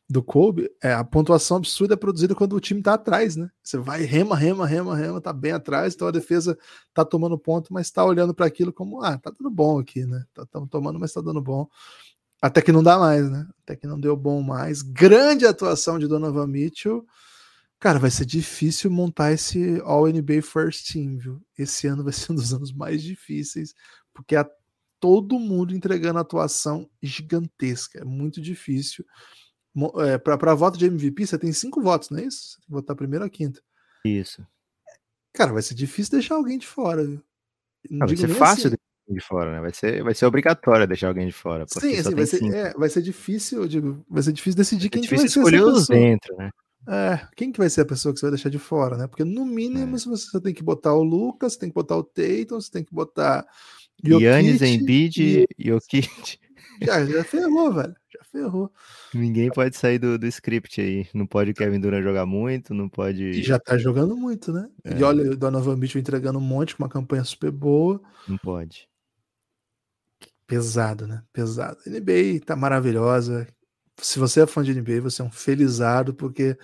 do 0.09 0.21
Kobe, 0.23 0.69
é, 0.81 0.93
a 0.93 1.03
pontuação 1.03 1.57
absurda 1.57 1.93
é 1.93 1.97
produzida 1.97 2.35
quando 2.35 2.53
o 2.53 2.59
time 2.59 2.81
tá 2.81 2.93
atrás, 2.95 3.35
né? 3.35 3.49
Você 3.61 3.77
vai 3.77 4.03
rema, 4.03 4.35
rema, 4.35 4.65
rema, 4.65 4.95
rema, 4.95 5.21
tá 5.21 5.33
bem 5.33 5.51
atrás, 5.51 5.95
então 5.95 6.07
a 6.07 6.11
defesa 6.11 6.57
tá 6.93 7.05
tomando 7.05 7.37
ponto, 7.37 7.73
mas 7.73 7.91
tá 7.91 8.03
olhando 8.05 8.33
para 8.33 8.45
aquilo 8.45 8.73
como, 8.73 9.01
ah, 9.01 9.17
tá 9.17 9.31
dando 9.31 9.49
bom 9.49 9.79
aqui, 9.79 10.05
né? 10.05 10.23
Tá, 10.33 10.45
tá 10.45 10.65
tomando, 10.69 10.99
mas 10.99 11.13
tá 11.13 11.21
dando 11.21 11.41
bom. 11.41 11.67
Até 12.43 12.61
que 12.61 12.73
não 12.73 12.83
dá 12.83 12.99
mais, 12.99 13.31
né? 13.31 13.47
Até 13.61 13.73
que 13.73 13.87
não 13.87 13.97
deu 13.97 14.17
bom 14.17 14.41
mais. 14.41 14.81
Grande 14.81 15.45
atuação 15.45 15.97
de 15.97 16.09
Donovan 16.09 16.45
Mitchell. 16.45 17.07
Cara, 17.79 17.97
vai 17.97 18.11
ser 18.11 18.25
difícil 18.25 18.91
montar 18.91 19.31
esse 19.31 19.81
All 19.85 20.09
NBA 20.09 20.41
First 20.41 20.91
Team, 20.91 21.17
viu? 21.17 21.41
Esse 21.57 21.87
ano 21.87 22.03
vai 22.03 22.11
ser 22.11 22.33
um 22.33 22.35
dos 22.35 22.53
anos 22.53 22.73
mais 22.73 23.01
difíceis, 23.01 23.73
porque 24.13 24.35
a 24.35 24.45
todo 24.99 25.39
mundo 25.39 25.73
entregando 25.73 26.19
atuação 26.19 26.89
gigantesca. 27.01 27.99
É 27.99 28.03
muito 28.03 28.41
difícil. 28.41 29.05
É, 30.05 30.17
para 30.17 30.53
voto 30.53 30.77
de 30.77 30.85
MVP, 30.85 31.25
você 31.25 31.39
tem 31.39 31.53
cinco 31.53 31.81
votos, 31.81 32.09
não 32.09 32.19
é 32.19 32.25
isso? 32.25 32.41
Você 32.41 32.55
tem 32.57 32.65
que 32.65 32.71
votar 32.73 32.93
primeiro 32.93 33.23
ou 33.23 33.31
quinto. 33.31 33.63
Isso. 34.03 34.45
Cara, 35.31 35.53
vai 35.53 35.61
ser 35.61 35.75
difícil 35.75 36.11
deixar 36.11 36.35
alguém 36.35 36.57
de 36.57 36.67
fora, 36.67 37.05
viu? 37.05 37.23
Não, 37.89 38.05
vai 38.05 38.17
ser 38.17 38.27
fácil 38.27 38.67
assim 38.67 38.82
de 39.13 39.21
fora, 39.21 39.51
né? 39.51 39.61
Vai 39.61 39.73
ser, 39.73 40.03
vai 40.03 40.13
ser 40.13 40.25
obrigatório 40.25 40.87
deixar 40.87 41.07
alguém 41.07 41.27
de 41.27 41.33
fora. 41.33 41.65
Sim, 41.67 41.95
assim, 41.95 42.15
vai, 42.15 42.25
ser, 42.25 42.43
é, 42.53 42.73
vai 42.73 42.89
ser 42.89 43.01
difícil, 43.01 43.67
digo, 43.67 44.03
vai 44.09 44.23
ser 44.23 44.33
difícil 44.33 44.57
decidir 44.57 44.89
quem 44.89 45.01
difícil 45.01 45.27
que 45.27 45.39
vai 45.39 45.51
ser 45.51 45.57
escolher 45.57 45.77
os 45.77 45.87
dentro, 45.87 46.35
né? 46.37 46.49
É, 46.87 47.27
quem 47.35 47.51
que 47.51 47.59
vai 47.59 47.69
ser 47.69 47.81
a 47.81 47.85
pessoa 47.85 48.13
que 48.13 48.19
você 48.19 48.25
vai 48.25 48.31
deixar 48.31 48.49
de 48.49 48.59
fora, 48.59 48.97
né? 48.97 49.07
Porque 49.07 49.23
no 49.23 49.45
mínimo 49.45 49.95
é. 49.95 49.99
você 49.99 50.39
tem 50.41 50.53
que 50.53 50.63
botar 50.63 50.93
o 50.93 51.03
Lucas, 51.03 51.55
tem 51.55 51.69
que 51.69 51.75
botar 51.75 51.95
o 51.95 52.03
Tatum, 52.03 52.59
você 52.59 52.71
tem 52.71 52.83
que 52.83 52.93
botar 52.93 53.45
Yannis, 54.03 54.61
Embiid 54.61 55.45
e 55.57 55.69
Jokic. 55.69 56.37
Já, 56.81 57.05
já 57.05 57.23
ferrou, 57.23 57.71
velho. 57.71 57.95
Já 58.11 58.23
ferrou. 58.25 58.71
Ninguém 59.13 59.49
pode 59.49 59.77
sair 59.77 59.99
do, 59.99 60.17
do 60.17 60.25
script 60.25 60.81
aí. 60.81 61.07
Não 61.13 61.25
pode 61.25 61.51
o 61.51 61.53
Kevin 61.53 61.79
Durant 61.79 62.03
jogar 62.03 62.25
muito, 62.25 62.73
não 62.73 62.89
pode. 62.89 63.23
E 63.23 63.43
já 63.43 63.59
tá 63.59 63.77
jogando 63.77 64.17
muito, 64.17 64.51
né? 64.51 64.67
É. 64.83 64.99
E 64.99 65.03
olha 65.03 65.31
o 65.31 65.37
Donovan 65.37 65.77
Mitchell 65.77 66.01
entregando 66.01 66.39
um 66.39 66.41
monte 66.41 66.75
com 66.75 66.83
uma 66.83 66.89
campanha 66.89 67.23
super 67.23 67.51
boa. 67.51 68.01
Não 68.27 68.37
pode. 68.37 68.89
Pesado, 70.47 71.07
né? 71.07 71.23
Pesado. 71.31 71.77
NBA 71.85 72.45
tá 72.45 72.55
maravilhosa. 72.55 73.47
Se 73.99 74.19
você 74.19 74.41
é 74.41 74.47
fã 74.47 74.63
de 74.63 74.73
NBA, 74.73 75.01
você 75.01 75.21
é 75.21 75.25
um 75.25 75.31
felizado, 75.31 76.13
porque, 76.13 76.57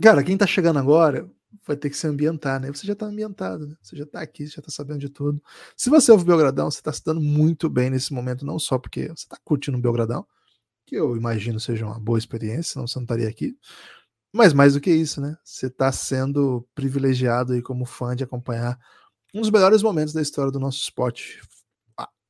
cara, 0.00 0.22
quem 0.22 0.36
tá 0.36 0.46
chegando 0.46 0.78
agora 0.78 1.30
vai 1.66 1.76
ter 1.76 1.90
que 1.90 1.96
se 1.96 2.06
ambientar, 2.06 2.60
né? 2.60 2.68
Você 2.68 2.86
já 2.86 2.94
tá 2.94 3.06
ambientado, 3.06 3.66
né? 3.66 3.76
Você 3.82 3.96
já 3.96 4.06
tá 4.06 4.20
aqui, 4.20 4.46
você 4.46 4.56
já 4.56 4.62
tá 4.62 4.70
sabendo 4.70 5.00
de 5.00 5.08
tudo. 5.08 5.42
Se 5.76 5.88
você 5.90 6.12
ouve 6.12 6.24
Belgradão, 6.24 6.70
você 6.70 6.82
tá 6.82 6.92
se 6.92 7.02
dando 7.04 7.20
muito 7.20 7.68
bem 7.68 7.90
nesse 7.90 8.12
momento, 8.12 8.44
não 8.44 8.58
só 8.58 8.78
porque 8.78 9.08
você 9.08 9.26
tá 9.28 9.38
curtindo 9.44 9.78
o 9.78 9.80
Belgradão, 9.80 10.26
que 10.86 10.96
eu 10.96 11.16
imagino 11.16 11.58
seja 11.60 11.86
uma 11.86 11.98
boa 11.98 12.18
experiência, 12.18 12.74
senão 12.74 12.86
você 12.86 12.98
não 12.98 13.04
estaria 13.04 13.28
aqui. 13.28 13.56
Mas 14.32 14.52
mais 14.52 14.74
do 14.74 14.80
que 14.80 14.90
isso, 14.90 15.20
né? 15.20 15.36
Você 15.44 15.70
tá 15.70 15.90
sendo 15.92 16.66
privilegiado 16.74 17.52
aí 17.54 17.62
como 17.62 17.86
fã 17.86 18.14
de 18.14 18.24
acompanhar 18.24 18.78
um 19.34 19.40
dos 19.40 19.50
melhores 19.50 19.82
momentos 19.82 20.14
da 20.14 20.22
história 20.22 20.52
do 20.52 20.60
nosso 20.60 20.78
esporte, 20.78 21.40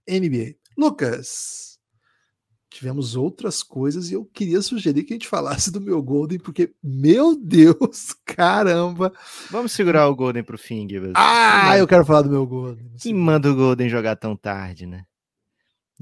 NBA. 0.09 0.55
Lucas, 0.77 1.79
tivemos 2.77 3.17
outras 3.17 3.63
coisas 3.63 4.11
e 4.11 4.15
eu 4.15 4.25
queria 4.25 4.61
sugerir 4.61 5.05
que 5.05 5.15
a 5.15 5.17
gente 5.17 5.29
falasse 5.29 5.71
do 5.71 5.81
meu 5.81 6.03
Golden, 6.03 6.39
porque, 6.39 6.75
meu 6.83 7.35
Deus, 7.35 8.15
caramba. 8.25 9.13
Vamos 9.51 9.73
segurar 9.73 10.09
o 10.09 10.15
Golden 10.15 10.43
pro 10.43 10.59
fim, 10.59 10.89
Gibbs. 10.89 11.13
Ah, 11.15 11.77
eu 11.79 11.87
quero 11.87 12.05
falar 12.05 12.23
do 12.23 12.31
meu 12.31 12.47
Golden. 12.47 12.93
Quem 13.01 13.15
manda 13.15 13.51
o 13.51 13.57
Golden 13.57 13.89
jogar 13.89 14.17
tão 14.17 14.37
tarde, 14.37 14.87
né? 14.87 15.07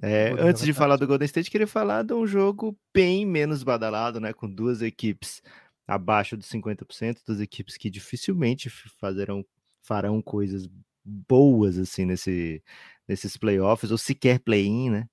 É, 0.02 0.32
antes 0.32 0.62
de 0.62 0.68
tarde. 0.68 0.72
falar 0.72 0.96
do 0.96 1.06
Golden 1.06 1.26
State, 1.26 1.50
queria 1.50 1.66
falar 1.66 2.02
de 2.02 2.12
um 2.12 2.26
jogo 2.26 2.76
bem 2.92 3.24
menos 3.24 3.62
badalado, 3.62 4.18
né? 4.18 4.32
Com 4.32 4.50
duas 4.50 4.82
equipes 4.82 5.40
abaixo 5.86 6.36
dos 6.36 6.48
50%, 6.48 7.18
duas 7.26 7.40
equipes 7.40 7.76
que 7.76 7.88
dificilmente 7.88 8.68
fazerão, 8.70 9.44
farão 9.82 10.20
coisas 10.20 10.68
boas 11.04 11.78
assim 11.78 12.06
nesse, 12.06 12.62
nesses 13.08 13.36
playoffs, 13.36 13.90
ou 13.90 13.98
sequer 13.98 14.40
play-in, 14.40 14.90
né? 14.90 15.08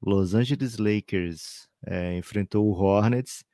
Los 0.00 0.34
Angeles 0.34 0.78
Lakers 0.78 1.68
é, 1.86 2.16
enfrentou 2.16 2.66
o 2.66 2.72
Hornets 2.72 3.44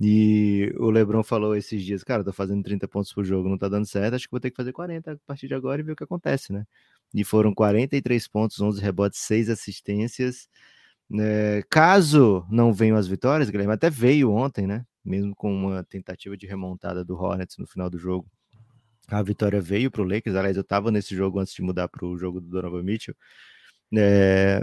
e 0.00 0.72
o 0.78 0.90
LeBron 0.90 1.24
falou 1.24 1.56
esses 1.56 1.82
dias, 1.84 2.04
cara, 2.04 2.22
tô 2.22 2.32
fazendo 2.32 2.62
30 2.62 2.86
pontos 2.86 3.12
por 3.12 3.24
jogo, 3.24 3.48
não 3.48 3.58
tá 3.58 3.68
dando 3.68 3.86
certo, 3.86 4.14
acho 4.14 4.26
que 4.26 4.30
vou 4.30 4.40
ter 4.40 4.50
que 4.50 4.56
fazer 4.56 4.72
40 4.72 5.12
a 5.12 5.16
partir 5.26 5.48
de 5.48 5.54
agora 5.54 5.80
e 5.80 5.84
ver 5.84 5.92
o 5.92 5.96
que 5.96 6.04
acontece, 6.04 6.52
né? 6.52 6.64
E 7.14 7.24
foram 7.24 7.52
43 7.54 8.28
pontos, 8.28 8.60
11 8.60 8.80
rebotes, 8.80 9.20
6 9.20 9.48
assistências. 9.50 10.48
É, 11.18 11.62
caso 11.70 12.46
não 12.50 12.72
venham 12.72 12.96
as 12.96 13.08
vitórias, 13.08 13.50
Guilherme, 13.50 13.72
até 13.74 13.90
veio 13.90 14.30
ontem, 14.30 14.66
né? 14.66 14.84
Mesmo 15.04 15.34
com 15.34 15.52
uma 15.52 15.82
tentativa 15.84 16.36
de 16.36 16.46
remontada 16.46 17.04
do 17.04 17.16
Hornets 17.16 17.56
no 17.58 17.66
final 17.66 17.90
do 17.90 17.98
jogo. 17.98 18.28
A 19.08 19.22
vitória 19.22 19.60
veio 19.60 19.90
para 19.90 20.02
o 20.02 20.04
Lakers. 20.04 20.36
Aliás, 20.36 20.56
eu 20.56 20.62
estava 20.62 20.90
nesse 20.90 21.14
jogo 21.16 21.38
antes 21.40 21.54
de 21.54 21.62
mudar 21.62 21.88
para 21.88 22.04
o 22.06 22.16
jogo 22.18 22.40
do 22.40 22.48
Donovan 22.48 22.82
Mitchell. 22.82 23.14
É, 23.96 24.62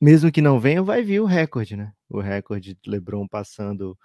mesmo 0.00 0.32
que 0.32 0.42
não 0.42 0.58
venha, 0.58 0.82
vai 0.82 1.02
vir 1.02 1.20
o 1.20 1.26
recorde, 1.26 1.76
né? 1.76 1.92
O 2.08 2.20
recorde 2.20 2.74
de 2.74 2.90
LeBron 2.90 3.28
passando 3.28 3.96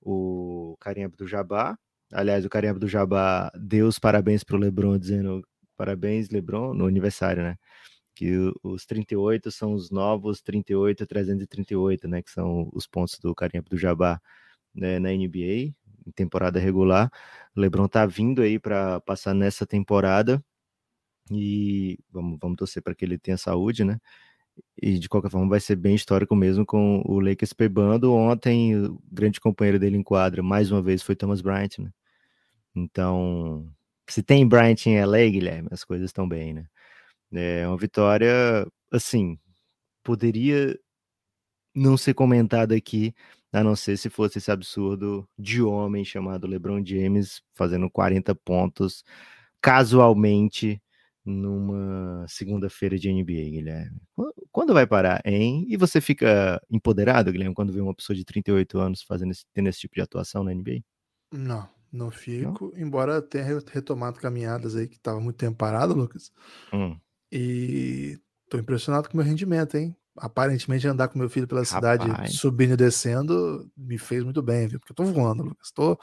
o 0.00 0.76
Karim 0.80 1.04
Abdul-Jabbar. 1.04 1.78
Aliás, 2.12 2.44
o 2.44 2.48
Karim 2.50 2.68
Abdul-Jabbar 2.68 3.50
deu 3.58 3.86
os 3.88 3.98
parabéns 3.98 4.44
para 4.44 4.56
o 4.56 4.58
LeBron, 4.58 4.98
dizendo 4.98 5.42
parabéns, 5.76 6.30
LeBron, 6.30 6.74
no 6.74 6.86
aniversário, 6.86 7.42
né? 7.42 7.56
Que 8.14 8.52
os 8.62 8.86
38 8.86 9.50
são 9.50 9.74
os 9.74 9.90
novos 9.90 10.42
38 10.42 11.06
338, 11.06 12.08
né? 12.08 12.22
Que 12.22 12.30
são 12.30 12.70
os 12.72 12.86
pontos 12.86 13.18
do 13.18 13.34
Karim 13.34 13.58
Abdul-Jabbar 13.58 14.22
né, 14.74 14.98
na 14.98 15.10
NBA, 15.10 15.74
em 16.06 16.10
temporada 16.12 16.58
regular. 16.60 17.10
LeBron 17.56 17.88
tá 17.88 18.06
vindo 18.06 18.42
aí 18.42 18.58
para 18.58 19.00
passar 19.00 19.34
nessa 19.34 19.66
temporada 19.66 20.42
e 21.30 21.98
vamos, 22.10 22.38
vamos 22.40 22.56
torcer 22.56 22.82
para 22.82 22.94
que 22.94 23.04
ele 23.04 23.18
tenha 23.18 23.38
saúde, 23.38 23.84
né? 23.84 23.98
E 24.80 24.98
de 24.98 25.08
qualquer 25.08 25.30
forma 25.30 25.48
vai 25.48 25.60
ser 25.60 25.76
bem 25.76 25.94
histórico 25.94 26.36
mesmo 26.36 26.66
com 26.66 27.02
o 27.06 27.20
Lakers 27.20 27.52
pebando. 27.52 28.12
Ontem, 28.14 28.76
o 28.76 29.00
grande 29.10 29.40
companheiro 29.40 29.78
dele 29.78 29.96
em 29.96 30.02
quadra, 30.02 30.42
mais 30.42 30.70
uma 30.72 30.82
vez, 30.82 31.02
foi 31.02 31.16
Thomas 31.16 31.40
Bryant, 31.40 31.78
né? 31.78 31.90
Então, 32.74 33.68
se 34.08 34.22
tem 34.22 34.46
Bryant 34.48 34.86
em 34.86 34.96
LA, 34.98 35.30
Guilherme, 35.30 35.68
as 35.70 35.84
coisas 35.84 36.06
estão 36.10 36.28
bem, 36.28 36.54
né? 36.54 36.66
É 37.32 37.66
uma 37.66 37.78
vitória, 37.78 38.30
assim, 38.90 39.38
poderia 40.02 40.78
não 41.74 41.96
ser 41.96 42.14
comentada 42.14 42.74
aqui, 42.76 43.14
a 43.52 43.62
não 43.62 43.76
ser 43.76 43.96
se 43.96 44.08
fosse 44.08 44.38
esse 44.38 44.50
absurdo 44.50 45.28
de 45.38 45.62
homem 45.62 46.04
chamado 46.04 46.46
LeBron 46.46 46.84
James 46.84 47.42
fazendo 47.54 47.90
40 47.90 48.34
pontos 48.34 49.04
casualmente 49.60 50.82
numa 51.24 52.26
segunda-feira 52.28 52.98
de 52.98 53.12
NBA, 53.12 53.50
Guilherme. 53.50 54.00
Quando 54.50 54.74
vai 54.74 54.86
parar, 54.86 55.20
hein? 55.24 55.64
E 55.68 55.76
você 55.76 56.00
fica 56.00 56.60
empoderado, 56.68 57.30
Guilherme, 57.30 57.54
quando 57.54 57.72
vê 57.72 57.80
uma 57.80 57.94
pessoa 57.94 58.16
de 58.16 58.24
38 58.24 58.78
anos 58.78 59.02
fazendo 59.02 59.30
esse, 59.30 59.44
tendo 59.52 59.68
esse 59.68 59.80
tipo 59.80 59.94
de 59.94 60.00
atuação 60.00 60.42
na 60.42 60.52
NBA? 60.52 60.80
Não, 61.32 61.68
não 61.92 62.10
fico, 62.10 62.72
não? 62.74 62.82
embora 62.82 63.22
tenha 63.22 63.44
retomado 63.44 64.18
caminhadas 64.18 64.74
aí 64.74 64.88
que 64.88 64.96
estava 64.96 65.20
muito 65.20 65.36
tempo 65.36 65.56
parado, 65.56 65.94
Lucas. 65.94 66.32
Hum. 66.72 66.98
E 67.30 68.18
tô 68.48 68.58
impressionado 68.58 69.08
com 69.08 69.14
o 69.14 69.16
meu 69.18 69.24
rendimento, 69.24 69.76
hein? 69.76 69.96
Aparentemente 70.16 70.86
andar 70.86 71.08
com 71.08 71.18
meu 71.18 71.28
filho 71.28 71.48
pela 71.48 71.64
cidade 71.64 72.08
Rapaz. 72.08 72.34
subindo 72.34 72.74
e 72.74 72.76
descendo 72.76 73.70
me 73.76 73.98
fez 73.98 74.22
muito 74.22 74.42
bem, 74.42 74.68
viu? 74.68 74.78
Porque 74.78 74.92
eu 74.92 74.96
tô 74.96 75.04
voando, 75.04 75.42
Lucas. 75.42 75.70
Tô 75.70 75.98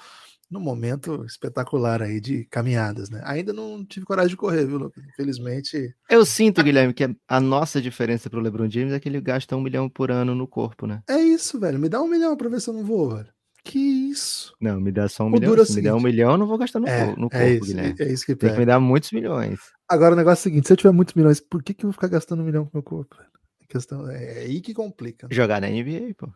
num 0.50 0.60
momento 0.60 1.24
espetacular 1.26 2.02
aí 2.02 2.20
de 2.20 2.46
caminhadas, 2.46 3.10
né? 3.10 3.22
Ainda 3.24 3.54
não 3.54 3.86
tive 3.86 4.06
coragem 4.06 4.32
de 4.32 4.38
correr, 4.38 4.66
viu, 4.66 4.78
Lucas? 4.78 5.04
Infelizmente. 5.06 5.94
Eu 6.10 6.26
sinto, 6.26 6.64
Guilherme, 6.64 6.94
que 6.94 7.16
a 7.28 7.40
nossa 7.40 7.80
diferença 7.80 8.30
pro 8.30 8.40
LeBron 8.40 8.70
James 8.70 8.94
é 8.94 9.00
que 9.00 9.08
ele 9.08 9.22
gasta 9.22 9.56
um 9.56 9.62
milhão 9.62 9.88
por 9.88 10.10
ano 10.10 10.34
no 10.34 10.48
corpo, 10.48 10.88
né? 10.88 11.04
É 11.08 11.20
isso, 11.20 11.60
velho. 11.60 11.78
Me 11.78 11.88
dá 11.88 12.02
um 12.02 12.08
milhão 12.08 12.36
pra 12.36 12.50
ver 12.50 12.60
se 12.60 12.70
eu 12.70 12.74
não 12.74 12.84
vou, 12.84 13.16
velho. 13.16 13.30
Que 13.64 13.78
isso? 13.78 14.56
Não, 14.60 14.80
me 14.80 14.92
dá 14.92 15.08
só 15.08 15.24
um 15.24 15.28
o 15.28 15.32
milhão. 15.32 15.66
Se 15.66 15.76
me 15.76 15.82
der 15.82 15.94
um 15.94 16.02
milhão, 16.02 16.32
eu 16.32 16.38
não 16.38 16.48
vou 16.48 16.58
gastar 16.58 16.80
no, 16.80 16.88
é, 16.88 17.08
no 17.08 17.30
corpo, 17.30 17.36
é 17.36 17.54
isso, 17.54 17.66
Guilherme. 17.66 17.96
É 18.00 18.12
isso 18.12 18.26
que 18.26 18.36
Tem 18.36 18.54
que 18.54 18.60
me 18.60 18.66
dar 18.66 18.80
muitos 18.80 19.12
milhões. 19.12 19.60
Agora 19.88 20.14
o 20.14 20.18
negócio 20.18 20.40
é 20.40 20.42
o 20.42 20.44
seguinte: 20.44 20.68
se 20.68 20.74
eu 20.74 20.78
tiver 20.78 20.92
muitos 20.92 21.14
milhões, 21.14 21.40
por 21.40 21.62
que, 21.62 21.74
que 21.74 21.86
eu 21.86 21.90
vou 21.90 21.94
ficar 21.94 22.08
gastando 22.08 22.42
um 22.42 22.46
milhão 22.46 22.64
com 22.64 22.72
o 22.72 22.76
meu 22.76 22.84
corpo, 22.84 23.16
velho? 23.16 23.30
Questão 23.70 24.10
é, 24.10 24.40
é 24.40 24.40
aí 24.42 24.60
que 24.60 24.74
complica. 24.74 25.28
Né? 25.28 25.36
Jogar 25.36 25.62
na 25.62 25.70
NBA, 25.70 26.14
pô. 26.18 26.30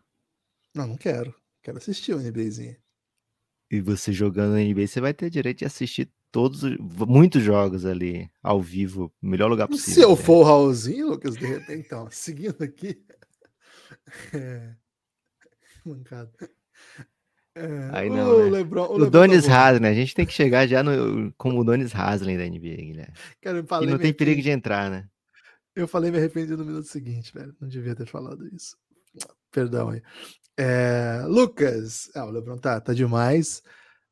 Não, 0.74 0.86
não 0.86 0.96
quero. 0.96 1.34
Quero 1.62 1.78
assistir 1.78 2.14
o 2.14 2.20
NBAzinho. 2.20 2.76
E 3.70 3.80
você 3.80 4.12
jogando 4.12 4.52
na 4.52 4.60
NBA, 4.60 4.86
você 4.86 5.00
vai 5.00 5.12
ter 5.12 5.28
direito 5.28 5.58
de 5.58 5.64
assistir 5.64 6.10
todos, 6.30 6.62
muitos 7.06 7.42
jogos 7.42 7.84
ali 7.84 8.30
ao 8.42 8.60
vivo, 8.60 9.12
melhor 9.20 9.48
lugar 9.48 9.68
possível. 9.68 9.94
Se 9.94 10.00
eu 10.00 10.10
né? 10.10 10.16
for 10.16 10.38
o 10.38 10.42
Raulzinho, 10.42 11.08
Lucas, 11.08 11.36
de 11.36 11.46
repente, 11.46 11.86
então, 11.86 12.08
seguindo 12.10 12.62
aqui. 12.62 13.02
É... 14.34 14.74
Mancado. 15.84 16.30
É... 17.54 17.88
Aí 17.92 18.10
não, 18.10 18.36
o, 18.36 18.44
né? 18.44 18.50
Lebron, 18.50 18.86
o, 18.86 18.96
o 18.96 19.10
Donis 19.10 19.46
tá 19.46 19.68
Haslem, 19.68 19.90
a 19.90 19.94
gente 19.94 20.14
tem 20.14 20.26
que 20.26 20.32
chegar 20.32 20.66
já 20.66 20.82
no, 20.82 21.32
como 21.38 21.60
o 21.60 21.64
Donis 21.64 21.94
Haslem 21.94 22.36
da 22.36 22.44
NBA, 22.44 22.58
Guilherme. 22.58 23.14
Cara, 23.40 23.64
e 23.82 23.86
não 23.86 23.98
tem 23.98 24.12
perigo 24.12 24.42
de 24.42 24.50
entrar, 24.50 24.90
né? 24.90 25.08
Eu 25.74 25.88
falei 25.88 26.10
me 26.10 26.18
arrependi 26.18 26.56
no 26.56 26.64
minuto 26.64 26.86
seguinte, 26.86 27.32
velho. 27.32 27.54
Não 27.60 27.68
devia 27.68 27.94
ter 27.94 28.06
falado 28.06 28.46
isso. 28.54 28.76
Perdão 29.50 29.90
aí. 29.90 30.02
É, 30.56 31.24
Lucas, 31.26 32.10
ah, 32.14 32.24
o 32.26 32.30
Lebron 32.30 32.56
tá, 32.58 32.80
tá 32.80 32.92
demais, 32.92 33.62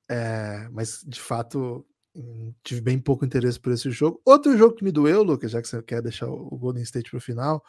é, 0.08 0.68
mas 0.72 1.04
de 1.06 1.20
fato 1.20 1.86
hum, 2.14 2.52
tive 2.64 2.80
bem 2.80 2.98
pouco 2.98 3.24
interesse 3.24 3.60
por 3.60 3.72
esse 3.72 3.90
jogo. 3.90 4.20
Outro 4.24 4.56
jogo 4.56 4.74
que 4.74 4.84
me 4.84 4.90
doeu, 4.90 5.22
Lucas, 5.22 5.52
já 5.52 5.62
que 5.62 5.68
você 5.68 5.82
quer 5.82 6.02
deixar 6.02 6.28
o 6.28 6.58
Golden 6.58 6.82
State 6.82 7.10
para 7.10 7.18
o 7.18 7.20
final, 7.20 7.62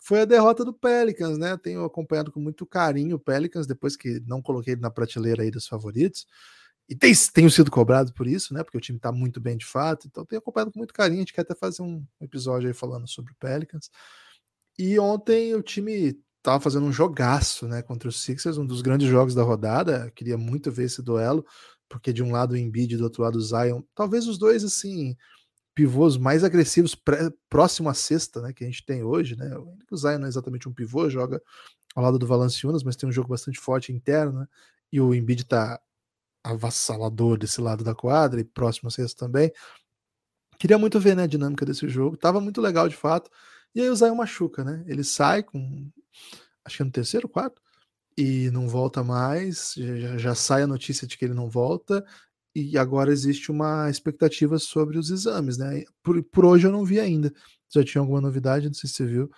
foi 0.00 0.20
a 0.20 0.24
derrota 0.24 0.64
do 0.64 0.72
Pelicans, 0.72 1.38
né? 1.38 1.56
Tenho 1.56 1.84
acompanhado 1.84 2.30
com 2.30 2.40
muito 2.40 2.66
carinho 2.66 3.16
o 3.16 3.20
Pelicans, 3.20 3.66
depois 3.66 3.96
que 3.96 4.20
não 4.26 4.42
coloquei 4.42 4.74
ele 4.74 4.80
na 4.80 4.90
prateleira 4.90 5.42
aí 5.42 5.50
dos 5.50 5.66
favoritos. 5.66 6.26
E 6.88 6.96
tem, 6.96 7.12
tenho 7.34 7.50
sido 7.50 7.70
cobrado 7.70 8.12
por 8.14 8.26
isso, 8.26 8.54
né? 8.54 8.64
Porque 8.64 8.78
o 8.78 8.80
time 8.80 8.98
tá 8.98 9.12
muito 9.12 9.40
bem 9.40 9.56
de 9.56 9.66
fato. 9.66 10.06
Então 10.06 10.24
tenho 10.24 10.40
acompanhado 10.40 10.72
com 10.72 10.78
muito 10.78 10.94
carinho. 10.94 11.18
A 11.18 11.22
gente 11.22 11.34
quer 11.34 11.42
até 11.42 11.54
fazer 11.54 11.82
um 11.82 12.04
episódio 12.20 12.68
aí 12.68 12.74
falando 12.74 13.06
sobre 13.06 13.32
o 13.32 13.36
Pelicans. 13.36 13.90
E 14.78 14.98
ontem 14.98 15.54
o 15.54 15.62
time 15.62 16.18
tava 16.42 16.60
fazendo 16.60 16.86
um 16.86 16.92
jogaço, 16.92 17.68
né? 17.68 17.82
Contra 17.82 18.08
os 18.08 18.22
Sixers, 18.22 18.56
um 18.56 18.66
dos 18.66 18.80
grandes 18.80 19.08
jogos 19.08 19.34
da 19.34 19.42
rodada. 19.42 20.10
Queria 20.14 20.38
muito 20.38 20.70
ver 20.72 20.84
esse 20.84 21.02
duelo, 21.02 21.44
porque 21.88 22.12
de 22.12 22.22
um 22.22 22.32
lado 22.32 22.52
o 22.52 22.56
Embiid 22.56 22.96
do 22.96 23.04
outro 23.04 23.22
lado 23.22 23.36
o 23.36 23.40
Zion. 23.40 23.82
Talvez 23.94 24.26
os 24.26 24.38
dois, 24.38 24.64
assim, 24.64 25.14
pivôs 25.74 26.16
mais 26.16 26.42
agressivos 26.42 26.94
pré, 26.94 27.30
próximo 27.50 27.88
à 27.90 27.94
sexta, 27.94 28.40
né, 28.40 28.52
que 28.52 28.64
a 28.64 28.66
gente 28.66 28.84
tem 28.84 29.02
hoje, 29.04 29.36
né? 29.36 29.50
O 29.90 29.96
Zion 29.96 30.18
não 30.18 30.26
é 30.26 30.28
exatamente 30.28 30.68
um 30.68 30.72
pivô, 30.72 31.08
joga 31.10 31.42
ao 31.94 32.02
lado 32.02 32.18
do 32.18 32.26
Valanciunas, 32.26 32.82
mas 32.82 32.96
tem 32.96 33.08
um 33.08 33.12
jogo 33.12 33.28
bastante 33.28 33.60
forte 33.60 33.92
interno, 33.92 34.40
né? 34.40 34.46
E 34.90 35.00
o 35.00 35.14
Embiid 35.14 35.44
tá 35.44 35.78
avassalador 36.50 37.38
desse 37.38 37.60
lado 37.60 37.84
da 37.84 37.94
quadra 37.94 38.40
e 38.40 38.44
próximo 38.44 38.88
à 38.88 38.90
sexta 38.90 39.26
também. 39.26 39.52
Queria 40.58 40.78
muito 40.78 40.98
ver 40.98 41.14
né, 41.14 41.24
a 41.24 41.26
dinâmica 41.26 41.64
desse 41.64 41.88
jogo. 41.88 42.16
Tava 42.16 42.40
muito 42.40 42.60
legal 42.60 42.88
de 42.88 42.96
fato. 42.96 43.30
E 43.74 43.80
aí 43.80 43.88
o 43.88 43.96
Zion 43.96 44.14
machuca, 44.14 44.64
né? 44.64 44.82
Ele 44.86 45.04
sai 45.04 45.42
com 45.42 45.90
acho 46.64 46.76
que 46.76 46.82
é 46.82 46.84
no 46.84 46.92
terceiro, 46.92 47.28
quarto, 47.28 47.62
e 48.16 48.50
não 48.50 48.68
volta 48.68 49.02
mais. 49.04 49.74
Já, 49.76 50.18
já 50.18 50.34
sai 50.34 50.62
a 50.62 50.66
notícia 50.66 51.06
de 51.06 51.16
que 51.16 51.24
ele 51.24 51.34
não 51.34 51.48
volta 51.48 52.04
e 52.54 52.76
agora 52.76 53.12
existe 53.12 53.50
uma 53.50 53.88
expectativa 53.88 54.58
sobre 54.58 54.98
os 54.98 55.10
exames, 55.10 55.56
né? 55.58 55.84
Por, 56.02 56.22
por 56.24 56.44
hoje 56.44 56.66
eu 56.66 56.72
não 56.72 56.84
vi 56.84 56.98
ainda. 56.98 57.32
Já 57.72 57.84
tinha 57.84 58.00
alguma 58.00 58.20
novidade, 58.20 58.66
não 58.66 58.74
sei 58.74 58.88
se 58.88 58.96
você 58.96 59.06
viu. 59.06 59.30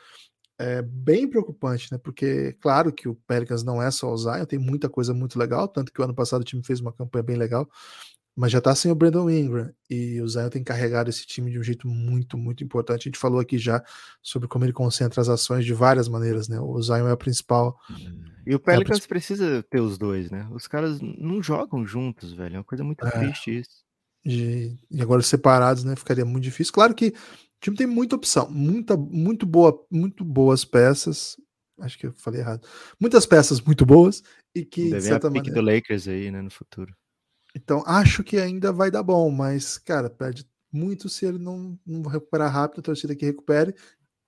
É 0.63 0.83
bem 0.83 1.27
preocupante, 1.27 1.91
né? 1.91 1.97
Porque, 1.97 2.53
claro 2.61 2.93
que 2.93 3.09
o 3.09 3.15
Pelicans 3.15 3.63
não 3.63 3.83
é 3.83 3.91
só 3.91 4.13
o 4.13 4.17
Zion, 4.19 4.45
tem 4.45 4.59
muita 4.59 4.91
coisa 4.91 5.15
muito 5.15 5.39
legal, 5.39 5.67
tanto 5.67 5.91
que 5.91 5.99
o 5.99 6.05
ano 6.05 6.15
passado 6.15 6.43
o 6.43 6.45
time 6.45 6.63
fez 6.63 6.81
uma 6.81 6.93
campanha 6.93 7.23
bem 7.23 7.37
legal, 7.37 7.67
mas 8.37 8.53
já 8.53 8.61
tá 8.61 8.75
sem 8.75 8.93
o 8.93 8.95
Brandon 8.95 9.31
Ingram 9.31 9.73
e 9.89 10.21
o 10.21 10.29
Zion 10.29 10.51
tem 10.51 10.63
carregado 10.63 11.09
esse 11.09 11.27
time 11.27 11.51
de 11.51 11.59
um 11.59 11.63
jeito 11.63 11.89
muito, 11.89 12.37
muito 12.37 12.63
importante. 12.63 13.01
A 13.01 13.11
gente 13.11 13.19
falou 13.19 13.41
aqui 13.41 13.57
já 13.57 13.83
sobre 14.23 14.49
como 14.49 14.67
ele 14.67 14.73
concentra 14.75 15.23
as 15.23 15.31
ações 15.31 15.65
de 15.65 15.73
várias 15.73 16.09
maneiras, 16.09 16.47
né? 16.47 16.61
O 16.61 16.81
Zion 16.83 17.09
é 17.09 17.13
a 17.13 17.17
principal. 17.17 17.79
E 18.47 18.55
o 18.55 18.61
Pelicans 18.61 19.03
é 19.03 19.09
precisa 19.09 19.63
ter 19.63 19.81
os 19.81 19.97
dois, 19.97 20.31
né? 20.31 20.47
Os 20.53 20.67
caras 20.67 21.01
não 21.01 21.43
jogam 21.43 21.87
juntos, 21.87 22.35
velho. 22.35 22.57
É 22.57 22.59
uma 22.59 22.65
coisa 22.65 22.85
muito 22.85 23.07
é. 23.07 23.11
triste 23.11 23.61
isso. 23.61 23.83
De... 24.25 24.77
E 24.91 25.01
agora 25.01 25.23
separados, 25.23 25.85
né? 25.85 25.97
Ficaria 25.97 26.25
muito 26.25 26.45
difícil. 26.45 26.73
Claro 26.73 26.95
que 26.95 27.09
o 27.09 27.15
time 27.61 27.77
tem 27.77 27.87
muita 27.87 28.17
opção, 28.17 28.51
muita, 28.51 28.97
muito 28.97 29.47
boa, 29.47 29.87
muito 29.91 30.25
boas 30.25 30.65
peças. 30.65 31.37
Acho 31.79 31.99
que 31.99 32.07
eu 32.07 32.13
falei 32.13 32.41
errado. 32.41 32.67
Muitas 32.99 33.25
peças 33.27 33.61
muito 33.61 33.87
boas 33.87 34.23
e 34.55 34.65
que 34.65 34.85
Deve 34.85 34.99
de 34.99 35.03
certa 35.03 35.29
a 35.29 35.31
maneira... 35.31 35.55
do 35.55 35.61
Lakers 35.61 36.09
aí, 36.09 36.31
né, 36.31 36.43
no 36.43 36.51
futuro. 36.51 36.95
Então, 37.55 37.83
acho 37.87 38.23
que 38.23 38.37
ainda 38.39 38.73
vai 38.73 38.91
dar 38.91 39.03
bom, 39.03 39.31
mas, 39.31 39.77
cara, 39.79 40.09
perde 40.09 40.47
muito 40.73 41.09
se 41.09 41.27
ele 41.27 41.39
não, 41.39 41.79
não 41.85 42.03
recuperar 42.03 42.53
rápido, 42.53 42.81
a 42.81 42.83
torcida 42.83 43.17
que 43.17 43.27
recupere. 43.27 43.75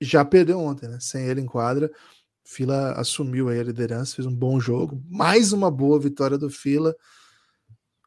Já 0.01 0.25
perdeu 0.25 0.59
ontem, 0.59 0.89
né? 0.89 0.99
Sem 1.01 1.27
ele 1.27 1.41
em 1.41 1.47
quadra. 1.47 1.91
Fila 2.45 2.93
assumiu 2.93 3.49
aí 3.49 3.61
a 3.61 3.65
liderança, 3.65 4.17
fez 4.17 4.27
um 4.27 4.35
bom 4.35 4.59
jogo. 4.59 5.01
Mais 5.09 5.53
uma 5.53 5.71
boa 5.71 6.01
vitória 6.01 6.37
do 6.37 6.51
Fila. 6.51 6.95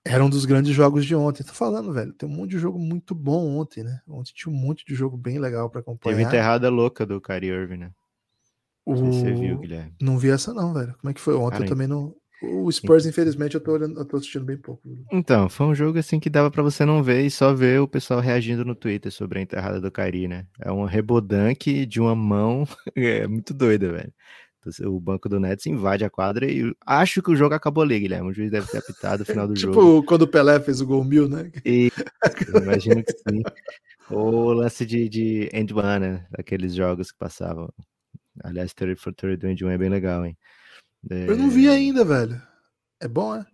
Era 0.05 0.23
um 0.23 0.29
dos 0.29 0.45
grandes 0.45 0.73
jogos 0.73 1.05
de 1.05 1.15
ontem. 1.15 1.43
Tô 1.43 1.53
falando, 1.53 1.91
velho, 1.91 2.13
tem 2.13 2.29
um 2.29 2.31
monte 2.31 2.51
de 2.51 2.59
jogo 2.59 2.77
muito 2.77 3.15
bom 3.15 3.57
ontem, 3.57 3.83
né? 3.83 3.99
Ontem 4.07 4.31
tinha 4.35 4.53
um 4.53 4.57
monte 4.57 4.85
de 4.85 4.93
jogo 4.93 5.17
bem 5.17 5.39
legal 5.39 5.69
para 5.69 5.81
acompanhar. 5.81 6.15
Teve 6.15 6.27
enterrada 6.27 6.69
louca 6.69 7.05
do 7.05 7.19
Kyrie 7.19 7.49
Irving, 7.49 7.77
né? 7.77 7.91
O... 8.85 8.93
Não, 8.93 9.11
você 9.11 9.33
viu, 9.33 9.57
Guilherme. 9.57 9.95
não 9.99 10.17
vi 10.17 10.29
essa 10.29 10.53
não, 10.53 10.71
velho. 10.71 10.95
Como 11.01 11.09
é 11.09 11.13
que 11.13 11.19
foi 11.21 11.33
ontem? 11.33 11.53
Cara, 11.53 11.65
eu 11.65 11.69
também 11.69 11.87
não, 11.87 12.15
o 12.43 12.71
Spurs, 12.71 13.05
infelizmente, 13.05 13.55
eu 13.55 13.61
tô, 13.61 13.71
olhando, 13.71 13.99
eu 13.99 14.05
tô 14.05 14.17
assistindo 14.17 14.45
bem 14.45 14.57
pouco. 14.57 14.81
Então, 15.11 15.49
foi 15.49 15.65
um 15.65 15.75
jogo 15.75 15.97
assim 15.97 16.19
que 16.19 16.29
dava 16.29 16.51
para 16.51 16.61
você 16.61 16.85
não 16.85 17.01
ver 17.01 17.21
e 17.21 17.31
só 17.31 17.53
ver 17.53 17.79
o 17.79 17.87
pessoal 17.87 18.19
reagindo 18.19 18.65
no 18.65 18.75
Twitter 18.75 19.11
sobre 19.11 19.39
a 19.39 19.41
enterrada 19.41 19.79
do 19.79 19.91
Kairi, 19.91 20.27
né? 20.27 20.45
É 20.59 20.71
um 20.71 20.83
rebodanque 20.83 21.85
de 21.85 21.99
uma 21.99 22.15
mão, 22.15 22.67
é 22.95 23.25
muito 23.27 23.53
doida, 23.53 23.91
velho. 23.91 24.13
O 24.83 24.99
banco 24.99 25.29
do 25.29 25.39
Nets 25.39 25.65
invade 25.65 26.03
a 26.03 26.09
quadra 26.09 26.49
e 26.49 26.73
acho 26.85 27.21
que 27.21 27.31
o 27.31 27.35
jogo 27.35 27.53
acabou 27.53 27.83
ali, 27.83 27.99
Guilherme. 27.99 28.29
O 28.29 28.33
juiz 28.33 28.49
deve 28.49 28.67
ter 28.67 28.79
apitado 28.79 29.19
no 29.19 29.25
final 29.25 29.47
do 29.47 29.53
tipo 29.55 29.73
jogo. 29.73 29.99
Tipo 29.99 30.07
quando 30.07 30.21
o 30.23 30.27
Pelé 30.27 30.59
fez 30.59 30.81
o 30.81 30.87
gol 30.87 31.03
mil, 31.03 31.27
né? 31.29 31.51
E, 31.63 31.91
imagino 32.61 33.03
que 33.03 33.13
sim. 33.13 33.43
O 34.09 34.53
lance 34.53 34.85
de, 34.85 35.09
de 35.09 35.49
end 35.53 35.73
one, 35.73 35.99
né? 35.99 36.27
Aqueles 36.37 36.73
jogos 36.75 37.11
que 37.11 37.17
passavam. 37.17 37.71
Aliás, 38.43 38.73
30 38.73 38.99
for 38.99 39.13
30 39.13 39.37
do 39.37 39.47
end 39.47 39.63
one 39.63 39.73
é 39.73 39.77
bem 39.77 39.89
legal, 39.89 40.25
hein? 40.25 40.37
É... 41.09 41.29
Eu 41.29 41.37
não 41.37 41.49
vi 41.49 41.69
ainda, 41.69 42.03
velho. 42.03 42.41
É 42.99 43.07
bom, 43.07 43.35
é? 43.35 43.45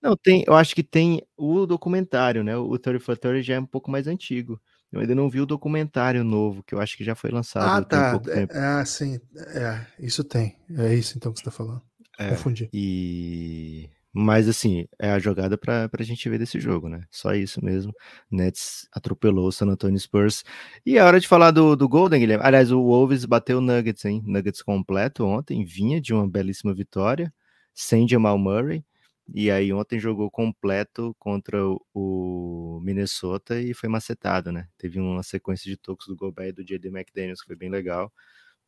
Não, 0.00 0.16
tem, 0.16 0.44
eu 0.46 0.54
acho 0.54 0.74
que 0.74 0.82
tem 0.82 1.22
o 1.36 1.66
documentário, 1.66 2.44
né? 2.44 2.56
O 2.56 2.78
30 2.78 3.00
for 3.00 3.18
30 3.18 3.42
já 3.42 3.54
é 3.54 3.60
um 3.60 3.66
pouco 3.66 3.90
mais 3.90 4.06
antigo. 4.06 4.60
Eu 4.92 5.00
ainda 5.00 5.14
não 5.14 5.28
vi 5.28 5.40
o 5.40 5.46
documentário 5.46 6.24
novo, 6.24 6.62
que 6.62 6.74
eu 6.74 6.80
acho 6.80 6.96
que 6.96 7.04
já 7.04 7.14
foi 7.14 7.30
lançado. 7.30 7.82
Ah, 7.82 7.84
tá. 7.84 8.20
É, 8.28 8.58
ah, 8.58 8.84
sim. 8.84 9.20
É, 9.36 9.86
isso 9.98 10.24
tem. 10.24 10.56
É 10.76 10.94
isso 10.94 11.16
então 11.16 11.32
que 11.32 11.38
você 11.38 11.44
tá 11.44 11.50
falando. 11.50 11.82
É, 12.18 12.30
Confundi. 12.30 12.68
E 12.72 13.90
mas 14.12 14.48
assim, 14.48 14.86
é 14.98 15.10
a 15.12 15.18
jogada 15.18 15.56
para 15.56 15.88
a 15.96 16.02
gente 16.02 16.28
ver 16.28 16.38
desse 16.38 16.58
jogo, 16.58 16.88
né? 16.88 17.04
Só 17.10 17.34
isso 17.34 17.64
mesmo. 17.64 17.92
Nets 18.30 18.88
atropelou 18.92 19.46
o 19.46 19.52
San 19.52 19.66
Antonio 19.68 19.98
Spurs. 19.98 20.42
E 20.84 20.98
é 20.98 21.02
hora 21.04 21.20
de 21.20 21.28
falar 21.28 21.50
do, 21.50 21.76
do 21.76 21.88
Golden, 21.88 22.18
Guilherme. 22.18 22.44
Aliás, 22.44 22.72
o 22.72 22.82
Wolves 22.82 23.24
bateu 23.24 23.58
o 23.58 23.60
Nuggets, 23.60 24.04
hein? 24.04 24.22
Nuggets 24.26 24.62
completo 24.62 25.24
ontem, 25.24 25.64
vinha 25.64 26.00
de 26.00 26.12
uma 26.14 26.28
belíssima 26.28 26.74
vitória, 26.74 27.32
sem 27.74 28.08
Jamal 28.08 28.38
Murray. 28.38 28.84
E 29.34 29.50
aí 29.50 29.72
ontem 29.72 29.98
jogou 30.00 30.30
completo 30.30 31.14
contra 31.18 31.58
o 31.94 32.80
Minnesota 32.82 33.60
e 33.60 33.74
foi 33.74 33.88
macetado, 33.88 34.50
né? 34.50 34.68
Teve 34.78 34.98
uma 35.00 35.22
sequência 35.22 35.70
de 35.70 35.76
tocos 35.76 36.06
do 36.06 36.16
Gobert 36.16 36.48
e 36.48 36.52
do 36.52 36.64
J.D. 36.64 36.88
McDaniels 36.88 37.40
que 37.40 37.46
foi 37.48 37.56
bem 37.56 37.70
legal 37.70 38.12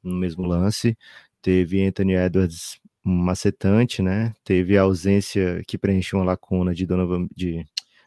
no 0.03 0.15
mesmo 0.17 0.47
lance. 0.47 0.97
Teve 1.43 1.85
Anthony 1.87 2.15
Edwards 2.15 2.81
macetante, 3.03 4.03
né? 4.03 4.35
Teve 4.45 4.77
a 4.77 4.83
ausência 4.83 5.63
que 5.67 5.79
preencheu 5.79 6.19
uma 6.19 6.27
lacuna 6.27 6.75
de 6.75 6.87
Donovan 6.87 7.27
de, 7.35 7.65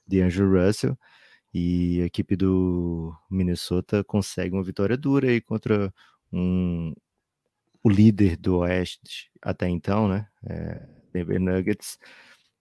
de 0.07 0.21
Andrew 0.21 0.51
Russell 0.51 0.97
e 1.53 2.01
a 2.01 2.05
equipe 2.05 2.35
do 2.35 3.13
Minnesota 3.29 4.03
consegue 4.03 4.55
uma 4.55 4.63
vitória 4.63 4.97
dura 4.97 5.29
aí 5.29 5.41
contra 5.41 5.93
um, 6.31 6.93
o 7.83 7.89
líder 7.89 8.37
do 8.37 8.57
Oeste 8.59 9.31
até 9.41 9.67
então, 9.67 10.07
né? 10.07 10.27
É, 10.47 10.87
Denver 11.13 11.39
Nuggets 11.39 11.99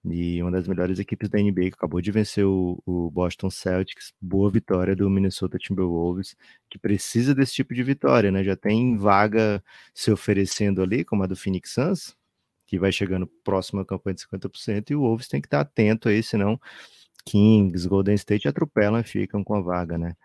e 0.05 0.43
uma 0.43 0.51
das 0.51 0.67
melhores 0.67 0.99
equipes 0.99 1.29
da 1.29 1.38
NBA 1.38 1.71
que 1.71 1.75
acabou 1.75 2.01
de 2.01 2.11
vencer 2.11 2.45
o, 2.45 2.83
o, 2.85 3.11
Boston 3.11 3.51
Celtics. 3.51 4.12
Boa 4.21 4.51
vitória 4.51 4.97
do 4.97 5.09
Minnesota 5.09 5.59
Timberwolves, 5.59 6.37
que 6.69 6.79
precisa 6.79 7.35
desse 7.35 7.55
tipo 7.55 7.73
de 7.75 7.83
vitória, 7.83 8.31
né? 8.31 8.43
Já 8.43 8.57
tem 8.57 8.97
vaga 8.97 9.62
se 9.95 10.11
oferecendo 10.11 10.83
ali, 10.83 11.05
como 11.05 11.23
a 11.23 11.27
do 11.27 11.37
Phoenix 11.37 11.73
Suns, 11.73 12.17
que 12.67 12.79
vai 12.79 12.91
chegando 12.91 13.27
próximo 13.45 13.81
à 13.81 13.87
campanha 13.87 14.15
de 14.15 14.23
50%, 14.27 14.91
e 14.91 14.97
o 14.97 15.01
Wolves 15.03 15.29
tem 15.29 15.41
que 15.41 15.47
estar 15.47 15.61
atento 15.61 16.09
aí, 16.09 16.23
senão 16.23 16.59
Kings, 17.25 17.88
Golden 17.88 18.15
State 18.15 18.49
atropelam 18.49 19.01
e 19.01 19.05
ficam 19.05 19.45
com 19.45 19.55
a 19.55 19.61
vaga, 19.61 19.99
né? 19.99 20.17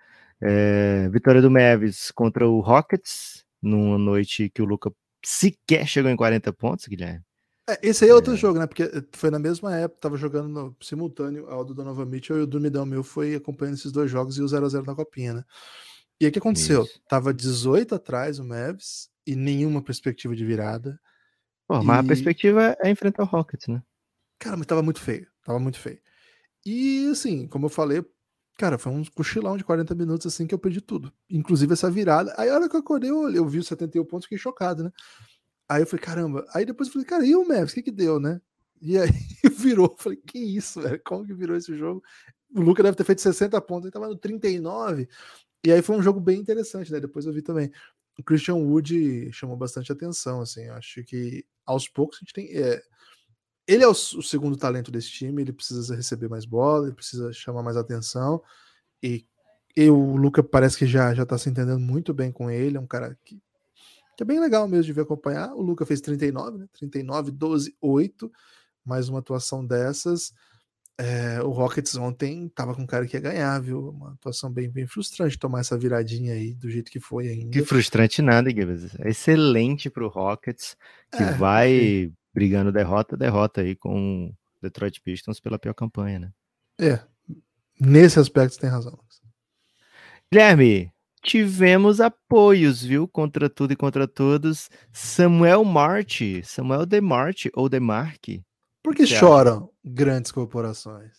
É, 0.42 1.10
vitória 1.10 1.42
do 1.42 1.52
Mavis 1.52 2.12
contra 2.12 2.48
o 2.48 2.60
Rockets, 2.62 3.46
numa 3.62 3.98
noite 3.98 4.50
que 4.50 4.62
o 4.62 4.66
Luca 4.66 4.92
sequer 5.24 5.88
chegou 5.88 6.12
em 6.12 6.16
40 6.16 6.54
pontos, 6.54 6.88
Guilherme. 6.88 7.27
É, 7.70 7.80
esse 7.82 8.06
aí 8.06 8.10
é 8.10 8.14
outro 8.14 8.34
é. 8.34 8.38
jogo, 8.38 8.60
né? 8.60 8.66
Porque 8.66 8.84
eh, 8.84 9.04
foi 9.12 9.30
na 9.30 9.40
mesma 9.40 9.76
época, 9.76 10.00
tava 10.00 10.18
jogando 10.18 10.48
no 10.48 10.76
simultâneo 10.82 11.50
ao 11.50 11.66
do 11.66 11.74
Donovan 11.74 12.06
Mitchell 12.06 12.40
e 12.40 12.42
o 12.42 12.48
Dormidão 12.48 12.86
meu 12.86 13.04
foi 13.04 13.36
acompanhando 13.36 13.76
esses 13.76 13.92
dois 13.92 14.10
jogos 14.10 14.38
e 14.38 14.42
o 14.42 14.46
0x0 14.46 14.86
na 14.86 14.96
copinha, 14.96 15.34
né? 15.34 15.44
E 16.20 16.26
aí 16.26 16.30
o 16.30 16.32
que 16.32 16.40
aconteceu? 16.40 16.84
Isso. 16.84 17.02
Tava 17.08 17.34
18 17.34 17.94
atrás 17.96 18.40
o 18.40 18.46
Mavs 18.46 19.10
e 19.26 19.36
nenhuma 19.36 19.82
perspectiva 19.82 20.36
de 20.36 20.46
virada. 20.46 21.00
Pô, 21.68 21.84
mas 21.84 22.00
a 22.00 22.08
perspectiva 22.08 22.78
é 22.82 22.90
enfrentar 22.90 23.24
o 23.24 23.26
Rockets, 23.26 23.68
né? 23.68 23.84
Cara, 24.40 24.56
mas 24.56 24.66
tava 24.66 24.82
muito 24.82 25.02
feio. 25.02 25.28
Tava 25.44 25.60
muito 25.60 25.78
feio. 25.78 26.00
E 26.66 27.08
assim, 27.12 27.48
como 27.48 27.66
eu 27.66 27.70
falei, 27.70 28.04
cara, 28.58 28.78
foi 28.78 28.92
um 28.92 29.04
cochilão 29.04 29.58
de 29.58 29.64
40 29.64 29.94
minutos 29.94 30.26
assim 30.26 30.48
que 30.48 30.56
eu 30.56 30.60
perdi 30.60 30.80
tudo. 30.80 31.12
Inclusive 31.30 31.74
essa 31.74 31.92
virada. 31.92 32.34
Aí 32.38 32.50
a 32.50 32.56
hora 32.56 32.70
que 32.70 32.76
eu 32.76 32.80
acordei, 32.80 33.10
eu, 33.10 33.30
eu 33.30 33.48
vi 33.48 33.60
os 33.60 33.68
71 33.68 34.06
pontos 34.06 34.26
e 34.26 34.28
fiquei 34.28 34.38
chocado, 34.38 34.86
né? 34.86 34.92
Aí 35.70 35.82
eu 35.82 35.88
falei, 35.88 36.04
caramba. 36.04 36.46
Aí 36.54 36.66
depois 36.66 36.88
eu 36.88 36.94
falei, 36.94 37.08
cara, 37.08 37.26
e 37.26 37.36
o 37.36 37.48
Mavs? 37.48 37.72
O 37.72 37.76
que 37.76 37.84
que 37.84 37.92
deu, 37.92 38.20
né? 38.20 38.42
E 38.82 38.98
aí 38.98 39.10
virou. 39.58 39.88
Eu 39.88 39.98
falei, 39.98 40.18
que 40.18 40.40
isso, 40.40 40.82
velho? 40.82 41.02
Como 41.04 41.26
que 41.26 41.34
virou 41.34 41.56
esse 41.56 41.76
jogo? 41.78 42.04
O 42.54 42.62
Luca 42.62 42.84
deve 42.84 42.96
ter 42.96 43.04
feito 43.04 43.22
60 43.22 43.60
pontos, 43.62 43.86
ele 43.86 43.92
tava 43.92 44.08
no 44.08 44.18
39. 44.18 45.08
E 45.66 45.72
aí 45.72 45.82
foi 45.82 45.98
um 45.98 46.02
jogo 46.02 46.20
bem 46.20 46.40
interessante, 46.40 46.92
né? 46.92 47.00
Depois 47.00 47.26
eu 47.26 47.34
vi 47.34 47.42
também. 47.42 47.72
o 48.18 48.24
Christian 48.24 48.56
Wood 48.56 49.32
chamou 49.34 49.58
bastante 49.58 49.92
atenção, 49.92 50.42
assim, 50.42 50.64
eu 50.66 50.74
acho 50.76 51.04
que 51.04 51.46
aos 51.66 51.88
poucos 51.88 52.18
a 52.18 52.20
gente 52.22 52.34
tem... 52.34 52.50
É, 52.56 52.82
ele 53.68 53.84
é 53.84 53.88
o, 53.88 53.94
segundo 53.94 54.56
talento 54.56 54.90
desse 54.90 55.10
time, 55.10 55.42
ele 55.42 55.52
precisa 55.52 55.94
receber 55.94 56.30
mais 56.30 56.46
bola, 56.46 56.88
ele 56.88 56.96
precisa 56.96 57.34
chamar 57.34 57.62
mais 57.62 57.76
atenção, 57.76 58.42
e, 59.04 59.28
e 59.76 59.90
o 59.90 60.16
Luca 60.16 60.42
parece 60.42 60.78
que 60.78 60.88
já, 60.88 61.14
já 61.14 61.26
tá 61.26 61.38
se 61.38 61.50
entendendo 61.50 61.80
muito 61.80 62.14
bem 62.14 62.32
com 62.32 62.50
ele, 62.50 62.78
é 62.78 62.80
um 62.80 62.88
cara 62.88 63.20
que, 63.26 63.42
que 64.18 64.24
é 64.24 64.26
bem 64.26 64.40
legal 64.40 64.68
mesmo 64.68 64.86
de 64.86 64.94
ver 64.94 65.02
acompanhar, 65.02 65.54
o 65.54 65.62
Luca 65.62 65.86
fez 65.86 66.02
39, 66.02 66.58
né, 66.58 66.68
39, 66.74 67.32
12, 67.32 67.78
8, 67.80 68.32
mais 68.84 69.08
uma 69.08 69.20
atuação 69.20 69.66
dessas, 69.66 70.34
é, 71.00 71.40
o 71.44 71.50
Rockets 71.50 71.96
ontem 71.96 72.50
tava 72.50 72.74
com 72.74 72.82
um 72.82 72.88
cara 72.88 73.06
que 73.06 73.16
ia 73.16 73.22
ganhar, 73.22 73.62
viu? 73.62 73.90
Uma 73.90 74.14
atuação 74.14 74.52
bem, 74.52 74.68
bem 74.68 74.88
frustrante 74.88 75.38
tomar 75.38 75.60
essa 75.60 75.78
viradinha 75.78 76.34
aí 76.34 76.56
do 76.56 76.72
jeito 76.72 76.92
que 76.92 77.00
foi 77.00 77.28
ainda. 77.28 77.52
Que 77.52 77.64
frustrante 77.64 78.20
nada, 78.20 78.50
Gibbs. 78.50 79.00
É 79.00 79.10
excelente 79.10 79.92
pro 79.92 80.08
Rockets, 80.08 80.76
que 81.12 81.22
é, 81.22 81.34
vai 81.34 81.70
sim. 81.70 82.14
brigando 82.34 82.72
derrota, 82.72 83.16
derrota 83.16 83.62
aí 83.62 83.76
com 83.76 84.30
o 84.30 84.34
Detroit 84.60 85.00
Pistons 85.02 85.40
pela 85.40 85.60
pior 85.60 85.76
campanha, 85.76 86.18
né? 86.18 86.32
É, 86.82 87.00
nesse 87.80 88.20
aspecto 88.20 88.56
você 88.56 88.62
tem 88.62 88.70
razão. 88.72 88.98
Guilherme, 90.32 90.92
tivemos 91.28 92.00
apoios, 92.00 92.82
viu? 92.82 93.06
Contra 93.06 93.50
tudo 93.50 93.74
e 93.74 93.76
contra 93.76 94.08
todos. 94.08 94.70
Samuel 94.94 95.66
Marti, 95.66 96.42
Samuel 96.46 96.86
Demarti 96.86 97.52
ou 97.54 97.68
Demarque, 97.68 98.42
por 98.82 98.96
que 98.96 99.06
choram 99.06 99.70
grandes 99.84 100.32
corporações? 100.32 101.12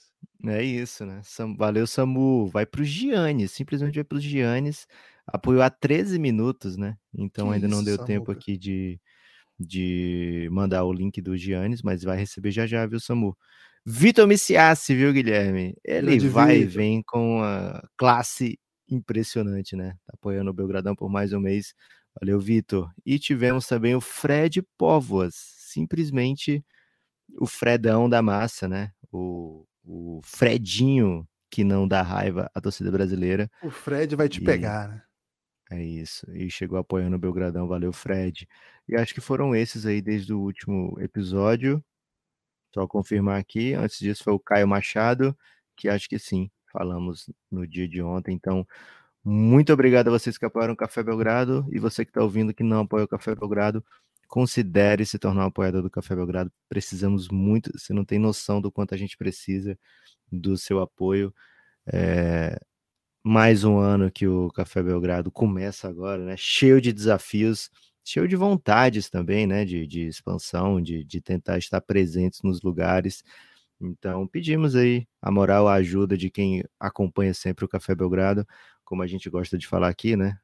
É 0.46 0.62
isso, 0.62 1.04
né? 1.04 1.20
Valeu, 1.58 1.86
Samu. 1.86 2.48
Vai 2.48 2.64
para 2.64 2.80
os 2.80 2.88
Giannis, 2.88 3.52
simplesmente 3.52 3.96
vai 3.96 4.04
para 4.04 4.16
os 4.16 4.24
Giannis. 4.24 4.86
Apoiou 5.26 5.60
há 5.60 5.68
13 5.68 6.18
minutos, 6.18 6.78
né? 6.78 6.96
Então 7.12 7.48
que 7.48 7.54
ainda 7.54 7.68
não 7.68 7.84
deu 7.84 7.98
tempo 7.98 8.32
aqui 8.32 8.56
de, 8.56 8.98
de 9.60 10.48
mandar 10.50 10.84
o 10.84 10.92
link 10.92 11.20
do 11.20 11.36
Giannis, 11.36 11.82
mas 11.82 12.02
vai 12.02 12.16
receber 12.16 12.50
já 12.50 12.66
já, 12.66 12.86
viu, 12.86 12.98
Samu? 12.98 13.36
Vitor 13.84 14.26
Miciassi, 14.26 14.94
viu, 14.94 15.12
Guilherme? 15.12 15.74
Ele 15.84 16.18
vai 16.20 16.60
e 16.60 16.64
vem 16.64 17.02
com 17.02 17.42
a 17.42 17.86
classe 17.98 18.58
impressionante, 18.88 19.76
né? 19.76 19.96
Tá 20.06 20.14
apoiando 20.14 20.50
o 20.50 20.54
Belgradão 20.54 20.94
por 20.94 21.08
mais 21.08 21.32
um 21.32 21.40
mês. 21.40 21.74
Valeu, 22.20 22.40
Vitor. 22.40 22.90
E 23.04 23.18
tivemos 23.18 23.66
também 23.66 23.94
o 23.94 24.00
Fred 24.00 24.62
Póvoas, 24.76 25.34
simplesmente 25.34 26.64
o 27.38 27.46
Fredão 27.46 28.08
da 28.08 28.22
massa, 28.22 28.66
né? 28.66 28.92
O, 29.12 29.66
o 29.84 30.20
Fredinho 30.24 31.26
que 31.50 31.64
não 31.64 31.88
dá 31.88 32.02
raiva 32.02 32.50
à 32.54 32.60
torcida 32.60 32.90
brasileira. 32.90 33.50
O 33.62 33.70
Fred 33.70 34.14
vai 34.14 34.28
te 34.28 34.40
e... 34.40 34.44
pegar, 34.44 34.88
né? 34.88 35.02
É 35.70 35.82
isso. 35.82 36.26
E 36.32 36.50
chegou 36.50 36.78
apoiando 36.78 37.16
o 37.16 37.18
Belgradão. 37.18 37.68
Valeu, 37.68 37.92
Fred. 37.92 38.48
E 38.88 38.96
acho 38.96 39.12
que 39.12 39.20
foram 39.20 39.54
esses 39.54 39.84
aí 39.84 40.00
desde 40.00 40.32
o 40.32 40.40
último 40.40 40.96
episódio. 40.98 41.84
Só 42.72 42.86
confirmar 42.86 43.38
aqui. 43.38 43.74
Antes 43.74 43.98
disso 43.98 44.24
foi 44.24 44.32
o 44.32 44.40
Caio 44.40 44.66
Machado, 44.66 45.36
que 45.76 45.88
acho 45.88 46.08
que 46.08 46.18
sim, 46.18 46.50
falamos 46.72 47.30
no 47.50 47.66
dia 47.66 47.88
de 47.88 48.02
ontem. 48.02 48.34
Então, 48.34 48.66
muito 49.24 49.72
obrigado 49.72 50.08
a 50.08 50.10
vocês 50.10 50.38
que 50.38 50.44
apoiaram 50.44 50.74
o 50.74 50.76
Café 50.76 51.02
Belgrado 51.02 51.66
e 51.70 51.78
você 51.78 52.04
que 52.04 52.10
está 52.10 52.22
ouvindo 52.22 52.54
que 52.54 52.62
não 52.62 52.80
apoia 52.80 53.04
o 53.04 53.08
Café 53.08 53.34
Belgrado 53.34 53.84
considere 54.28 55.04
se 55.06 55.18
tornar 55.18 55.44
um 55.44 55.48
apoiador 55.48 55.82
do 55.82 55.90
Café 55.90 56.14
Belgrado. 56.14 56.52
Precisamos 56.68 57.28
muito, 57.28 57.70
você 57.76 57.92
não 57.92 58.04
tem 58.04 58.18
noção 58.18 58.60
do 58.60 58.70
quanto 58.70 58.94
a 58.94 58.98
gente 58.98 59.16
precisa 59.16 59.76
do 60.30 60.56
seu 60.56 60.80
apoio. 60.80 61.34
É, 61.86 62.60
mais 63.22 63.64
um 63.64 63.78
ano 63.78 64.10
que 64.10 64.26
o 64.26 64.48
Café 64.50 64.82
Belgrado 64.82 65.30
começa 65.30 65.88
agora, 65.88 66.24
né? 66.24 66.36
Cheio 66.36 66.80
de 66.80 66.92
desafios, 66.92 67.70
cheio 68.04 68.28
de 68.28 68.36
vontades 68.36 69.10
também, 69.10 69.46
né? 69.46 69.64
De, 69.64 69.86
de 69.86 70.06
expansão, 70.06 70.80
de, 70.80 71.04
de 71.04 71.20
tentar 71.20 71.58
estar 71.58 71.80
presentes 71.80 72.42
nos 72.42 72.62
lugares. 72.62 73.24
Então, 73.80 74.26
pedimos 74.26 74.74
aí 74.74 75.06
a 75.22 75.30
moral, 75.30 75.68
a 75.68 75.74
ajuda 75.74 76.16
de 76.16 76.30
quem 76.30 76.64
acompanha 76.80 77.32
sempre 77.32 77.64
o 77.64 77.68
Café 77.68 77.94
Belgrado, 77.94 78.46
como 78.84 79.02
a 79.02 79.06
gente 79.06 79.30
gosta 79.30 79.56
de 79.56 79.66
falar 79.66 79.88
aqui, 79.88 80.16
né? 80.16 80.38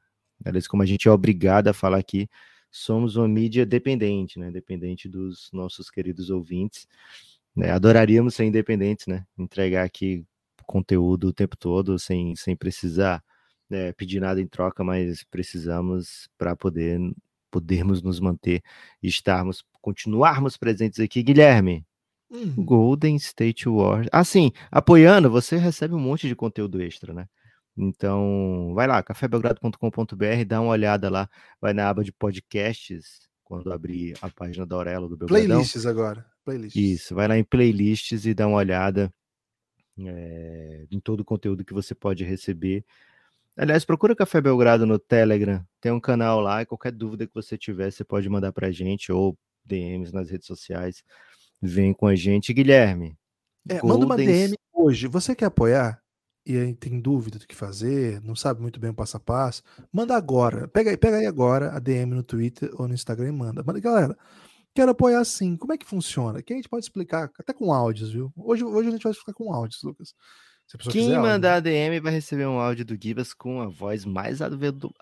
Aliás, 0.45 0.69
como 0.69 0.83
a 0.83 0.87
gente 0.87 1.09
é 1.09 1.11
obrigado 1.11 1.69
a 1.69 1.73
falar 1.73 1.99
aqui, 1.99 2.29
somos 2.71 3.17
uma 3.17 3.29
mídia 3.29 3.67
dependente, 3.67 4.39
né? 4.39 4.51
Dependente 4.51 5.09
dos 5.09 5.51
nossos 5.53 5.91
queridos 5.91 6.31
ouvintes. 6.31 6.87
Né? 7.57 7.71
Adoraríamos 7.71 8.35
ser 8.35 8.45
independentes, 8.45 9.07
né? 9.07 9.27
Entregar 9.39 9.85
aqui 9.85 10.25
conteúdo 10.67 11.29
o 11.29 11.33
tempo 11.33 11.57
todo 11.57 11.99
sem, 11.99 12.35
sem 12.37 12.57
precisar 12.57 13.23
né, 13.69 13.93
pedir 13.93 14.21
nada 14.21 14.41
em 14.41 14.47
troca, 14.47 14.85
mas 14.85 15.25
precisamos 15.25 16.29
para 16.39 16.57
poder 16.57 16.99
podermos 17.51 18.03
nos 18.03 18.19
manter 18.19 18.63
e 19.01 19.07
estarmos, 19.07 19.65
continuarmos 19.81 20.57
presentes 20.57 20.99
aqui. 20.99 21.23
Guilherme, 21.23 21.87
hum. 22.31 22.65
Golden 22.65 23.17
State 23.17 23.69
Warriors. 23.69 24.09
Assim, 24.13 24.53
apoiando, 24.71 25.31
você 25.31 25.57
recebe 25.57 25.95
um 25.95 26.01
monte 26.01 26.29
de 26.29 26.35
conteúdo 26.35 26.83
extra, 26.83 27.13
né? 27.13 27.27
Então, 27.77 28.73
vai 28.75 28.87
lá, 28.87 29.03
cafébelgrado.com.br, 29.03 30.45
dá 30.47 30.61
uma 30.61 30.71
olhada 30.71 31.11
lá, 31.11 31.29
vai 31.61 31.73
na 31.73 31.89
aba 31.89 32.05
de 32.05 32.13
podcasts, 32.13 33.29
quando 33.43 33.73
abrir 33.73 34.15
a 34.23 34.31
página 34.31 34.65
da 34.65 34.77
Aurelo 34.77 35.09
do 35.09 35.17
Belgradão. 35.17 35.47
Playlists 35.49 35.85
agora. 35.85 36.25
Playlists. 36.45 36.81
Isso, 36.81 37.15
vai 37.15 37.27
lá 37.27 37.37
em 37.37 37.45
playlists 37.45 38.27
e 38.27 38.35
dá 38.35 38.47
uma 38.47 38.59
olhada 38.59 39.13
é, 39.99 40.87
em 40.91 41.01
todo 41.01 41.21
o 41.21 41.25
conteúdo 41.25 41.65
que 41.65 41.75
você 41.75 41.95
pode 41.95 42.25
receber. 42.25 42.85
Aliás, 43.57 43.85
procura 43.85 44.17
Café 44.17 44.41
Belgrado 44.41 44.87
no 44.87 44.99
Telegram, 44.99 45.65
tem 45.81 45.93
um 45.93 46.01
canal 46.01 46.41
lá, 46.41 46.63
e 46.63 46.67
qualquer 46.67 46.93
dúvida 46.93 47.27
que 47.27 47.35
você 47.35 47.57
tiver, 47.57 47.91
você 47.91 48.05
pode 48.05 48.29
mandar 48.29 48.53
pra 48.53 48.71
gente, 48.71 49.13
ou 49.13 49.39
DMs 49.65 50.13
nas 50.13 50.31
redes 50.31 50.47
sociais. 50.47 51.03
Vem 51.67 51.93
com 51.93 52.07
a 52.07 52.15
gente. 52.15 52.53
Guilherme. 52.53 53.17
É, 53.69 53.83
Manda 53.83 54.05
uma 54.05 54.17
DM 54.17 54.55
hoje. 54.73 55.07
Você 55.07 55.35
quer 55.35 55.47
apoiar? 55.47 56.05
e 56.47 56.59
aí 56.59 56.75
tem 56.75 57.01
dúvida 57.01 57.39
do 57.39 57.47
que 57.47 57.55
fazer, 57.55 58.21
não 58.23 58.37
sabe 58.37 58.61
muito 58.61 58.79
bem 58.79 58.91
o 58.91 58.95
passo 58.95 59.17
a 59.17 59.21
passo, 59.21 59.63
manda 59.93 60.15
agora. 60.15 60.69
Pega 60.69 60.91
aí, 60.91 60.97
pega 60.97 61.17
aí 61.17 61.27
agora 61.27 61.75
a 61.75 61.79
DM 61.79 62.15
no 62.15 62.23
Twitter 62.23 62.71
ou 62.75 62.87
no 62.87 62.95
Instagram 62.95 63.29
e 63.29 63.33
manda. 63.33 63.63
Manda, 63.63 63.81
galera, 63.81 64.17
quero 64.75 64.91
apoiar 64.91 65.25
sim. 65.25 65.57
Como 65.57 65.73
é 65.73 65.79
que 65.79 65.87
funciona? 65.87 66.43
Que 66.43 66.53
a 66.53 66.57
gente 66.57 66.69
pode 66.69 66.85
explicar, 66.85 67.31
até 67.39 67.53
com 67.53 67.73
áudios, 67.73 68.13
viu? 68.13 68.31
Hoje, 68.37 68.63
hoje 68.63 68.89
a 68.89 68.93
gente 68.93 69.03
vai 69.03 69.13
explicar 69.13 69.33
com 69.33 69.53
áudios, 69.53 69.83
Lucas. 69.83 70.15
Quem 70.91 71.19
mandar 71.19 71.57
áudio, 71.57 71.73
DM 71.73 72.01
vai 72.01 72.13
receber 72.13 72.47
um 72.47 72.59
áudio 72.59 72.85
do 72.85 72.99
Gibas 73.01 73.33
com 73.33 73.61
a 73.61 73.67
voz 73.67 74.05
mais 74.05 74.41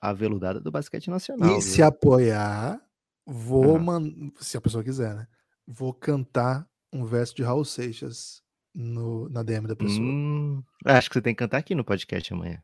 aveludada 0.00 0.60
do 0.60 0.70
basquete 0.70 1.10
nacional. 1.10 1.48
E 1.48 1.52
viu? 1.52 1.60
se 1.60 1.82
apoiar, 1.82 2.80
vou 3.26 3.74
uhum. 3.74 3.78
mandar, 3.78 4.32
se 4.40 4.56
a 4.56 4.60
pessoa 4.60 4.84
quiser, 4.84 5.14
né? 5.14 5.26
Vou 5.66 5.92
cantar 5.94 6.66
um 6.92 7.04
verso 7.04 7.34
de 7.34 7.42
Raul 7.42 7.64
Seixas 7.64 8.42
no, 8.74 9.28
na 9.28 9.42
DM 9.42 9.66
da 9.66 9.76
pessoa. 9.76 10.00
Hum, 10.00 10.62
acho 10.84 11.08
que 11.08 11.14
você 11.14 11.22
tem 11.22 11.34
que 11.34 11.38
cantar 11.38 11.58
aqui 11.58 11.74
no 11.74 11.84
podcast 11.84 12.32
amanhã. 12.32 12.62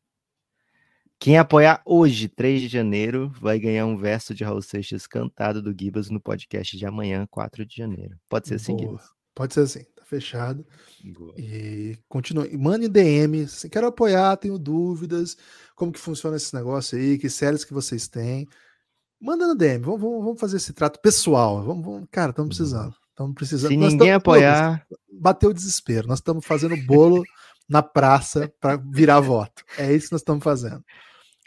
Quem 1.20 1.36
apoiar 1.36 1.82
hoje, 1.84 2.28
3 2.28 2.60
de 2.60 2.68
janeiro, 2.68 3.32
vai 3.40 3.58
ganhar 3.58 3.86
um 3.86 3.96
verso 3.96 4.32
de 4.32 4.44
Raul 4.44 4.62
Seixas 4.62 5.04
cantado 5.06 5.60
do 5.60 5.74
Gibas 5.76 6.10
no 6.10 6.20
podcast 6.20 6.76
de 6.76 6.86
amanhã, 6.86 7.26
4 7.28 7.66
de 7.66 7.76
janeiro. 7.76 8.16
Pode 8.28 8.46
ser 8.46 8.54
assim, 8.54 8.76
Boa. 8.76 8.86
Gibas? 8.86 9.10
Pode 9.34 9.54
ser 9.54 9.60
assim, 9.60 9.84
tá 9.96 10.04
fechado. 10.04 10.64
Boa. 11.04 11.34
E 11.36 11.98
continue. 12.08 12.56
Mande 12.56 12.88
DM. 12.88 13.48
Se 13.48 13.68
quero 13.68 13.88
apoiar, 13.88 14.36
tenho 14.36 14.58
dúvidas. 14.58 15.36
Como 15.74 15.92
que 15.92 15.98
funciona 15.98 16.36
esse 16.36 16.54
negócio 16.54 16.96
aí? 16.96 17.18
Que 17.18 17.28
séries 17.28 17.64
que 17.64 17.74
vocês 17.74 18.06
têm? 18.06 18.48
Manda 19.20 19.46
no 19.46 19.54
DM. 19.54 19.84
Vamos, 19.84 20.00
vamos, 20.00 20.40
fazer 20.40 20.58
esse 20.58 20.72
trato 20.72 21.00
pessoal. 21.00 21.62
Vamos, 21.62 21.84
vamos 21.84 22.08
cara, 22.10 22.30
estamos 22.30 22.56
precisando. 22.56 22.94
Estamos 23.10 23.34
precisando. 23.34 23.70
Se 23.70 23.76
ninguém 23.76 24.12
apoiar. 24.12 24.86
Bateu 25.20 25.50
o 25.50 25.54
desespero. 25.54 26.06
Nós 26.06 26.18
estamos 26.18 26.44
fazendo 26.44 26.76
bolo 26.86 27.24
na 27.68 27.82
praça 27.82 28.52
para 28.60 28.76
virar 28.76 29.20
voto. 29.20 29.64
É 29.76 29.92
isso 29.92 30.06
que 30.06 30.12
nós 30.12 30.20
estamos 30.20 30.44
fazendo. 30.44 30.84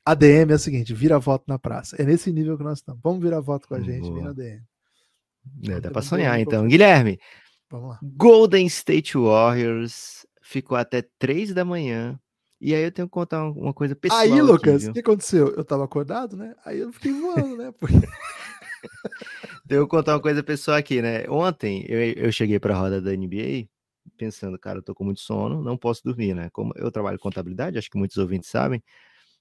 A 0.05 0.13
DM 0.13 0.51
é 0.51 0.55
o 0.55 0.59
seguinte: 0.59 0.93
vira 0.93 1.17
voto 1.19 1.45
na 1.47 1.57
praça. 1.57 1.95
É 2.01 2.03
nesse 2.03 2.32
nível 2.32 2.57
que 2.57 2.63
nós 2.63 2.80
estamos. 2.80 3.01
Vamos 3.01 3.24
virar 3.24 3.39
voto 3.39 3.67
com 3.67 3.76
a 3.76 3.80
gente, 3.80 4.01
Boa. 4.01 4.15
vem 4.15 4.24
na 4.24 4.34
DM. 4.34 4.61
É, 5.69 5.80
dá 5.80 5.89
para 5.89 6.01
sonhar, 6.01 6.39
então. 6.39 6.67
Guilherme, 6.67 7.19
Vamos 7.72 7.91
lá. 7.91 7.99
Golden 8.03 8.65
State 8.65 9.17
Warriors 9.17 10.26
ficou 10.41 10.78
até 10.78 11.01
3 11.17 11.53
da 11.53 11.63
manhã. 11.63 12.19
E 12.62 12.76
aí 12.76 12.84
eu 12.84 12.91
tenho 12.91 13.07
que 13.07 13.12
contar 13.12 13.43
uma 13.49 13.74
coisa 13.74 13.95
pessoal. 13.95 14.22
Aí, 14.22 14.39
Lucas, 14.39 14.88
o 14.88 14.93
que 14.93 14.99
aconteceu? 14.99 15.47
Eu 15.47 15.66
tava 15.66 15.84
acordado, 15.84 16.38
né? 16.38 16.55
Aí 16.64 16.78
eu 16.80 16.93
fiquei 16.93 17.12
voando, 17.12 17.57
né? 17.57 17.72
Porque... 17.72 17.95
Devo 19.66 19.88
contar 19.88 20.14
uma 20.14 20.22
coisa 20.22 20.43
pessoal 20.43 20.78
aqui, 20.78 21.01
né? 21.01 21.28
Ontem 21.28 21.84
eu, 21.89 21.99
eu 21.99 22.32
cheguei 22.32 22.59
para 22.59 22.76
a 22.76 22.80
roda 22.80 23.01
da 23.01 23.12
NBA 23.12 23.68
pensando, 24.16 24.59
cara, 24.59 24.78
eu 24.78 24.84
tô 24.84 24.93
com 24.93 25.03
muito 25.03 25.22
sono, 25.22 25.64
não 25.64 25.76
posso 25.76 26.03
dormir, 26.03 26.36
né? 26.36 26.49
Como 26.51 26.72
eu 26.76 26.91
trabalho 26.91 27.18
com 27.18 27.24
contabilidade, 27.24 27.80
acho 27.80 27.89
que 27.89 27.97
muitos 27.97 28.18
ouvintes 28.18 28.49
sabem, 28.49 28.84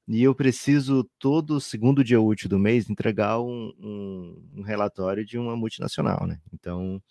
e 0.09 0.23
eu 0.23 0.35
preciso 0.35 1.05
todo 1.19 1.61
segundo 1.61 2.03
dia 2.03 2.21
útil 2.21 2.49
do 2.49 2.59
mês 2.59 2.89
entregar 2.89 3.39
um, 3.41 3.73
um, 3.79 4.51
um 4.57 4.63
relatório 4.63 5.25
de 5.25 5.39
uma 5.39 5.55
multinacional, 5.57 6.27
né? 6.27 6.41
Então 6.53 7.03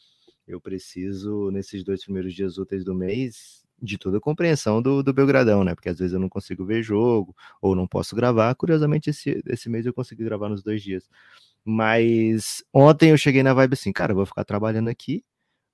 eu 0.47 0.59
preciso 0.59 1.51
nesses 1.51 1.83
dois 1.83 2.03
primeiros 2.03 2.33
dias 2.33 2.57
úteis 2.57 2.83
do 2.83 2.95
mês 2.95 3.63
de 3.81 3.97
toda 3.97 4.17
a 4.17 4.21
compreensão 4.21 4.81
do, 4.81 5.03
do 5.03 5.13
Belgradão, 5.13 5.63
né? 5.63 5.75
Porque 5.75 5.89
às 5.89 5.99
vezes 5.99 6.13
eu 6.13 6.19
não 6.19 6.29
consigo 6.29 6.65
ver 6.65 6.83
jogo 6.83 7.35
ou 7.61 7.75
não 7.75 7.87
posso 7.87 8.15
gravar. 8.15 8.53
Curiosamente, 8.55 9.09
esse, 9.09 9.41
esse 9.47 9.69
mês 9.69 9.85
eu 9.85 9.93
consegui 9.93 10.23
gravar 10.23 10.49
nos 10.49 10.63
dois 10.63 10.81
dias. 10.81 11.07
Mas 11.65 12.63
ontem 12.73 13.11
eu 13.11 13.17
cheguei 13.17 13.43
na 13.43 13.53
vibe 13.53 13.73
assim, 13.73 13.91
cara, 13.91 14.11
eu 14.13 14.15
vou 14.17 14.25
ficar 14.25 14.43
trabalhando 14.45 14.89
aqui, 14.89 15.23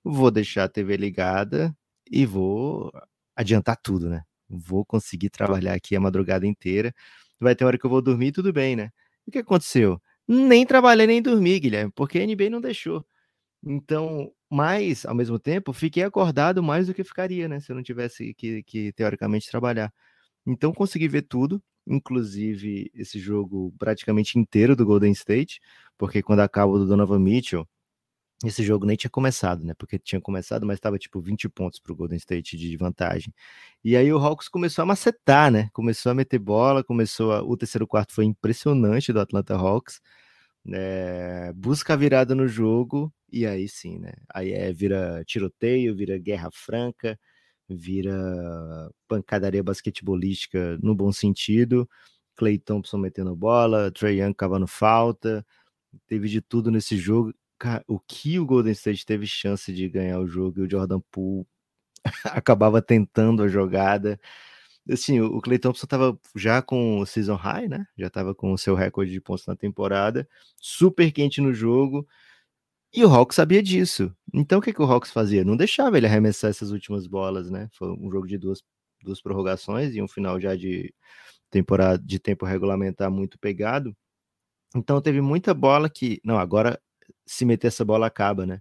vou 0.04 0.30
deixar 0.30 0.64
a 0.64 0.68
TV 0.68 0.96
ligada 0.96 1.76
e 2.10 2.26
vou 2.26 2.92
adiantar 3.36 3.76
tudo, 3.82 4.08
né? 4.08 4.22
Vou 4.48 4.84
conseguir 4.84 5.30
trabalhar 5.30 5.74
aqui 5.74 5.96
a 5.96 6.00
madrugada 6.00 6.46
inteira. 6.46 6.94
Vai 7.40 7.54
ter 7.56 7.64
hora 7.64 7.78
que 7.78 7.86
eu 7.86 7.90
vou 7.90 8.02
dormir, 8.02 8.32
tudo 8.32 8.52
bem, 8.52 8.76
né? 8.76 8.90
O 9.26 9.30
que 9.30 9.38
aconteceu? 9.38 10.00
Nem 10.28 10.66
trabalhei 10.66 11.06
nem 11.06 11.22
dormi, 11.22 11.58
Guilherme, 11.60 11.92
porque 11.94 12.18
a 12.18 12.26
NBA 12.26 12.50
não 12.50 12.60
deixou. 12.60 13.04
Então, 13.68 14.32
mas, 14.48 15.04
ao 15.04 15.14
mesmo 15.14 15.38
tempo, 15.40 15.72
fiquei 15.72 16.04
acordado 16.04 16.62
mais 16.62 16.86
do 16.86 16.94
que 16.94 17.02
ficaria, 17.02 17.48
né? 17.48 17.58
Se 17.58 17.72
eu 17.72 17.76
não 17.76 17.82
tivesse 17.82 18.32
que, 18.34 18.62
que 18.62 18.92
teoricamente 18.92 19.50
trabalhar. 19.50 19.92
Então, 20.46 20.72
consegui 20.72 21.08
ver 21.08 21.22
tudo, 21.22 21.62
inclusive 21.86 22.90
esse 22.94 23.18
jogo 23.18 23.74
praticamente 23.78 24.38
inteiro 24.38 24.76
do 24.76 24.86
Golden 24.86 25.12
State, 25.12 25.60
porque 25.98 26.22
quando 26.22 26.40
acaba 26.40 26.72
o 26.72 26.78
do 26.78 26.86
Donovan 26.86 27.18
Mitchell, 27.18 27.66
esse 28.44 28.62
jogo 28.62 28.86
nem 28.86 28.96
tinha 28.96 29.10
começado, 29.10 29.64
né? 29.64 29.74
Porque 29.78 29.98
tinha 29.98 30.20
começado, 30.20 30.66
mas 30.66 30.76
estava 30.76 30.98
tipo 30.98 31.20
20 31.20 31.48
pontos 31.48 31.80
para 31.80 31.92
o 31.92 31.96
Golden 31.96 32.18
State 32.18 32.56
de 32.56 32.76
vantagem. 32.76 33.34
E 33.84 33.96
aí 33.96 34.12
o 34.12 34.18
Hawks 34.18 34.48
começou 34.48 34.82
a 34.82 34.86
macetar, 34.86 35.50
né? 35.50 35.70
Começou 35.72 36.12
a 36.12 36.14
meter 36.14 36.38
bola, 36.38 36.84
começou 36.84 37.32
a... 37.32 37.42
o 37.42 37.56
terceiro 37.56 37.86
quarto 37.86 38.12
foi 38.14 38.26
impressionante 38.26 39.12
do 39.12 39.20
Atlanta 39.20 39.54
Hawks. 39.56 40.00
É... 40.72 41.52
busca 41.54 41.94
a 41.94 41.96
virada 41.96 42.34
no 42.34 42.48
jogo 42.48 43.12
e 43.30 43.46
aí 43.46 43.68
sim, 43.68 43.98
né? 43.98 44.12
Aí 44.32 44.52
é, 44.52 44.72
vira 44.72 45.22
tiroteio, 45.26 45.94
vira 45.96 46.18
guerra 46.18 46.48
franca, 46.52 47.18
vira 47.68 48.12
pancadaria 49.08 49.62
basquetebolística 49.62 50.78
no 50.82 50.94
bom 50.94 51.12
sentido. 51.12 51.88
Clay 52.36 52.58
Thompson 52.58 52.98
metendo 52.98 53.34
bola, 53.36 53.90
Trey 53.90 54.20
Young 54.20 54.34
cavando 54.34 54.66
falta, 54.66 55.44
teve 56.06 56.28
de 56.28 56.40
tudo 56.42 56.70
nesse 56.70 56.96
jogo. 56.96 57.34
O 57.88 57.98
que 58.00 58.38
o 58.38 58.46
Golden 58.46 58.72
State 58.72 59.06
teve 59.06 59.26
chance 59.26 59.72
de 59.72 59.88
ganhar 59.88 60.20
o 60.20 60.26
jogo 60.26 60.60
e 60.60 60.62
o 60.66 60.70
Jordan 60.70 61.00
Poole 61.10 61.46
acabava 62.24 62.82
tentando 62.82 63.42
a 63.42 63.48
jogada. 63.48 64.20
Assim, 64.90 65.20
o 65.20 65.40
Clay 65.40 65.58
Thompson 65.58 65.84
estava 65.84 66.18
já 66.36 66.62
com 66.62 67.00
o 67.00 67.06
season 67.06 67.34
high, 67.34 67.68
né? 67.68 67.86
Já 67.98 68.06
estava 68.06 68.34
com 68.34 68.52
o 68.52 68.58
seu 68.58 68.74
recorde 68.74 69.10
de 69.10 69.20
pontos 69.20 69.46
na 69.46 69.56
temporada, 69.56 70.28
super 70.58 71.10
quente 71.12 71.40
no 71.40 71.52
jogo. 71.52 72.06
E 72.94 73.04
o 73.04 73.08
Hawks 73.08 73.36
sabia 73.36 73.62
disso. 73.62 74.14
Então 74.32 74.58
o 74.58 74.62
que, 74.62 74.72
que 74.72 74.82
o 74.82 74.84
Hawks 74.86 75.10
fazia? 75.12 75.44
Não 75.44 75.56
deixava 75.56 75.96
ele 75.98 76.06
arremessar 76.06 76.50
essas 76.50 76.70
últimas 76.70 77.06
bolas, 77.06 77.50
né? 77.50 77.68
Foi 77.72 77.88
um 77.90 78.10
jogo 78.10 78.26
de 78.26 78.38
duas, 78.38 78.62
duas 79.02 79.20
prorrogações 79.20 79.94
e 79.94 80.02
um 80.02 80.08
final 80.08 80.40
já 80.40 80.56
de 80.56 80.94
temporada 81.50 82.02
de 82.04 82.18
tempo 82.18 82.46
regulamentar 82.46 83.10
muito 83.10 83.38
pegado. 83.38 83.96
Então 84.76 85.00
teve 85.00 85.20
muita 85.20 85.54
bola 85.54 85.90
que, 85.90 86.20
não, 86.24 86.38
agora 86.38 86.80
se 87.26 87.44
meter 87.44 87.68
essa 87.68 87.84
bola 87.84 88.06
acaba, 88.06 88.46
né? 88.46 88.60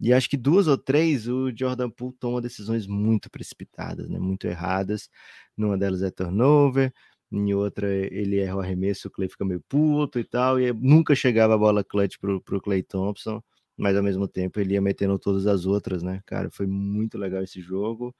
E 0.00 0.12
acho 0.12 0.28
que 0.28 0.36
duas 0.36 0.66
ou 0.66 0.76
três 0.76 1.28
o 1.28 1.50
Jordan 1.56 1.90
Poole 1.90 2.16
toma 2.18 2.40
decisões 2.40 2.86
muito 2.86 3.30
precipitadas, 3.30 4.08
né? 4.08 4.18
Muito 4.18 4.46
erradas. 4.46 5.08
Numa 5.56 5.78
delas 5.78 6.02
é 6.02 6.10
turnover, 6.10 6.92
em 7.32 7.54
outra 7.54 7.88
ele 7.88 8.38
erra 8.38 8.56
o 8.56 8.60
arremesso, 8.60 9.08
o 9.08 9.10
Clay 9.10 9.28
fica 9.28 9.44
meio 9.44 9.62
puto 9.68 10.18
e 10.18 10.24
tal, 10.24 10.60
e 10.60 10.72
nunca 10.72 11.14
chegava 11.14 11.54
a 11.54 11.58
bola 11.58 11.84
clutch 11.84 12.18
pro, 12.18 12.40
pro 12.40 12.60
Clay 12.60 12.82
Thompson 12.82 13.42
mas 13.76 13.96
ao 13.96 14.02
mesmo 14.02 14.28
tempo 14.28 14.60
ele 14.60 14.74
ia 14.74 14.80
metendo 14.80 15.18
todas 15.18 15.46
as 15.46 15.66
outras, 15.66 16.02
né? 16.02 16.22
Cara, 16.26 16.50
foi 16.50 16.66
muito 16.66 17.18
legal 17.18 17.42
esse 17.42 17.60
jogo. 17.60 18.14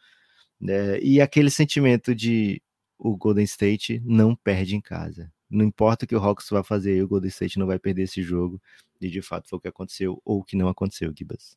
Né? 0.60 1.00
E 1.00 1.20
aquele 1.20 1.50
sentimento 1.50 2.14
de 2.14 2.62
o 2.98 3.16
Golden 3.16 3.44
State 3.44 4.00
não 4.04 4.34
perde 4.36 4.76
em 4.76 4.80
casa. 4.80 5.32
Não 5.50 5.64
importa 5.64 6.04
o 6.04 6.08
que 6.08 6.16
o 6.16 6.18
Hawks 6.18 6.48
vai 6.50 6.64
fazer, 6.64 7.02
o 7.02 7.08
Golden 7.08 7.28
State 7.28 7.58
não 7.58 7.66
vai 7.66 7.78
perder 7.78 8.04
esse 8.04 8.22
jogo. 8.22 8.60
E 9.00 9.08
de 9.10 9.22
fato 9.22 9.48
foi 9.48 9.58
o 9.58 9.60
que 9.60 9.68
aconteceu 9.68 10.20
ou 10.24 10.40
o 10.40 10.44
que 10.44 10.56
não 10.56 10.68
aconteceu, 10.68 11.12
Gibas. 11.16 11.56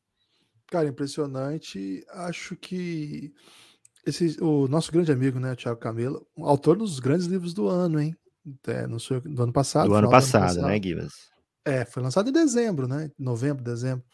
Cara, 0.68 0.88
impressionante. 0.88 2.06
Acho 2.10 2.56
que 2.56 3.34
esse, 4.06 4.42
o 4.42 4.68
nosso 4.68 4.92
grande 4.92 5.12
amigo, 5.12 5.40
né, 5.40 5.52
o 5.52 5.56
Thiago 5.56 5.80
Camelo, 5.80 6.26
autor 6.38 6.78
dos 6.78 7.00
grandes 7.00 7.26
livros 7.26 7.54
do 7.54 7.68
ano, 7.68 8.00
hein? 8.00 8.16
É, 8.66 8.88
no, 8.88 8.98
do 8.98 9.44
ano 9.44 9.52
passado. 9.52 9.90
Do 9.90 9.96
ano 9.96 10.10
passado, 10.10 10.44
ano 10.44 10.52
passado, 10.52 10.68
né, 10.68 10.82
Gibas? 10.82 11.14
É, 11.66 11.84
foi 11.84 12.02
lançado 12.02 12.30
em 12.30 12.34
dezembro, 12.34 12.88
né? 12.88 13.12
Novembro, 13.20 13.62
dezembro. 13.64 14.06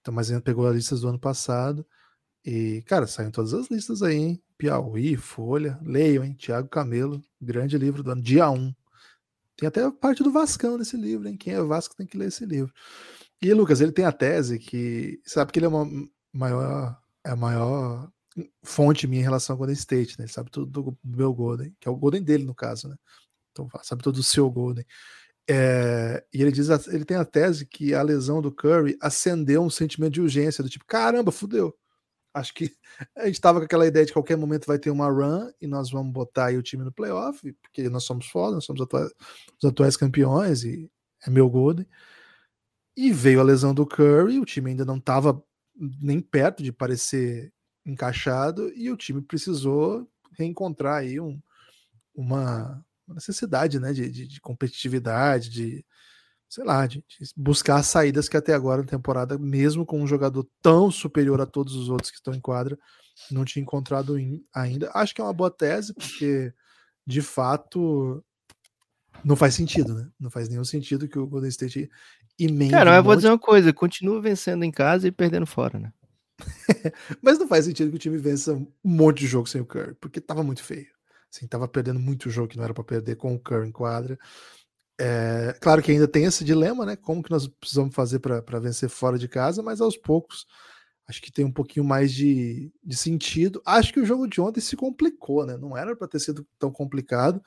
Então, 0.00 0.12
mas 0.12 0.28
ainda 0.28 0.42
pegou 0.42 0.66
as 0.66 0.74
listas 0.74 1.00
do 1.00 1.08
ano 1.08 1.18
passado. 1.18 1.86
E, 2.44 2.82
cara, 2.86 3.06
saem 3.06 3.30
todas 3.30 3.54
as 3.54 3.68
listas 3.70 4.02
aí, 4.02 4.16
hein? 4.16 4.42
Piauí, 4.58 5.16
Folha, 5.16 5.78
leiam, 5.82 6.24
hein? 6.24 6.34
Tiago 6.34 6.68
Camelo, 6.68 7.22
grande 7.40 7.78
livro 7.78 8.02
do 8.02 8.10
ano, 8.10 8.22
dia 8.22 8.50
1. 8.50 8.74
Tem 9.56 9.68
até 9.68 9.88
parte 9.90 10.22
do 10.22 10.30
Vascão 10.32 10.76
nesse 10.76 10.96
livro, 10.96 11.28
hein? 11.28 11.36
Quem 11.36 11.54
é 11.54 11.62
Vasco 11.62 11.94
tem 11.96 12.06
que 12.06 12.18
ler 12.18 12.28
esse 12.28 12.44
livro. 12.44 12.72
E, 13.40 13.52
Lucas, 13.52 13.80
ele 13.80 13.92
tem 13.92 14.04
a 14.04 14.12
tese 14.12 14.58
que. 14.58 15.20
Sabe 15.24 15.52
que 15.52 15.58
ele 15.58 15.66
é 15.66 15.68
uma 15.68 15.86
maior. 16.32 16.98
É 17.24 17.30
a 17.30 17.36
maior 17.36 18.10
fonte 18.62 19.06
minha 19.06 19.20
em 19.20 19.24
relação 19.24 19.54
ao 19.54 19.58
Golden 19.58 19.74
State, 19.74 20.18
né? 20.18 20.24
Ele 20.24 20.32
sabe 20.32 20.50
tudo 20.50 20.66
do 20.66 20.98
meu 21.04 21.32
Golden, 21.32 21.74
que 21.80 21.88
é 21.88 21.90
o 21.90 21.96
Golden 21.96 22.22
dele, 22.22 22.44
no 22.44 22.54
caso, 22.54 22.88
né? 22.88 22.96
Então, 23.50 23.68
sabe 23.82 24.02
tudo 24.02 24.16
do 24.16 24.22
seu 24.22 24.50
Golden. 24.50 24.84
É, 25.48 26.24
e 26.34 26.42
ele 26.42 26.50
diz, 26.50 26.68
ele 26.88 27.04
tem 27.04 27.16
a 27.16 27.24
tese 27.24 27.66
que 27.66 27.94
a 27.94 28.02
lesão 28.02 28.42
do 28.42 28.52
Curry 28.52 28.96
acendeu 29.00 29.62
um 29.62 29.70
sentimento 29.70 30.14
de 30.14 30.20
urgência, 30.20 30.62
do 30.62 30.68
tipo, 30.68 30.84
caramba, 30.84 31.30
fudeu. 31.30 31.74
Acho 32.34 32.52
que 32.52 32.70
a 33.16 33.26
gente 33.26 33.40
tava 33.40 33.60
com 33.60 33.64
aquela 33.64 33.86
ideia 33.86 34.04
de 34.04 34.12
qualquer 34.12 34.36
momento 34.36 34.66
vai 34.66 34.78
ter 34.78 34.90
uma 34.90 35.08
run 35.08 35.50
e 35.60 35.66
nós 35.66 35.90
vamos 35.90 36.12
botar 36.12 36.46
aí 36.46 36.58
o 36.58 36.62
time 36.62 36.84
no 36.84 36.92
playoff, 36.92 37.52
porque 37.62 37.88
nós 37.88 38.04
somos 38.04 38.26
foda, 38.26 38.56
nós 38.56 38.64
somos 38.64 38.82
atuais, 38.82 39.10
os 39.62 39.68
atuais 39.68 39.96
campeões 39.96 40.64
e 40.64 40.90
é 41.26 41.30
meu 41.30 41.48
Golden. 41.48 41.86
E 42.96 43.12
veio 43.12 43.40
a 43.40 43.44
lesão 43.44 43.74
do 43.74 43.86
Curry, 43.86 44.38
o 44.38 44.44
time 44.44 44.70
ainda 44.70 44.84
não 44.84 44.98
tava 44.98 45.42
nem 46.00 46.20
perto 46.20 46.62
de 46.62 46.72
parecer 46.72 47.52
encaixado 47.84 48.72
e 48.74 48.90
o 48.90 48.96
time 48.96 49.20
precisou 49.20 50.08
reencontrar 50.32 50.96
aí 50.96 51.20
um, 51.20 51.40
uma, 52.14 52.84
necessidade 53.14 53.78
né, 53.78 53.92
de, 53.92 54.10
de, 54.10 54.26
de 54.26 54.40
competitividade, 54.40 55.50
de 55.50 55.84
sei 56.48 56.64
lá, 56.64 56.86
de, 56.86 57.04
de, 57.08 57.32
buscar 57.36 57.76
as 57.76 57.86
saídas 57.86 58.28
que 58.28 58.36
até 58.36 58.54
agora 58.54 58.82
na 58.82 58.88
temporada, 58.88 59.36
mesmo 59.38 59.84
com 59.84 60.00
um 60.00 60.06
jogador 60.06 60.46
tão 60.62 60.90
superior 60.90 61.40
a 61.40 61.46
todos 61.46 61.74
os 61.74 61.88
outros 61.88 62.10
que 62.10 62.16
estão 62.16 62.34
em 62.34 62.40
quadra, 62.40 62.78
não 63.30 63.44
tinha 63.44 63.62
encontrado 63.62 64.18
in, 64.18 64.44
ainda. 64.54 64.90
Acho 64.94 65.14
que 65.14 65.20
é 65.20 65.24
uma 65.24 65.32
boa 65.32 65.50
tese, 65.50 65.92
porque 65.94 66.52
de 67.06 67.20
fato 67.20 68.24
não 69.24 69.34
faz 69.34 69.54
sentido, 69.54 69.94
né? 69.94 70.08
Não 70.20 70.30
faz 70.30 70.48
nenhum 70.48 70.64
sentido 70.64 71.08
que 71.08 71.18
o 71.18 71.26
Golden 71.26 71.48
State 71.48 71.90
emende. 72.38 72.72
Cara, 72.72 72.92
um 72.92 72.94
eu 72.94 73.02
vou 73.02 73.16
dizer 73.16 73.28
uma 73.28 73.38
coisa: 73.38 73.72
continua 73.72 74.20
vencendo 74.20 74.64
em 74.64 74.70
casa 74.70 75.08
e 75.08 75.12
perdendo 75.12 75.46
fora, 75.46 75.78
né? 75.78 75.92
Mas 77.22 77.38
não 77.38 77.48
faz 77.48 77.64
sentido 77.64 77.90
que 77.90 77.96
o 77.96 78.00
time 78.00 78.18
vença 78.18 78.52
um 78.52 78.66
monte 78.84 79.20
de 79.20 79.26
jogo 79.26 79.48
sem 79.48 79.60
o 79.60 79.66
Curry, 79.66 79.94
porque 80.00 80.20
tava 80.20 80.42
muito 80.42 80.62
feio. 80.62 80.88
Assim, 81.32 81.46
tava 81.46 81.66
perdendo 81.66 81.98
muito 81.98 82.30
jogo 82.30 82.48
que 82.48 82.56
não 82.56 82.64
era 82.64 82.74
para 82.74 82.84
perder 82.84 83.16
com 83.16 83.34
o 83.34 83.38
Curry 83.38 83.68
em 83.68 83.72
quadra. 83.72 84.18
É, 84.98 85.54
claro 85.60 85.82
que 85.82 85.92
ainda 85.92 86.08
tem 86.08 86.24
esse 86.24 86.44
dilema, 86.44 86.86
né? 86.86 86.96
Como 86.96 87.22
que 87.22 87.30
nós 87.30 87.46
precisamos 87.46 87.94
fazer 87.94 88.18
para 88.18 88.60
vencer 88.60 88.88
fora 88.88 89.18
de 89.18 89.28
casa, 89.28 89.62
mas 89.62 89.80
aos 89.80 89.96
poucos 89.96 90.46
acho 91.08 91.22
que 91.22 91.30
tem 91.30 91.44
um 91.44 91.52
pouquinho 91.52 91.84
mais 91.84 92.12
de, 92.12 92.72
de 92.82 92.96
sentido. 92.96 93.62
Acho 93.64 93.92
que 93.92 94.00
o 94.00 94.04
jogo 94.04 94.26
de 94.26 94.40
ontem 94.40 94.60
se 94.60 94.76
complicou, 94.76 95.46
né? 95.46 95.56
Não 95.56 95.76
era 95.76 95.94
para 95.94 96.08
ter 96.08 96.18
sido 96.18 96.46
tão 96.58 96.72
complicado. 96.72 97.40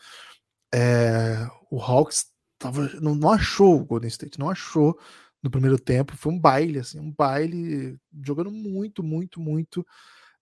É, 0.73 1.47
o 1.69 1.81
Hawks 1.81 2.27
tava, 2.59 2.89
não, 3.01 3.15
não 3.15 3.31
achou 3.31 3.79
o 3.79 3.85
Golden 3.85 4.09
State, 4.09 4.37
não 4.37 4.49
achou 4.49 4.99
no 5.41 5.49
primeiro 5.49 5.79
tempo. 5.79 6.15
Foi 6.15 6.31
um 6.31 6.39
baile, 6.39 6.79
assim, 6.79 6.99
um 6.99 7.11
baile 7.11 7.97
jogando 8.21 8.51
muito, 8.51 9.01
muito, 9.01 9.39
muito 9.39 9.85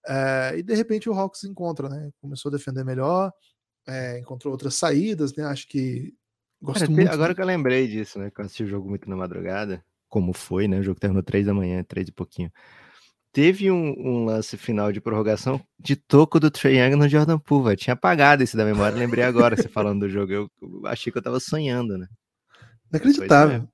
é, 0.08 0.58
e 0.58 0.64
de 0.64 0.74
repente 0.74 1.10
o 1.10 1.14
Hawks 1.14 1.44
encontra, 1.44 1.90
né? 1.90 2.10
Começou 2.22 2.50
a 2.50 2.56
defender 2.56 2.86
melhor, 2.86 3.32
é, 3.86 4.20
encontrou 4.20 4.54
outras 4.54 4.76
saídas, 4.76 5.36
né? 5.36 5.44
Acho 5.44 5.68
que 5.68 6.14
gosto 6.62 6.80
Cara, 6.80 6.92
muito. 6.92 7.12
Agora 7.12 7.36
que 7.36 7.42
eu 7.42 7.46
lembrei 7.46 7.88
disso, 7.88 8.18
né? 8.18 8.32
Que 8.32 8.40
eu 8.40 8.46
assisti 8.46 8.64
o 8.64 8.68
jogo 8.68 8.88
muito 8.88 9.10
na 9.10 9.18
madrugada, 9.18 9.84
como 10.08 10.32
foi, 10.32 10.68
né? 10.68 10.80
O 10.80 10.84
jogo 10.84 11.00
terminou 11.00 11.24
três 11.24 11.46
da 11.46 11.54
manhã, 11.54 11.84
três 11.84 12.08
e 12.08 12.12
pouquinho. 12.14 12.50
Teve 13.32 13.70
um, 13.70 13.94
um, 13.98 14.26
lance 14.26 14.58
final 14.58 14.92
de 14.92 15.00
prorrogação 15.00 15.62
de 15.80 15.96
toco 15.96 16.40
do 16.40 16.50
Trae 16.50 16.78
Young 16.78 16.96
no 16.96 17.08
Jordan 17.08 17.38
Poole, 17.38 17.76
Tinha 17.76 17.94
apagado 17.94 18.42
esse 18.42 18.58
da 18.58 18.66
memória, 18.66 18.98
lembrei 18.98 19.24
agora 19.24 19.56
você 19.56 19.68
falando 19.68 20.02
do 20.02 20.10
jogo. 20.10 20.32
Eu, 20.32 20.52
eu, 20.62 20.88
achei 20.88 21.12
que 21.12 21.18
eu 21.18 21.22
tava 21.22 21.40
sonhando, 21.40 21.98
né? 21.98 22.08
Inacreditável. 22.90 23.68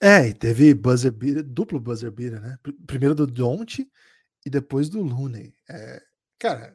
É, 0.00 0.28
e 0.28 0.34
teve 0.34 0.74
buzzer 0.74 1.12
beater, 1.12 1.42
duplo 1.44 1.78
buzzer 1.78 2.10
beater, 2.10 2.40
né? 2.40 2.58
Primeiro 2.86 3.14
do 3.14 3.26
Don't 3.26 3.86
e 4.44 4.50
depois 4.50 4.88
do 4.88 5.02
Looney. 5.02 5.52
É, 5.68 6.02
cara, 6.38 6.74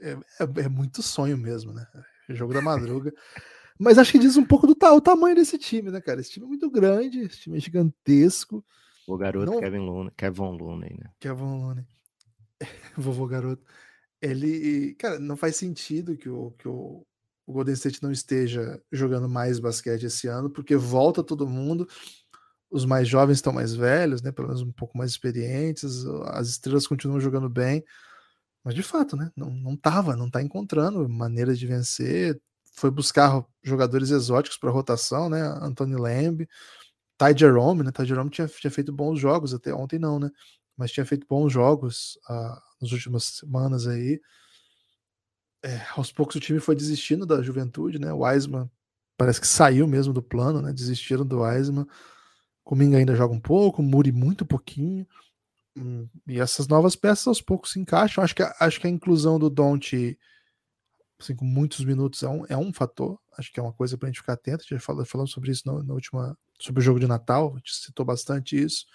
é, 0.00 0.10
é, 0.10 0.62
é, 0.64 0.68
muito 0.68 1.02
sonho 1.02 1.36
mesmo, 1.36 1.72
né? 1.72 1.86
Jogo 2.30 2.54
da 2.54 2.62
madruga. 2.62 3.12
Mas 3.78 3.98
acho 3.98 4.12
que 4.12 4.18
diz 4.18 4.36
um 4.36 4.44
pouco 4.44 4.66
do 4.66 4.76
o 4.78 5.00
tamanho 5.00 5.34
desse 5.34 5.56
time, 5.56 5.90
né, 5.90 6.00
cara? 6.00 6.20
Esse 6.20 6.30
time 6.30 6.44
é 6.44 6.48
muito 6.48 6.70
grande, 6.70 7.20
esse 7.20 7.40
time 7.40 7.56
é 7.56 7.60
gigantesco. 7.60 8.64
O 9.10 9.18
garoto 9.18 9.50
Não... 9.50 9.60
Kevin 9.60 9.78
Looney, 9.78 10.12
Kevin 10.16 10.56
Looney, 10.56 10.96
né? 10.98 11.10
Kevin 11.18 11.42
Looney. 11.42 11.86
Vovô 12.96 13.26
garoto. 13.26 13.64
ele, 14.22 14.94
cara, 14.94 15.18
não 15.18 15.36
faz 15.36 15.56
sentido 15.56 16.16
que 16.16 16.28
o, 16.28 16.52
que 16.52 16.68
o, 16.68 17.04
o 17.46 17.52
Golden 17.52 17.74
State 17.74 18.02
não 18.02 18.12
esteja 18.12 18.80
jogando 18.92 19.28
mais 19.28 19.58
basquete 19.58 20.04
esse 20.04 20.28
ano, 20.28 20.48
porque 20.48 20.76
volta 20.76 21.24
todo 21.24 21.48
mundo, 21.48 21.88
os 22.70 22.84
mais 22.84 23.08
jovens 23.08 23.38
estão 23.38 23.52
mais 23.52 23.74
velhos, 23.74 24.22
né, 24.22 24.30
pelo 24.30 24.48
menos 24.48 24.62
um 24.62 24.70
pouco 24.70 24.96
mais 24.96 25.10
experientes, 25.10 26.06
as 26.26 26.48
estrelas 26.48 26.86
continuam 26.86 27.18
jogando 27.18 27.48
bem, 27.48 27.84
mas 28.62 28.74
de 28.74 28.82
fato, 28.82 29.16
né, 29.16 29.32
não, 29.34 29.50
não 29.50 29.76
tava, 29.76 30.14
não 30.14 30.30
tá 30.30 30.40
encontrando 30.40 31.08
maneiras 31.08 31.58
de 31.58 31.66
vencer, 31.66 32.40
foi 32.74 32.90
buscar 32.90 33.44
jogadores 33.62 34.10
exóticos 34.10 34.56
para 34.56 34.70
rotação, 34.70 35.28
né, 35.28 35.42
Anthony 35.60 35.96
Lamb, 35.96 36.48
Ty 37.20 37.38
Jerome, 37.38 37.82
né, 37.82 37.92
Ty 37.92 38.06
Jerome 38.06 38.30
tinha, 38.30 38.48
tinha 38.48 38.70
feito 38.70 38.92
bons 38.92 39.18
jogos, 39.18 39.52
até 39.52 39.74
ontem 39.74 39.98
não, 39.98 40.18
né, 40.18 40.30
mas 40.76 40.90
tinha 40.90 41.04
feito 41.04 41.26
bons 41.28 41.52
jogos 41.52 42.18
uh, 42.28 42.58
nas 42.80 42.92
últimas 42.92 43.24
semanas 43.24 43.86
aí. 43.86 44.20
É, 45.62 45.82
aos 45.94 46.10
poucos 46.10 46.36
o 46.36 46.40
time 46.40 46.58
foi 46.58 46.74
desistindo 46.74 47.26
da 47.26 47.42
juventude, 47.42 47.98
né? 47.98 48.10
O 48.14 48.20
Wiseman 48.20 48.70
parece 49.14 49.38
que 49.38 49.46
saiu 49.46 49.86
mesmo 49.86 50.14
do 50.14 50.22
plano, 50.22 50.62
né? 50.62 50.72
Desistiram 50.72 51.26
do 51.26 51.42
Wiseman. 51.42 51.86
Cominga 52.64 52.96
ainda 52.96 53.14
joga 53.14 53.34
um 53.34 53.40
pouco, 53.40 53.82
Muri 53.82 54.10
muito 54.10 54.46
pouquinho. 54.46 55.06
Hum, 55.76 56.08
e 56.26 56.40
essas 56.40 56.66
novas 56.66 56.96
peças 56.96 57.26
aos 57.26 57.42
poucos 57.42 57.72
se 57.72 57.78
encaixam. 57.78 58.24
Acho 58.24 58.34
que, 58.34 58.42
acho 58.42 58.80
que 58.80 58.86
a 58.86 58.90
inclusão 58.90 59.38
do 59.38 59.50
Don't 59.50 60.18
assim, 61.20 61.36
com 61.36 61.44
muitos 61.44 61.84
minutos 61.84 62.22
é 62.22 62.28
um, 62.28 62.46
é 62.48 62.56
um 62.56 62.72
fator. 62.72 63.18
Acho 63.36 63.52
que 63.52 63.60
é 63.60 63.62
uma 63.62 63.72
coisa 63.72 63.98
para 63.98 64.08
a 64.08 64.10
gente 64.10 64.20
ficar 64.20 64.32
atento. 64.32 64.64
Já 64.66 64.78
falamos 64.78 65.30
sobre 65.30 65.50
isso 65.50 65.62
na, 65.66 65.82
na, 65.82 65.92
última. 65.92 66.36
Sobre 66.60 66.80
o 66.80 66.84
jogo 66.84 67.00
de 67.00 67.06
Natal, 67.06 67.52
a 67.54 67.56
gente 67.58 67.74
citou 67.74 68.04
bastante 68.04 68.60
isso. 68.60 68.86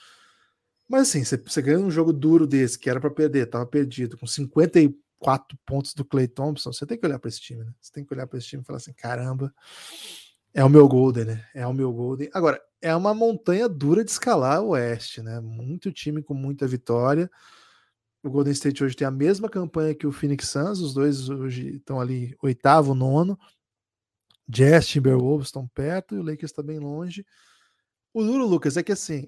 Mas 0.88 1.10
assim, 1.10 1.24
você, 1.24 1.38
você 1.38 1.62
ganha 1.62 1.80
um 1.80 1.92
jogo 1.92 2.14
duro 2.14 2.46
desse, 2.46 2.78
que 2.78 2.90
era 2.90 3.00
para 3.00 3.10
perder, 3.10 3.48
tava 3.48 3.66
perdido, 3.66 4.18
com 4.18 4.28
54 4.28 5.58
pontos 5.66 5.94
do 5.94 6.06
Clay 6.06 6.28
Thompson, 6.28 6.72
você 6.72 6.86
tem 6.86 6.98
que 6.98 7.06
olhar 7.06 7.20
para 7.20 7.30
esse 7.30 7.42
time, 7.42 7.64
né? 7.64 7.74
Você 7.82 7.92
tem 7.92 8.06
que 8.06 8.14
olhar 8.14 8.28
para 8.28 8.38
esse 8.38 8.48
time 8.48 8.62
e 8.62 8.66
falar 8.66 8.78
assim: 8.78 8.94
caramba, 8.94 9.54
é 10.54 10.64
o 10.64 10.70
meu 10.70 10.88
Golden, 10.88 11.26
né? 11.26 11.46
É 11.54 11.66
o 11.66 11.74
meu 11.74 11.92
Golden. 11.92 12.30
Agora, 12.34 12.62
é 12.82 12.96
uma 12.96 13.14
montanha 13.14 13.68
dura 13.68 14.06
de 14.06 14.12
escalar 14.12 14.62
o 14.62 14.70
Oeste, 14.70 15.22
né? 15.22 15.40
Muito 15.40 15.92
time 15.92 16.22
com 16.22 16.34
muita 16.34 16.68
vitória. 16.68 17.30
O 18.24 18.30
Golden 18.30 18.54
State 18.54 18.84
hoje 18.84 18.96
tem 18.96 19.08
a 19.08 19.12
mesma 19.12 19.50
campanha 19.50 19.94
que 19.94 20.08
o 20.08 20.12
Phoenix 20.12 20.50
Suns, 20.50 20.80
os 20.80 20.94
dois 20.94 21.30
hoje 21.30 21.76
estão 21.76 22.00
ali 22.00 22.36
oitavo, 22.42 22.96
nono. 22.96 23.38
Jazz, 24.48 24.88
Timberwolves 24.88 25.48
estão 25.48 25.68
perto 25.68 26.16
e 26.16 26.20
o 26.20 26.24
Lakers 26.24 26.52
está 26.52 26.62
bem 26.64 26.80
longe. 26.80 27.26
O 28.16 28.24
duro, 28.24 28.46
Lucas, 28.46 28.78
é 28.78 28.82
que 28.82 28.94
assim, 28.94 29.28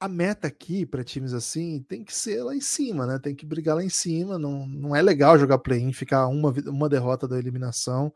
a 0.00 0.08
meta 0.08 0.48
aqui 0.48 0.86
para 0.86 1.04
times 1.04 1.34
assim 1.34 1.82
tem 1.82 2.02
que 2.02 2.14
ser 2.14 2.42
lá 2.42 2.56
em 2.56 2.60
cima, 2.60 3.06
né? 3.06 3.18
Tem 3.18 3.34
que 3.34 3.44
brigar 3.44 3.76
lá 3.76 3.84
em 3.84 3.90
cima. 3.90 4.38
Não, 4.38 4.66
não 4.66 4.96
é 4.96 5.02
legal 5.02 5.38
jogar 5.38 5.58
play-in, 5.58 5.92
ficar 5.92 6.26
uma, 6.28 6.50
uma 6.66 6.88
derrota 6.88 7.28
da 7.28 7.38
eliminação. 7.38 8.10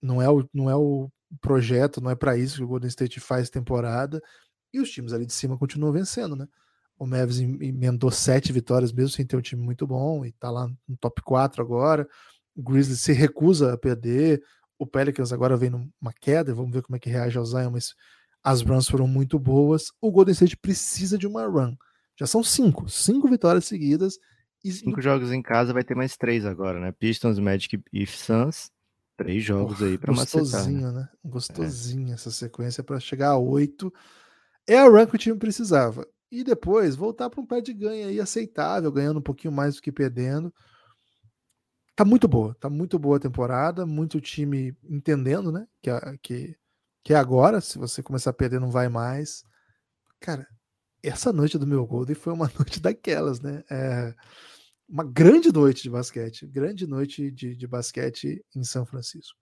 Não 0.00 0.22
é 0.22 0.30
o, 0.30 0.48
não 0.54 0.70
é 0.70 0.76
o 0.76 1.10
projeto, 1.40 2.00
não 2.00 2.12
é 2.12 2.14
para 2.14 2.36
isso 2.36 2.58
que 2.58 2.62
o 2.62 2.68
Golden 2.68 2.86
State 2.86 3.18
faz 3.18 3.50
temporada. 3.50 4.22
E 4.72 4.78
os 4.78 4.88
times 4.88 5.12
ali 5.12 5.26
de 5.26 5.32
cima 5.32 5.58
continuam 5.58 5.92
vencendo, 5.92 6.36
né? 6.36 6.46
O 6.96 7.06
Mavis 7.06 7.40
emendou 7.40 8.12
sete 8.12 8.52
vitórias 8.52 8.92
mesmo 8.92 9.10
sem 9.10 9.26
ter 9.26 9.36
um 9.36 9.42
time 9.42 9.62
muito 9.64 9.84
bom 9.84 10.24
e 10.24 10.30
tá 10.30 10.48
lá 10.48 10.68
no 10.86 10.96
top 10.96 11.22
4 11.22 11.60
agora. 11.60 12.08
O 12.54 12.62
Grizzlies 12.62 13.00
se 13.00 13.12
recusa 13.12 13.72
a 13.72 13.76
perder. 13.76 14.44
O 14.78 14.86
Pelicans 14.86 15.32
agora 15.32 15.56
vem 15.56 15.70
numa 15.70 16.12
queda, 16.20 16.54
vamos 16.54 16.70
ver 16.72 16.82
como 16.82 16.94
é 16.94 17.00
que 17.00 17.10
reage 17.10 17.36
ao 17.36 17.44
Zion, 17.44 17.70
mas 17.70 17.92
as 18.46 18.62
runs 18.62 18.88
foram 18.88 19.08
muito 19.08 19.40
boas. 19.40 19.90
O 20.00 20.08
Golden 20.08 20.32
State 20.32 20.56
precisa 20.56 21.18
de 21.18 21.26
uma 21.26 21.44
run. 21.48 21.74
Já 22.16 22.28
são 22.28 22.44
cinco, 22.44 22.88
cinco 22.88 23.28
vitórias 23.28 23.64
seguidas. 23.64 24.20
E... 24.62 24.70
Cinco 24.70 25.02
jogos 25.02 25.32
em 25.32 25.42
casa, 25.42 25.72
vai 25.72 25.82
ter 25.82 25.96
mais 25.96 26.16
três 26.16 26.46
agora, 26.46 26.78
né? 26.78 26.92
Pistons, 26.92 27.40
Magic 27.40 27.82
e 27.92 28.06
Suns. 28.06 28.70
Três 29.16 29.42
jogos 29.42 29.82
aí 29.82 29.98
para 29.98 30.14
macetar. 30.14 30.42
Gostosinho, 30.42 30.92
né? 30.92 31.08
Gostosinho 31.24 32.10
é. 32.10 32.14
essa 32.14 32.30
sequência 32.30 32.84
para 32.84 33.00
chegar 33.00 33.30
a 33.30 33.36
oito. 33.36 33.92
É 34.64 34.78
a 34.78 34.88
run 34.88 35.08
que 35.08 35.16
o 35.16 35.18
time 35.18 35.36
precisava. 35.36 36.06
E 36.30 36.44
depois 36.44 36.94
voltar 36.94 37.28
para 37.28 37.40
um 37.40 37.46
pé 37.46 37.60
de 37.60 37.72
ganho 37.72 38.06
aí 38.06 38.20
aceitável, 38.20 38.92
ganhando 38.92 39.18
um 39.18 39.22
pouquinho 39.22 39.52
mais 39.52 39.74
do 39.74 39.82
que 39.82 39.90
perdendo. 39.90 40.54
Tá 41.96 42.04
muito 42.04 42.28
boa, 42.28 42.54
tá 42.60 42.70
muito 42.70 42.96
boa 42.96 43.16
a 43.16 43.20
temporada, 43.20 43.84
muito 43.84 44.20
time 44.20 44.72
entendendo, 44.88 45.50
né? 45.50 45.66
Que, 45.82 45.90
que 46.22 46.56
que 47.06 47.14
é 47.14 47.16
agora, 47.16 47.60
se 47.60 47.78
você 47.78 48.02
começar 48.02 48.30
a 48.30 48.32
perder, 48.32 48.58
não 48.58 48.68
vai 48.68 48.88
mais. 48.88 49.44
Cara, 50.18 50.44
essa 51.00 51.32
noite 51.32 51.56
do 51.56 51.64
meu 51.64 51.86
Golden 51.86 52.16
foi 52.16 52.32
uma 52.32 52.50
noite 52.58 52.80
daquelas, 52.80 53.40
né? 53.40 53.62
É 53.70 54.12
uma 54.88 55.04
grande 55.04 55.52
noite 55.52 55.84
de 55.84 55.90
basquete, 55.90 56.44
grande 56.48 56.84
noite 56.84 57.30
de, 57.30 57.54
de 57.54 57.66
basquete 57.68 58.44
em 58.56 58.64
São 58.64 58.84
Francisco. 58.84 59.38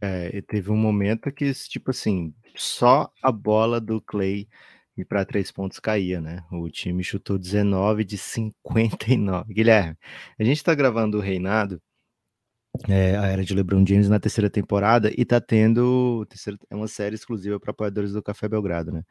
É, 0.00 0.40
teve 0.40 0.70
um 0.70 0.78
momento 0.78 1.30
que, 1.30 1.52
tipo 1.52 1.90
assim, 1.90 2.34
só 2.56 3.12
a 3.22 3.30
bola 3.30 3.78
do 3.82 4.00
Clay 4.00 4.48
e 4.96 5.04
para 5.04 5.26
três 5.26 5.52
pontos 5.52 5.78
caía, 5.78 6.22
né? 6.22 6.42
O 6.50 6.70
time 6.70 7.04
chutou 7.04 7.38
19 7.38 8.02
de 8.02 8.16
59. 8.16 9.52
Guilherme, 9.52 9.94
a 10.38 10.42
gente 10.42 10.64
tá 10.64 10.74
gravando 10.74 11.18
o 11.18 11.20
Reinado 11.20 11.82
é, 12.88 13.16
a 13.16 13.26
era 13.26 13.44
de 13.44 13.54
LeBron 13.54 13.84
James 13.86 14.08
na 14.08 14.20
terceira 14.20 14.50
temporada 14.50 15.10
e 15.16 15.24
tá 15.24 15.40
tendo 15.40 16.24
terceira, 16.26 16.58
é 16.70 16.76
uma 16.76 16.88
série 16.88 17.14
exclusiva 17.14 17.58
para 17.58 17.70
apoiadores 17.70 18.12
do 18.12 18.22
Café 18.22 18.48
Belgrado, 18.48 18.92
né? 18.92 19.04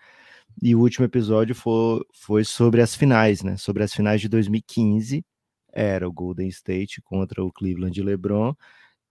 E 0.61 0.75
o 0.75 0.79
último 0.79 1.05
episódio 1.05 1.55
foi, 1.55 2.01
foi 2.13 2.43
sobre 2.43 2.81
as 2.81 2.95
finais, 2.95 3.43
né? 3.43 3.57
Sobre 3.57 3.83
as 3.83 3.93
finais 3.93 4.21
de 4.21 4.29
2015, 4.29 5.25
era 5.73 6.07
o 6.07 6.13
Golden 6.13 6.47
State 6.49 7.01
contra 7.01 7.43
o 7.43 7.51
Cleveland 7.51 8.01
LeBron 8.01 8.55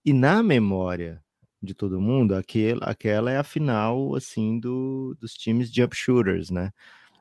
e 0.05 0.13
na 0.13 0.43
memória 0.43 1.21
de 1.61 1.73
todo 1.73 2.01
mundo, 2.01 2.35
aquele, 2.35 2.79
aquela 2.83 3.31
é 3.31 3.37
a 3.37 3.43
final 3.43 4.15
assim 4.15 4.59
do, 4.59 5.15
dos 5.19 5.33
times 5.33 5.71
jump 5.71 5.95
shooters, 5.95 6.49
né? 6.49 6.71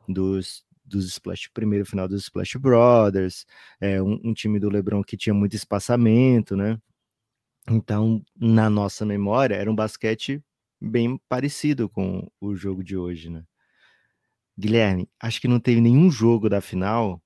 Dos 0.08 0.64
dos 0.86 1.06
Splash, 1.06 1.48
primeiro 1.52 1.84
final 1.84 2.06
dos 2.08 2.22
Splash 2.24 2.54
Brothers, 2.56 3.44
é, 3.80 4.00
um, 4.00 4.20
um 4.24 4.32
time 4.32 4.60
do 4.60 4.70
LeBron 4.70 5.02
que 5.02 5.16
tinha 5.16 5.34
muito 5.34 5.56
espaçamento, 5.56 6.56
né? 6.56 6.78
Então, 7.68 8.22
na 8.36 8.68
nossa 8.70 9.04
memória, 9.04 9.54
era 9.56 9.70
um 9.70 9.74
basquete 9.74 10.42
bem 10.80 11.18
parecido 11.28 11.88
com 11.88 12.28
o 12.40 12.54
jogo 12.54 12.82
de 12.82 12.96
hoje, 12.96 13.30
né? 13.30 13.44
Guilherme, 14.58 15.08
acho 15.20 15.40
que 15.40 15.48
não 15.48 15.58
teve 15.60 15.80
nenhum 15.80 16.10
jogo 16.10 16.48
da 16.48 16.60
final 16.60 17.22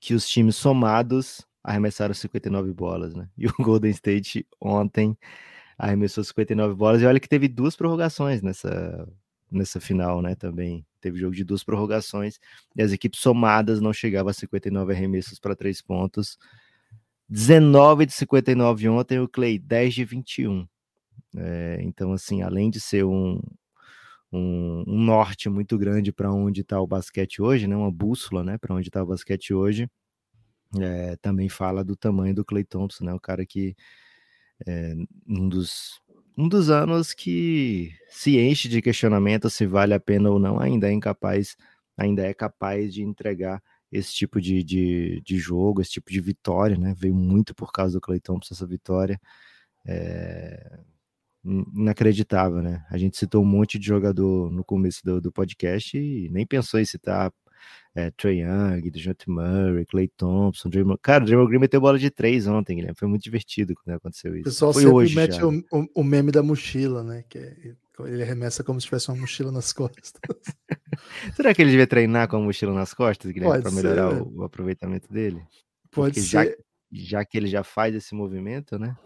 que 0.00 0.14
os 0.14 0.28
times 0.28 0.56
somados 0.56 1.46
arremessaram 1.62 2.14
59 2.14 2.72
bolas, 2.72 3.14
né? 3.14 3.28
E 3.38 3.46
o 3.46 3.52
Golden 3.60 3.90
State 3.92 4.46
ontem 4.60 5.16
arremessou 5.78 6.24
59 6.24 6.74
bolas 6.74 7.02
e 7.02 7.06
olha 7.06 7.20
que 7.20 7.28
teve 7.28 7.48
duas 7.48 7.76
prorrogações 7.76 8.42
nessa 8.42 9.08
nessa 9.50 9.80
final, 9.80 10.22
né, 10.22 10.34
também. 10.34 10.86
Teve 11.00 11.18
jogo 11.18 11.34
de 11.34 11.44
duas 11.44 11.62
prorrogações 11.64 12.38
e 12.76 12.82
as 12.82 12.92
equipes 12.92 13.20
somadas 13.20 13.80
não 13.80 13.92
chegavam 13.92 14.30
a 14.30 14.34
59 14.34 14.92
arremessos 14.94 15.38
para 15.38 15.54
três 15.56 15.82
pontos. 15.82 16.38
19 17.32 18.04
de 18.04 18.12
59 18.12 18.88
ontem, 18.90 19.18
o 19.18 19.26
Clay 19.26 19.58
10 19.58 19.94
de 19.94 20.04
21. 20.04 20.66
É, 21.34 21.78
então, 21.82 22.12
assim, 22.12 22.42
além 22.42 22.68
de 22.68 22.78
ser 22.78 23.04
um, 23.04 23.40
um, 24.30 24.84
um 24.86 25.00
norte 25.02 25.48
muito 25.48 25.78
grande 25.78 26.12
para 26.12 26.30
onde 26.30 26.60
está 26.60 26.78
o 26.78 26.86
basquete 26.86 27.40
hoje, 27.40 27.66
né, 27.66 27.74
uma 27.74 27.90
bússola 27.90 28.44
né, 28.44 28.58
para 28.58 28.74
onde 28.74 28.88
está 28.88 29.02
o 29.02 29.06
basquete 29.06 29.54
hoje, 29.54 29.88
é, 30.78 31.16
também 31.22 31.48
fala 31.48 31.82
do 31.82 31.96
tamanho 31.96 32.34
do 32.34 32.44
Clay 32.44 32.64
Thompson, 32.64 33.04
né, 33.06 33.14
o 33.14 33.20
cara 33.20 33.46
que 33.46 33.74
é, 34.66 34.94
um 35.26 35.48
dos 35.48 36.02
um 36.36 36.48
dos 36.48 36.70
anos 36.70 37.12
que 37.12 37.92
se 38.08 38.38
enche 38.38 38.68
de 38.68 38.80
questionamento 38.80 39.50
se 39.50 39.66
vale 39.66 39.94
a 39.94 40.00
pena 40.00 40.30
ou 40.30 40.38
não, 40.38 40.60
ainda 40.60 40.88
é 40.88 40.92
incapaz, 40.92 41.56
ainda 41.96 42.22
é 42.22 42.34
capaz 42.34 42.92
de 42.92 43.02
entregar 43.02 43.62
esse 43.92 44.14
tipo 44.14 44.40
de, 44.40 44.64
de, 44.64 45.20
de, 45.20 45.38
jogo, 45.38 45.80
esse 45.82 45.92
tipo 45.92 46.10
de 46.10 46.20
vitória, 46.20 46.76
né? 46.76 46.94
Veio 46.96 47.14
muito 47.14 47.54
por 47.54 47.70
causa 47.70 47.94
do 47.94 48.00
Clay 48.00 48.18
Thompson 48.18 48.54
essa 48.54 48.66
vitória. 48.66 49.20
É... 49.86 50.80
Inacreditável, 51.44 52.62
né? 52.62 52.84
A 52.90 52.96
gente 52.96 53.16
citou 53.18 53.42
um 53.42 53.46
monte 53.46 53.78
de 53.78 53.86
jogador 53.86 54.50
no 54.50 54.64
começo 54.64 55.04
do, 55.04 55.20
do 55.20 55.32
podcast 55.32 55.98
e 55.98 56.30
nem 56.30 56.46
pensou 56.46 56.80
em 56.80 56.84
citar 56.84 57.32
é, 57.94 58.10
Trey 58.12 58.40
Young, 58.40 58.90
DeJounte 58.90 59.28
Murray, 59.28 59.84
Clay 59.84 60.08
Thompson, 60.16 60.70
Draymond. 60.70 60.98
Cara, 61.02 61.22
o 61.22 61.26
Draymond 61.26 61.48
Green 61.48 61.60
meteu 61.60 61.80
bola 61.80 61.98
de 61.98 62.10
três 62.10 62.46
ontem, 62.46 62.76
Guilherme. 62.76 62.96
Foi 62.96 63.08
muito 63.08 63.22
divertido 63.22 63.74
quando 63.74 63.96
aconteceu 63.96 64.34
isso. 64.34 64.42
O 64.42 64.44
pessoal 64.44 64.72
Foi 64.72 64.82
sempre 64.82 64.96
hoje 64.96 65.16
mete 65.16 65.44
o, 65.44 65.64
o, 65.70 65.86
o, 65.96 66.04
meme 66.04 66.32
da 66.32 66.42
mochila, 66.42 67.02
né? 67.02 67.24
Que 67.28 67.38
é, 67.38 67.74
ele 68.00 68.22
arremessa 68.22 68.64
como 68.64 68.80
se 68.80 68.86
tivesse 68.86 69.08
uma 69.10 69.20
mochila 69.20 69.52
nas 69.52 69.72
costas. 69.72 70.12
Será 71.36 71.54
que 71.54 71.62
ele 71.62 71.70
devia 71.70 71.86
treinar 71.86 72.28
com 72.28 72.36
a 72.36 72.40
mochila 72.40 72.72
nas 72.72 72.94
costas, 72.94 73.30
Guilherme, 73.30 73.62
para 73.62 73.70
melhorar 73.70 74.14
o, 74.14 74.38
o, 74.38 74.44
aproveitamento 74.44 75.12
dele? 75.12 75.44
Pode 75.90 76.14
Porque 76.14 76.20
ser. 76.20 76.56
Já, 76.90 77.18
já 77.18 77.24
que 77.24 77.36
ele 77.36 77.48
já 77.48 77.62
faz 77.62 77.94
esse 77.94 78.14
movimento, 78.14 78.78
né? 78.78 78.96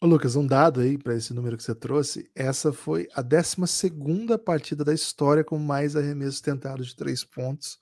Ô, 0.00 0.06
Lucas, 0.06 0.36
um 0.36 0.46
dado 0.46 0.80
aí 0.80 0.98
para 0.98 1.14
esse 1.14 1.32
número 1.32 1.56
que 1.56 1.62
você 1.62 1.74
trouxe. 1.74 2.28
Essa 2.34 2.72
foi 2.72 3.08
a 3.14 3.22
12 3.22 3.56
partida 4.44 4.84
da 4.84 4.92
história 4.92 5.44
com 5.44 5.58
mais 5.58 5.96
arremessos 5.96 6.40
tentados 6.40 6.88
de 6.88 6.96
três 6.96 7.24
pontos. 7.24 7.78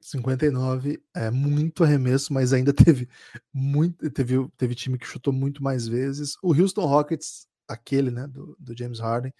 59 0.00 1.02
é 1.14 1.30
muito 1.30 1.84
arremesso, 1.84 2.32
mas 2.32 2.52
ainda 2.52 2.72
teve 2.72 3.08
muito 3.52 4.10
teve, 4.10 4.48
teve 4.56 4.74
time 4.74 4.98
que 4.98 5.06
chutou 5.06 5.32
muito 5.32 5.62
mais 5.62 5.86
vezes. 5.86 6.36
O 6.42 6.54
Houston 6.54 6.86
Rockets, 6.86 7.46
aquele, 7.70 8.10
né, 8.10 8.26
do, 8.26 8.56
do 8.58 8.76
James 8.76 8.98
Harden, 8.98 9.32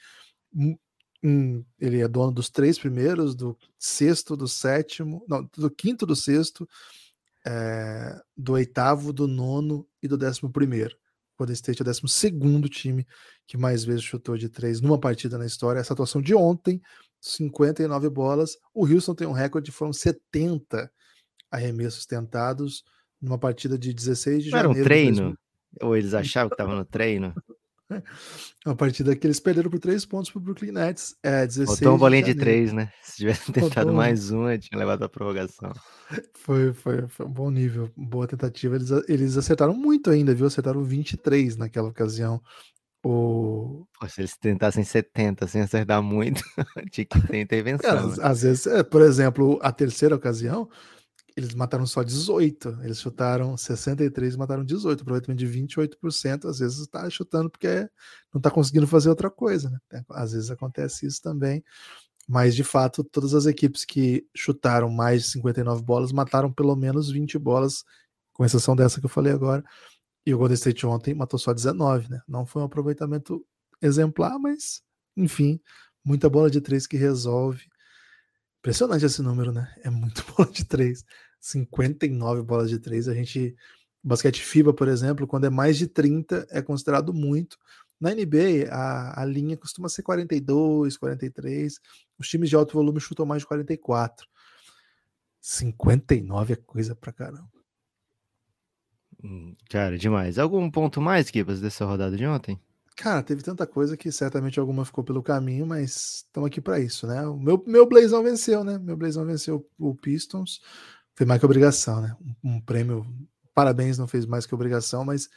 um, 1.22 1.64
ele 1.78 2.01
é 2.01 2.09
dono 2.09 2.33
dos 2.33 2.49
três 2.49 2.78
primeiros, 2.78 3.35
do 3.35 3.57
sexto, 3.78 4.37
do 4.37 4.49
sétimo, 4.49 5.24
não, 5.28 5.49
do 5.57 5.70
quinto, 5.70 6.07
do 6.07 6.16
sexto, 6.16 6.66
é, 7.47 8.18
do 8.37 8.53
oitavo, 8.53 9.12
do 9.12 9.26
nono 9.26 9.87
e 10.03 10.09
do 10.09 10.16
décimo 10.16 10.51
primeiro. 10.51 10.95
O 11.35 11.39
Golden 11.39 11.55
State 11.55 11.81
é 11.81 11.83
o 11.83 11.87
décimo 11.87 12.09
segundo 12.09 12.68
time 12.68 13.07
que 13.47 13.57
mais 13.57 13.85
vezes 13.85 14.03
chutou 14.03 14.37
de 14.37 14.49
três 14.49 14.81
numa 14.81 14.99
partida 14.99 15.37
na 15.37 15.47
história. 15.47 15.81
Essa 15.81 15.93
atuação 15.93 16.22
de 16.22 16.35
ontem 16.35 16.81
59 17.20 18.09
bolas. 18.11 18.57
O 18.74 18.87
Houston 18.87 19.14
tem 19.14 19.26
um 19.26 19.33
recorde, 19.33 19.70
foram 19.70 19.93
70 19.93 20.91
arremessos 21.51 22.07
tentados 22.07 22.85
numa 23.20 23.39
partida 23.39 23.78
de 23.78 23.93
16 23.93 24.45
de 24.45 24.51
Não 24.51 24.59
janeiro. 24.59 24.78
Era 24.78 24.81
um 24.81 24.85
treino? 24.85 25.39
Ou 25.83 25.97
eles 25.97 26.14
achavam 26.14 26.49
que 26.49 26.55
estava 26.55 26.74
no 26.74 26.85
treino? 26.85 27.35
Uma 28.64 28.76
partida 28.76 29.16
que 29.16 29.26
eles 29.26 29.41
perderam 29.41 29.70
por 29.70 29.78
três 29.78 30.05
pontos 30.05 30.30
para 30.30 30.38
o 30.38 30.43
Brooklyn 30.43 30.72
Nets. 30.72 31.16
É, 31.22 31.47
16 31.47 31.68
Faltou 31.68 31.93
uma 31.93 31.99
bolinha 31.99 32.22
de, 32.22 32.34
de 32.34 32.41
três, 32.41 32.72
né? 32.72 32.93
Se 33.03 33.16
tivesse 33.16 33.53
tentado 33.53 33.70
Faltou. 33.70 33.95
mais 33.95 34.30
uma, 34.30 34.57
tinha 34.59 34.78
levado 34.78 35.03
a 35.03 35.09
prorrogação. 35.09 35.72
Foi, 36.34 36.72
foi, 36.72 37.07
foi 37.09 37.26
um 37.26 37.32
bom 37.32 37.51
nível, 37.51 37.91
boa 37.97 38.26
tentativa. 38.26 38.76
Eles, 38.76 38.91
eles 39.09 39.36
acertaram 39.36 39.74
muito 39.74 40.11
ainda, 40.11 40.34
viu? 40.34 40.47
Acertaram 40.47 40.82
23 40.82 41.57
naquela 41.57 41.88
ocasião. 41.88 42.41
O... 43.03 43.86
Pô, 43.99 44.09
se 44.09 44.20
eles 44.20 44.36
tentassem 44.36 44.84
70 44.84 45.47
sem 45.47 45.62
acertar 45.62 46.03
muito, 46.03 46.43
tinha 46.91 47.05
que 47.05 47.20
ter 47.26 47.41
intervenção. 47.41 47.88
Cara, 47.88 48.07
né? 48.07 48.12
às, 48.12 48.18
às 48.18 48.43
vezes, 48.43 48.66
é, 48.66 48.82
por 48.82 49.01
exemplo, 49.03 49.59
a 49.62 49.72
terceira 49.72 50.14
ocasião, 50.14 50.68
eles 51.41 51.55
mataram 51.55 51.86
só 51.86 52.03
18. 52.03 52.80
Eles 52.82 53.01
chutaram 53.01 53.57
63 53.57 54.34
e 54.34 54.38
mataram 54.38 54.64
18. 54.64 55.03
Aproveitamento 55.03 55.38
de 55.38 55.47
28%. 55.47 56.49
Às 56.49 56.59
vezes 56.59 56.78
está 56.78 57.09
chutando 57.09 57.51
porque 57.51 57.88
não 58.32 58.38
está 58.38 58.51
conseguindo 58.51 58.86
fazer 58.86 59.09
outra 59.09 59.30
coisa. 59.30 59.70
Né? 59.70 60.05
Às 60.11 60.32
vezes 60.32 60.51
acontece 60.51 61.07
isso 61.07 61.22
também. 61.22 61.64
Mas, 62.28 62.55
de 62.55 62.62
fato, 62.62 63.03
todas 63.03 63.34
as 63.34 63.47
equipes 63.47 63.84
que 63.84 64.26
chutaram 64.36 64.88
mais 64.88 65.24
de 65.24 65.30
59 65.30 65.82
bolas 65.82 66.12
mataram 66.12 66.53
pelo 66.53 66.76
menos 66.76 67.11
20 67.11 67.38
bolas, 67.38 67.84
com 68.32 68.45
exceção 68.45 68.76
dessa 68.76 69.01
que 69.01 69.07
eu 69.07 69.11
falei 69.11 69.32
agora. 69.32 69.64
E 70.24 70.34
o 70.34 70.38
Golden 70.38 70.55
State 70.55 70.86
ontem 70.86 71.14
matou 71.14 71.38
só 71.38 71.53
19, 71.53 72.11
né? 72.11 72.20
Não 72.28 72.47
foi 72.47 72.62
um 72.62 72.66
aproveitamento 72.66 73.45
exemplar, 73.82 74.38
mas, 74.38 74.82
enfim, 75.16 75.59
muita 76.05 76.28
bola 76.28 76.51
de 76.51 76.61
três 76.61 76.86
que 76.86 76.97
resolve. 76.97 77.64
Impressionante 78.61 79.07
esse 79.07 79.22
número, 79.22 79.53
né? 79.53 79.74
É 79.82 79.91
muito 79.91 80.22
bola 80.36 80.51
de 80.51 80.64
três. 80.64 81.05
59 81.41 82.43
bolas 82.43 82.70
de 82.70 82.78
três. 82.78 83.09
A 83.09 83.14
gente. 83.14 83.57
Basquete 84.03 84.43
FIBA, 84.43 84.72
por 84.72 84.88
exemplo, 84.88 85.26
quando 85.26 85.45
é 85.45 85.51
mais 85.51 85.76
de 85.76 85.86
30, 85.86 86.47
é 86.51 86.62
considerado 86.62 87.12
muito. 87.12 87.59
Na 88.01 88.14
NBA, 88.14 88.70
a, 88.70 89.20
a 89.20 89.24
linha 89.26 89.59
costuma 89.59 89.91
ser 89.91 90.03
42, 90.03 90.97
43. 90.97 91.78
Os 92.18 92.28
times 92.28 92.49
de 92.49 92.57
alto 92.57 92.72
volume 92.72 92.99
chutam 92.99 93.26
mais 93.26 93.43
de 93.43 93.47
44. 93.47 94.26
59 95.38 96.55
é 96.55 96.57
coisa 96.57 96.95
pra 96.95 97.12
caramba. 97.12 97.51
Hum, 99.22 99.55
Cara, 99.68 99.99
demais. 99.99 100.38
Algum 100.38 100.70
ponto 100.70 101.01
mais, 101.01 101.30
Kibas, 101.30 101.61
dessa 101.61 101.84
rodada 101.84 102.16
de 102.16 102.26
ontem? 102.26 102.59
Cara, 102.97 103.22
teve 103.22 103.43
tanta 103.43 103.66
coisa 103.66 103.97
que 103.97 104.12
certamente 104.12 104.61
alguma 104.61 104.84
ficou 104.84 105.03
pelo 105.03 105.22
caminho, 105.22 105.66
mas 105.66 106.24
estamos 106.26 106.47
aqui 106.49 106.61
para 106.61 106.80
isso, 106.80 107.07
né? 107.07 107.26
O 107.26 107.38
meu, 107.38 107.62
meu 107.66 107.86
Blazão 107.86 108.22
venceu, 108.22 108.62
né? 108.62 108.78
Meu 108.78 108.97
Blazão 108.97 109.24
venceu 109.24 109.66
o 109.78 109.95
Pistons. 109.95 110.61
Foi 111.21 111.27
mais 111.27 111.39
que 111.39 111.45
obrigação, 111.45 112.01
né? 112.01 112.16
Um, 112.43 112.55
um 112.55 112.61
prêmio. 112.62 113.07
Parabéns, 113.55 113.99
não 113.99 114.09
fez 114.09 114.25
mais 114.25 114.47
que 114.47 114.55
obrigação, 114.55 115.05
mas 115.05 115.29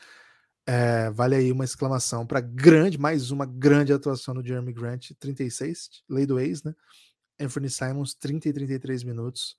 é, 0.66 1.10
vale 1.10 1.36
aí 1.36 1.52
uma 1.52 1.66
exclamação 1.66 2.26
para 2.26 2.40
grande, 2.40 2.98
mais 2.98 3.32
uma 3.32 3.46
grande 3.46 3.92
atuação 3.92 4.34
do 4.34 4.42
Jeremy 4.42 4.72
Grant, 4.72 5.12
36, 5.20 6.02
lei 6.08 6.26
do 6.26 6.40
ex, 6.40 6.64
né? 6.64 6.74
Anthony 7.38 7.70
Simons, 7.70 8.14
30 8.14 8.48
e 8.48 8.54
33 8.54 9.04
minutos. 9.04 9.58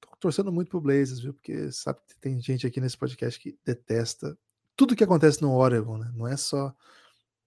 Tô 0.00 0.08
torcendo 0.18 0.50
muito 0.50 0.68
pro 0.68 0.80
Blazers, 0.80 1.20
viu? 1.20 1.32
Porque 1.32 1.70
sabe 1.70 2.00
que 2.08 2.18
tem 2.18 2.40
gente 2.40 2.66
aqui 2.66 2.80
nesse 2.80 2.98
podcast 2.98 3.38
que 3.38 3.56
detesta 3.64 4.36
tudo 4.74 4.96
que 4.96 5.04
acontece 5.04 5.40
no 5.40 5.52
Oregon, 5.52 5.96
né? 5.96 6.10
Não 6.12 6.26
é 6.26 6.36
só 6.36 6.74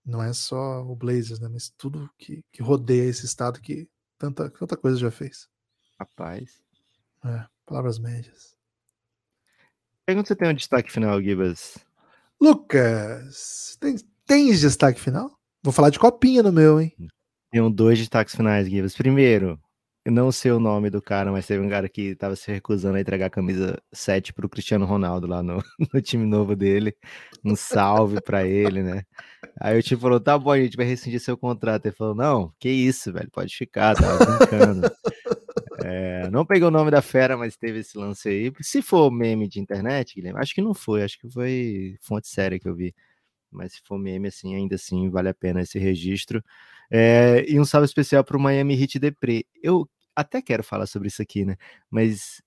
não 0.05 0.23
é 0.23 0.31
só 0.31 0.85
o 0.85 0.95
Blazers, 0.95 1.41
né? 1.41 1.49
Mas 1.51 1.67
tudo 1.67 2.09
que, 2.17 2.45
que 2.49 2.63
rodeia 2.63 3.09
esse 3.09 3.25
estado 3.25 3.59
que 3.59 3.89
tanta, 4.17 4.49
tanta 4.49 4.77
coisa 4.77 4.97
já 4.97 5.11
fez. 5.11 5.49
Rapaz. 5.99 6.65
É, 7.25 7.45
palavras 7.65 7.99
médias. 7.99 8.55
Pergunta 10.05 10.27
se 10.27 10.35
tem 10.35 10.49
um 10.49 10.53
destaque 10.53 10.91
final, 10.91 11.21
Gibas. 11.21 11.77
Lucas, 12.39 13.77
tem, 13.79 13.95
tens 14.25 14.61
destaque 14.61 14.99
final? 14.99 15.37
Vou 15.63 15.73
falar 15.73 15.89
de 15.89 15.99
copinha 15.99 16.41
no 16.43 16.51
meu, 16.51 16.79
hein? 16.79 16.95
Tenho 17.51 17.69
dois 17.69 17.99
destaques 17.99 18.35
finais, 18.35 18.69
Gibas. 18.69 18.95
Primeiro, 18.95 19.59
eu 20.07 20.11
não 20.13 20.31
sei 20.31 20.51
o 20.51 20.59
nome 20.61 20.89
do 20.89 21.01
cara, 21.01 21.33
mas 21.33 21.45
teve 21.45 21.61
um 21.61 21.69
cara 21.69 21.89
que 21.89 22.15
tava 22.15 22.33
se 22.33 22.49
recusando 22.49 22.95
a 22.95 23.01
entregar 23.01 23.25
a 23.25 23.29
camisa 23.29 23.77
7 23.91 24.31
pro 24.31 24.47
Cristiano 24.47 24.85
Ronaldo 24.85 25.27
lá 25.27 25.43
no, 25.43 25.61
no 25.93 26.01
time 26.01 26.25
novo 26.25 26.55
dele. 26.55 26.95
Um 27.43 27.57
salve 27.57 28.21
pra 28.21 28.47
ele, 28.47 28.81
né? 28.81 29.03
Aí 29.59 29.77
o 29.77 29.83
time 29.83 29.99
falou: 29.99 30.21
tá 30.21 30.39
bom, 30.39 30.51
a 30.51 30.61
gente 30.61 30.77
vai 30.77 30.85
rescindir 30.85 31.19
seu 31.19 31.37
contrato. 31.37 31.87
Ele 31.87 31.95
falou: 31.95 32.15
não, 32.15 32.53
que 32.57 32.69
isso, 32.69 33.11
velho, 33.11 33.29
pode 33.29 33.53
ficar, 33.53 33.95
tava 33.95 34.25
brincando. 34.25 34.89
É, 35.89 36.29
não 36.29 36.45
peguei 36.45 36.67
o 36.67 36.71
nome 36.71 36.91
da 36.91 37.01
fera, 37.01 37.37
mas 37.37 37.55
teve 37.55 37.79
esse 37.79 37.97
lance 37.97 38.27
aí. 38.27 38.51
Se 38.61 38.81
for 38.81 39.09
meme 39.09 39.47
de 39.47 39.59
internet, 39.61 40.15
Guilherme, 40.15 40.39
acho 40.41 40.53
que 40.53 40.61
não 40.61 40.73
foi, 40.73 41.01
acho 41.01 41.17
que 41.17 41.29
foi 41.29 41.95
fonte 42.01 42.27
séria 42.27 42.59
que 42.59 42.67
eu 42.67 42.75
vi. 42.75 42.93
Mas 43.49 43.73
se 43.73 43.81
for 43.85 43.97
meme, 43.97 44.27
assim, 44.27 44.53
ainda 44.55 44.75
assim, 44.75 45.09
vale 45.09 45.29
a 45.29 45.33
pena 45.33 45.61
esse 45.61 45.79
registro. 45.79 46.43
É, 46.91 47.45
e 47.47 47.57
um 47.59 47.65
salve 47.65 47.85
especial 47.85 48.23
para 48.23 48.35
o 48.35 48.39
Miami 48.39 48.79
Heat 48.81 48.99
Depre. 48.99 49.47
Eu 49.63 49.89
até 50.13 50.41
quero 50.41 50.63
falar 50.63 50.87
sobre 50.87 51.07
isso 51.07 51.21
aqui, 51.21 51.45
né? 51.45 51.55
Mas 51.89 52.41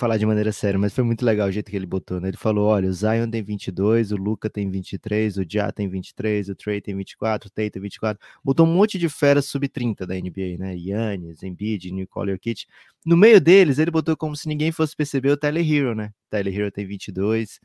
falar 0.00 0.16
de 0.16 0.24
maneira 0.24 0.50
séria, 0.50 0.78
mas 0.78 0.94
foi 0.94 1.04
muito 1.04 1.24
legal 1.24 1.48
o 1.48 1.52
jeito 1.52 1.70
que 1.70 1.76
ele 1.76 1.86
botou, 1.86 2.20
né? 2.20 2.28
Ele 2.28 2.36
falou: 2.36 2.66
olha, 2.68 2.88
o 2.88 2.92
Zion 2.92 3.30
tem 3.30 3.42
22, 3.42 4.12
o 4.12 4.16
Luca 4.16 4.48
tem 4.48 4.70
23, 4.70 5.36
o 5.36 5.44
Ja 5.48 5.70
tem 5.70 5.88
23, 5.88 6.48
o 6.48 6.54
Trey 6.54 6.80
tem 6.80 6.96
24, 6.96 7.48
o 7.48 7.50
Tate 7.50 7.70
tem 7.70 7.82
24. 7.82 8.20
Botou 8.42 8.66
um 8.66 8.72
monte 8.72 8.98
de 8.98 9.08
feras 9.08 9.44
sub-30 9.46 10.06
da 10.06 10.14
NBA, 10.14 10.58
né? 10.58 10.74
Yannis, 10.76 11.42
Embiid, 11.42 11.92
Nicole 11.92 12.32
Jokic. 12.32 12.66
No 13.04 13.16
meio 13.16 13.40
deles, 13.40 13.78
ele 13.78 13.90
botou 13.90 14.16
como 14.16 14.34
se 14.34 14.48
ninguém 14.48 14.72
fosse 14.72 14.96
perceber 14.96 15.30
o 15.30 15.36
Tyler 15.36 15.70
Hero, 15.70 15.94
né? 15.94 16.12
Tyler 16.30 16.58
Hero 16.58 16.72
tem 16.72 16.86
22. 16.86 17.60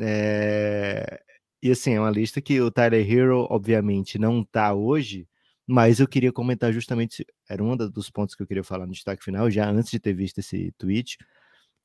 É... 0.00 1.20
E 1.62 1.70
assim, 1.70 1.94
é 1.94 2.00
uma 2.00 2.10
lista 2.10 2.40
que 2.40 2.60
o 2.60 2.70
Tyler 2.70 3.08
Hero, 3.10 3.46
obviamente, 3.50 4.18
não 4.18 4.44
tá 4.44 4.74
hoje, 4.74 5.28
mas 5.66 6.00
eu 6.00 6.08
queria 6.08 6.32
comentar 6.32 6.72
justamente, 6.72 7.24
era 7.48 7.62
um 7.62 7.76
dos 7.76 8.10
pontos 8.10 8.34
que 8.34 8.42
eu 8.42 8.46
queria 8.46 8.64
falar 8.64 8.86
no 8.86 8.92
destaque 8.92 9.22
final, 9.24 9.50
já 9.50 9.68
antes 9.70 9.90
de 9.90 10.00
ter 10.00 10.14
visto 10.14 10.38
esse 10.38 10.72
tweet, 10.78 11.18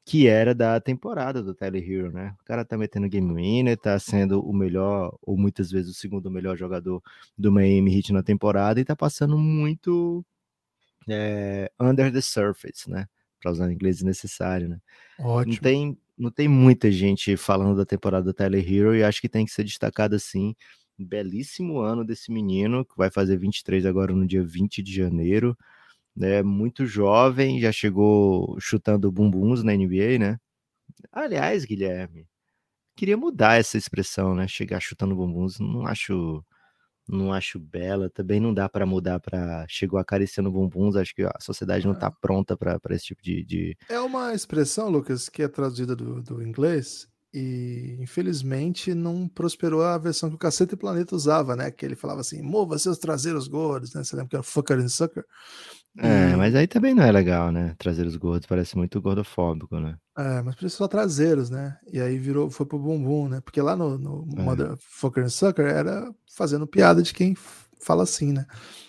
que 0.05 0.27
era 0.27 0.53
da 0.53 0.79
temporada 0.79 1.41
do 1.41 1.55
Tyler 1.55 1.83
Hero, 1.83 2.11
né? 2.11 2.35
O 2.39 2.45
cara 2.45 2.63
tá 2.63 2.77
metendo 2.77 3.09
game 3.09 3.33
winner, 3.33 3.75
tá 3.75 3.97
sendo 3.97 4.39
o 4.39 4.53
melhor, 4.53 5.17
ou 5.19 5.35
muitas 5.35 5.71
vezes 5.71 5.89
o 5.89 5.99
segundo 5.99 6.29
melhor 6.29 6.55
jogador 6.55 7.01
do 7.35 7.51
Miami 7.51 7.97
Heat 7.97 8.13
na 8.13 8.21
temporada 8.21 8.79
e 8.79 8.85
tá 8.85 8.95
passando 8.95 9.35
muito 9.35 10.23
é, 11.09 11.71
under 11.79 12.13
the 12.13 12.21
surface, 12.21 12.87
né? 12.87 13.07
Para 13.41 13.51
usar 13.51 13.67
o 13.67 13.71
inglês 13.71 14.03
necessário, 14.03 14.69
né? 14.69 14.79
Ótimo. 15.17 15.55
Não 15.55 15.61
tem, 15.61 15.97
não 16.15 16.31
tem 16.31 16.47
muita 16.47 16.91
gente 16.91 17.35
falando 17.35 17.75
da 17.75 17.85
temporada 17.85 18.25
do 18.25 18.33
Tyler 18.33 18.63
Hero 18.63 18.95
e 18.95 19.03
acho 19.03 19.19
que 19.19 19.27
tem 19.27 19.43
que 19.43 19.51
ser 19.51 19.63
destacado 19.63 20.15
assim. 20.15 20.55
Belíssimo 20.99 21.79
ano 21.79 22.05
desse 22.05 22.31
menino, 22.31 22.85
que 22.85 22.95
vai 22.95 23.09
fazer 23.09 23.37
23 23.37 23.87
agora 23.87 24.13
no 24.13 24.27
dia 24.27 24.43
20 24.43 24.83
de 24.83 24.93
janeiro 24.93 25.57
né, 26.15 26.41
muito 26.43 26.85
jovem, 26.85 27.59
já 27.59 27.71
chegou 27.71 28.57
chutando 28.59 29.11
bumbuns 29.11 29.63
na 29.63 29.73
NBA, 29.73 30.17
né? 30.19 30.37
Aliás, 31.11 31.65
Guilherme, 31.65 32.27
queria 32.95 33.17
mudar 33.17 33.59
essa 33.59 33.77
expressão, 33.77 34.33
né? 34.35 34.47
Chegar 34.47 34.79
chutando 34.79 35.15
bumbuns, 35.15 35.59
não 35.59 35.85
acho 35.85 36.43
não 37.07 37.31
acho 37.31 37.59
bela, 37.59 38.09
também 38.09 38.39
não 38.39 38.51
dá 38.53 38.67
para 38.67 38.85
mudar 38.85 39.19
para 39.19 39.63
chegou 39.69 39.99
acariciando 39.99 40.51
bumbuns, 40.51 40.95
acho 40.95 41.13
que 41.13 41.23
a 41.23 41.37
sociedade 41.39 41.85
não 41.85 41.93
está 41.93 42.09
pronta 42.09 42.57
para 42.57 42.79
esse 42.89 43.05
tipo 43.05 43.21
de, 43.21 43.43
de, 43.43 43.77
É 43.87 43.99
uma 43.99 44.33
expressão, 44.33 44.89
Lucas, 44.89 45.29
que 45.29 45.43
é 45.43 45.47
traduzida 45.47 45.95
do, 45.95 46.21
do 46.21 46.41
inglês 46.41 47.07
e 47.31 47.97
infelizmente 47.99 48.93
não 48.93 49.27
prosperou 49.27 49.83
a 49.83 49.97
versão 49.97 50.29
que 50.29 50.35
o 50.35 50.39
Cacete 50.39 50.75
Planeta 50.75 51.15
usava, 51.15 51.55
né? 51.55 51.69
Que 51.69 51.85
ele 51.85 51.95
falava 51.95 52.21
assim, 52.21 52.41
mova 52.41 52.79
seus 52.79 52.97
traseiros 52.97 53.47
gordos, 53.47 53.93
né? 53.93 54.03
Você 54.03 54.15
lembra 54.15 54.29
que 54.29 54.35
era 54.37 54.43
fucker 54.43 54.79
and 54.79 54.87
sucker? 54.87 55.25
É, 55.97 56.31
e... 56.31 56.35
mas 56.35 56.55
aí 56.55 56.67
também 56.67 56.93
não 56.93 57.03
é 57.03 57.11
legal, 57.11 57.51
né? 57.51 57.75
Trazer 57.77 58.05
os 58.05 58.15
gordos 58.15 58.47
parece 58.47 58.77
muito 58.77 59.01
gordofóbico, 59.01 59.79
né? 59.79 59.97
É, 60.17 60.41
mas 60.41 60.55
por 60.55 60.65
isso 60.65 60.77
só 60.77 60.87
traseiros, 60.87 61.49
né? 61.49 61.77
E 61.91 61.99
aí 61.99 62.17
virou, 62.17 62.49
foi 62.49 62.65
pro 62.65 62.79
bumbum, 62.79 63.29
né? 63.29 63.41
Porque 63.41 63.61
lá 63.61 63.75
no, 63.75 63.97
no 63.97 64.27
é. 64.37 64.41
Motherfucker 64.41 65.23
and 65.23 65.29
Sucker 65.29 65.65
era 65.65 66.13
fazendo 66.35 66.67
piada 66.67 67.01
de 67.01 67.13
quem 67.13 67.35
fala 67.79 68.03
assim, 68.03 68.33
né? 68.33 68.45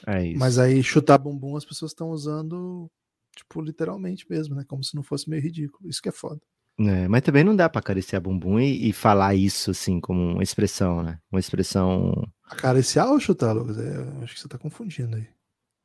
É 0.07 0.27
isso. 0.27 0.39
Mas 0.39 0.59
aí 0.59 0.83
chutar 0.83 1.19
bumbum 1.19 1.57
as 1.57 1.65
pessoas 1.65 1.93
estão 1.93 2.11
usando 2.11 2.91
tipo, 3.37 3.61
literalmente 3.61 4.27
mesmo, 4.29 4.55
né? 4.55 4.65
Como 4.67 4.83
se 4.83 4.95
não 4.95 5.03
fosse 5.03 5.29
meio 5.29 5.43
ridículo. 5.43 5.89
Isso 5.89 6.03
que 6.03 6.09
é 6.09 6.13
foda. 6.13 6.41
É, 6.79 7.09
mas 7.09 7.23
também 7.23 7.43
não 7.43 7.57
dá 7.57 7.69
pra 7.69 7.79
acariciar 7.79 8.21
bumbum 8.21 8.61
e, 8.61 8.91
e 8.91 8.93
falar 8.93 9.35
isso, 9.35 9.71
assim, 9.71 9.99
como 9.99 10.21
uma 10.21 10.43
expressão, 10.43 11.03
né? 11.03 11.19
Uma 11.31 11.41
expressão. 11.41 12.13
Acariciar 12.45 13.11
ou 13.11 13.19
chutar, 13.19 13.53
Lucas? 13.53 13.79
É, 13.79 14.23
acho 14.23 14.35
que 14.35 14.41
você 14.41 14.49
tá 14.49 14.59
confundindo 14.59 15.17
aí. 15.17 15.27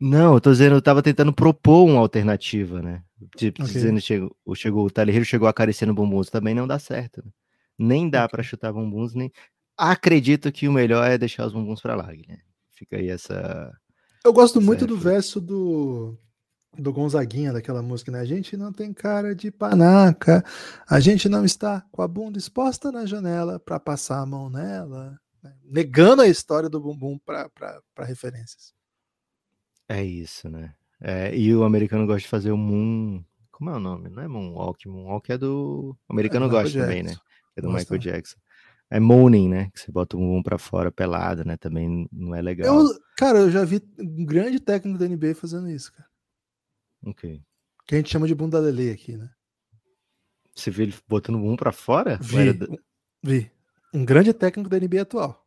Não, 0.02 0.34
eu 0.34 0.42
tô 0.42 0.52
dizendo, 0.52 0.74
eu 0.74 0.82
tava 0.82 1.04
tentando 1.04 1.32
propor 1.32 1.86
uma 1.86 2.00
alternativa, 2.00 2.82
né? 2.82 3.04
Tipo, 3.36 3.62
Ok. 3.62 3.72
dizendo, 3.72 4.02
chegou, 4.02 4.36
chegou, 4.56 4.86
o 4.88 4.90
Tyler 4.90 5.16
Hero 5.16 5.26
chegou 5.26 5.48
acariciando 5.48 5.94
bumbuns, 5.94 6.28
também 6.28 6.56
não 6.56 6.66
dá 6.68 6.80
certo. 6.80 7.22
Né? 7.24 7.32
Nem 7.78 8.10
dá 8.10 8.28
pra 8.28 8.42
chutar 8.42 8.74
bumbuns, 8.74 9.14
nem. 9.14 9.32
Acredito 9.78 10.52
que 10.52 10.68
o 10.68 10.74
melhor 10.74 11.08
é 11.08 11.20
deixar 11.20 11.46
os 11.46 11.54
bumbuns 11.54 11.80
pra 11.80 11.96
lá, 11.96 12.12
Guilherme. 12.12 12.44
Fica 12.72 12.98
aí 12.98 13.10
essa. 13.10 13.72
Eu 14.26 14.34
gosto 14.34 14.60
muito 14.60 14.88
do 14.88 14.98
verso 14.98 15.40
do, 15.40 16.18
do 16.76 16.92
Gonzaguinha, 16.92 17.54
daquela 17.54 17.84
música, 17.84 18.12
né? 18.12 18.22
A 18.22 18.26
gente 18.26 18.58
não 18.58 18.74
tem 18.74 18.92
cara 18.92 19.36
de 19.36 19.52
panaca, 19.52 20.44
a 20.90 21.00
gente 21.00 21.30
não 21.30 21.46
está 21.46 21.86
com 21.92 22.02
a 22.02 22.08
bunda 22.08 22.40
exposta 22.40 22.92
na 22.92 23.06
janela 23.06 23.60
para 23.60 23.80
passar 23.80 24.20
a 24.20 24.26
mão 24.26 24.50
nela, 24.50 25.16
né? 25.44 25.54
negando 25.64 26.24
a 26.24 26.28
história 26.28 26.68
do 26.68 26.82
bumbum 26.82 27.20
para 27.20 27.52
referências. 28.00 28.74
É 29.92 30.04
isso, 30.04 30.50
né? 30.50 30.74
É, 31.02 31.36
e 31.36 31.54
o 31.54 31.64
americano 31.66 32.06
gosta 32.06 32.22
de 32.22 32.28
fazer 32.28 32.52
o 32.52 32.58
Moon. 32.58 33.22
Como 33.52 33.70
é 33.70 33.76
o 33.76 33.80
nome? 33.80 34.10
Não 34.10 34.24
é 34.24 34.28
Moonwalk. 34.28 34.88
Moonwalk 34.88 35.32
é 35.32 35.38
do. 35.38 35.98
O 36.08 36.14
americano 36.14 36.46
Michael 36.46 36.64
gosta 36.64 36.80
também, 36.80 37.04
né? 37.04 37.14
É 37.58 37.62
do. 37.62 37.70
Michael 37.70 38.00
Jackson. 38.00 38.38
É 38.90 39.00
Mooning, 39.00 39.50
né? 39.50 39.70
Que 39.74 39.80
você 39.80 39.92
bota 39.92 40.16
o 40.16 40.20
bumbum 40.20 40.42
pra 40.42 40.58
fora 40.58 40.92
pelado, 40.92 41.44
né? 41.44 41.58
Também 41.58 42.08
não 42.12 42.34
é 42.34 42.42
legal. 42.42 42.80
Eu, 42.80 43.00
cara, 43.18 43.40
eu 43.40 43.52
já 43.52 43.66
vi 43.66 43.82
um 44.00 44.26
grande 44.26 44.60
técnico 44.60 44.98
da 44.98 45.08
NBA 45.08 45.36
fazendo 45.36 45.70
isso, 45.70 45.92
cara. 45.92 46.08
Ok. 47.06 47.42
Que 47.86 47.96
a 47.96 47.98
gente 47.98 48.10
chama 48.10 48.28
de 48.28 48.36
bunda 48.36 48.60
lelê 48.60 48.92
aqui, 48.92 49.18
né? 49.18 49.30
Você 50.56 50.72
viu 50.72 50.84
ele 50.84 50.96
botando 51.08 51.36
o 51.36 51.40
bumbum 51.40 51.56
pra 51.58 51.72
fora? 51.72 52.18
Vi, 52.22 52.80
vi. 53.24 53.52
Um 53.94 54.06
grande 54.06 54.34
técnico 54.34 54.70
da 54.70 54.80
NBA 54.80 55.02
atual. 55.02 55.46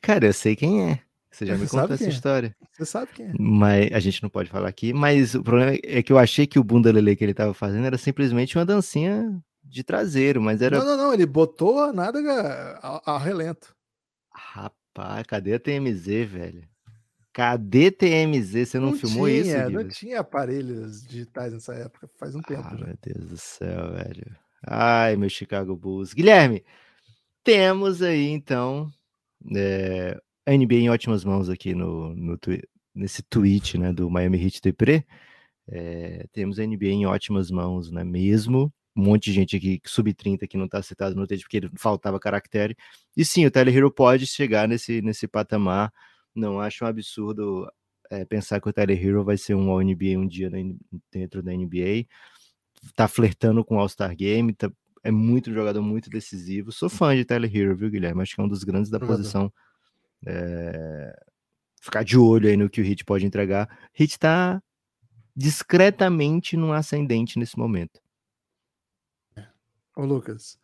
Cara, 0.00 0.26
eu 0.26 0.32
sei 0.32 0.54
quem 0.54 0.90
é. 0.90 1.02
Você 1.30 1.46
já 1.46 1.52
me 1.54 1.60
Você 1.60 1.66
sabe 1.68 1.82
contou 1.82 1.94
essa 1.94 2.04
é. 2.04 2.08
história. 2.08 2.56
Você 2.72 2.84
sabe 2.84 3.12
quem 3.12 3.26
é. 3.26 3.32
Mas 3.38 3.92
a 3.92 4.00
gente 4.00 4.22
não 4.22 4.28
pode 4.30 4.50
falar 4.50 4.68
aqui. 4.68 4.92
Mas 4.92 5.34
o 5.34 5.42
problema 5.42 5.78
é 5.84 6.02
que 6.02 6.12
eu 6.12 6.18
achei 6.18 6.46
que 6.46 6.58
o 6.58 6.64
bunda 6.64 6.90
lelê 6.90 7.14
que 7.14 7.22
ele 7.24 7.34
tava 7.34 7.54
fazendo 7.54 7.86
era 7.86 7.96
simplesmente 7.96 8.58
uma 8.58 8.64
dancinha 8.66 9.40
de 9.62 9.84
traseiro, 9.84 10.42
mas 10.42 10.60
era. 10.60 10.78
Não, 10.78 10.84
não, 10.84 10.96
não. 10.96 11.14
Ele 11.14 11.26
botou 11.26 11.78
a 11.84 11.92
nádega 11.92 12.78
ao, 12.82 13.00
ao 13.06 13.18
relento. 13.18 13.74
Rapaz, 14.32 15.24
cadê 15.26 15.54
a 15.54 15.60
TMZ, 15.60 16.06
velho? 16.26 16.68
Cadê 17.32 17.90
TMZ? 17.92 18.68
Você 18.68 18.78
não, 18.80 18.92
filmou 18.92 19.28
tinha, 19.28 19.40
isso, 19.40 19.56
Não 19.56 19.66
Guilherme? 19.68 19.90
tinha 19.92 20.20
aparelhos 20.20 21.06
digitais 21.06 21.52
nessa 21.52 21.74
época, 21.74 22.10
faz 22.18 22.34
um 22.34 22.42
tempo 22.42 22.62
Ah, 22.66 22.76
já. 22.76 22.86
meu 22.86 22.98
Deus 23.00 23.28
do 23.30 23.36
céu, 23.38 23.92
velho. 23.92 24.36
Ai, 24.66 25.14
meu 25.16 25.30
Chicago 25.30 25.76
Bulls. 25.76 26.12
Guilherme, 26.12 26.64
temos 27.44 28.02
aí, 28.02 28.28
então, 28.30 28.90
é, 29.56 30.20
a 30.46 30.52
NBA 30.52 30.74
em 30.74 30.90
ótimas 30.90 31.24
mãos 31.24 31.48
aqui 31.48 31.74
no, 31.74 32.14
no 32.14 32.38
nesse 32.94 33.22
tweet 33.22 33.78
né, 33.78 33.92
do 33.92 34.10
Miami 34.10 34.42
Heat 34.42 34.60
Depre. 34.62 35.04
É, 35.68 36.26
temos 36.32 36.58
a 36.58 36.66
NBA 36.66 36.86
em 36.86 37.06
ótimas 37.06 37.50
mãos, 37.50 37.90
né? 37.90 38.02
Mesmo. 38.04 38.72
Um 38.96 39.04
monte 39.04 39.26
de 39.26 39.32
gente 39.32 39.56
aqui, 39.56 39.80
sub-30, 39.86 40.48
que 40.48 40.56
não 40.56 40.68
tá 40.68 40.82
citado 40.82 41.14
no 41.14 41.26
texto, 41.26 41.44
porque 41.44 41.70
faltava 41.76 42.18
caractere. 42.18 42.76
E 43.16 43.24
sim, 43.24 43.46
o 43.46 43.50
Tyler 43.50 43.76
Hero 43.76 43.90
pode 43.90 44.26
chegar 44.26 44.66
nesse, 44.66 45.00
nesse 45.00 45.28
patamar. 45.28 45.92
Não 46.34 46.60
acho 46.60 46.84
um 46.84 46.88
absurdo 46.88 47.70
é, 48.10 48.24
pensar 48.24 48.60
que 48.60 48.68
o 48.68 48.72
Tyler 48.72 49.00
Hero 49.02 49.24
vai 49.24 49.36
ser 49.36 49.54
um 49.54 49.70
All-NBA 49.70 50.18
um 50.18 50.26
dia 50.26 50.50
dentro 51.12 51.42
da 51.42 51.52
NBA. 51.52 52.06
Tá 52.96 53.06
flertando 53.06 53.64
com 53.64 53.76
o 53.76 53.78
All-Star 53.78 54.14
Game, 54.16 54.52
tá- 54.52 54.72
é 55.02 55.10
muito 55.10 55.50
um 55.50 55.54
jogador 55.54 55.82
muito 55.82 56.10
decisivo. 56.10 56.72
Sou 56.72 56.88
fã 56.88 57.14
de 57.14 57.24
Tyler 57.24 57.54
Hero, 57.54 57.76
viu, 57.76 57.90
Guilherme? 57.90 58.22
Acho 58.22 58.34
que 58.34 58.40
é 58.40 58.44
um 58.44 58.48
dos 58.48 58.64
grandes 58.64 58.90
da 58.90 58.98
posição. 58.98 59.52
É, 60.26 61.14
Ficar 61.82 62.04
de 62.04 62.18
olho 62.18 62.46
aí 62.48 62.56
no 62.58 62.68
que 62.68 62.80
o 62.80 62.84
Hit 62.84 63.04
pode 63.06 63.24
entregar. 63.24 63.66
Hit 63.94 64.18
tá 64.18 64.62
discretamente 65.34 66.54
num 66.56 66.72
ascendente 66.74 67.38
nesse 67.38 67.58
momento. 67.58 67.98
Ô, 69.96 70.04
Lucas, 70.04 70.58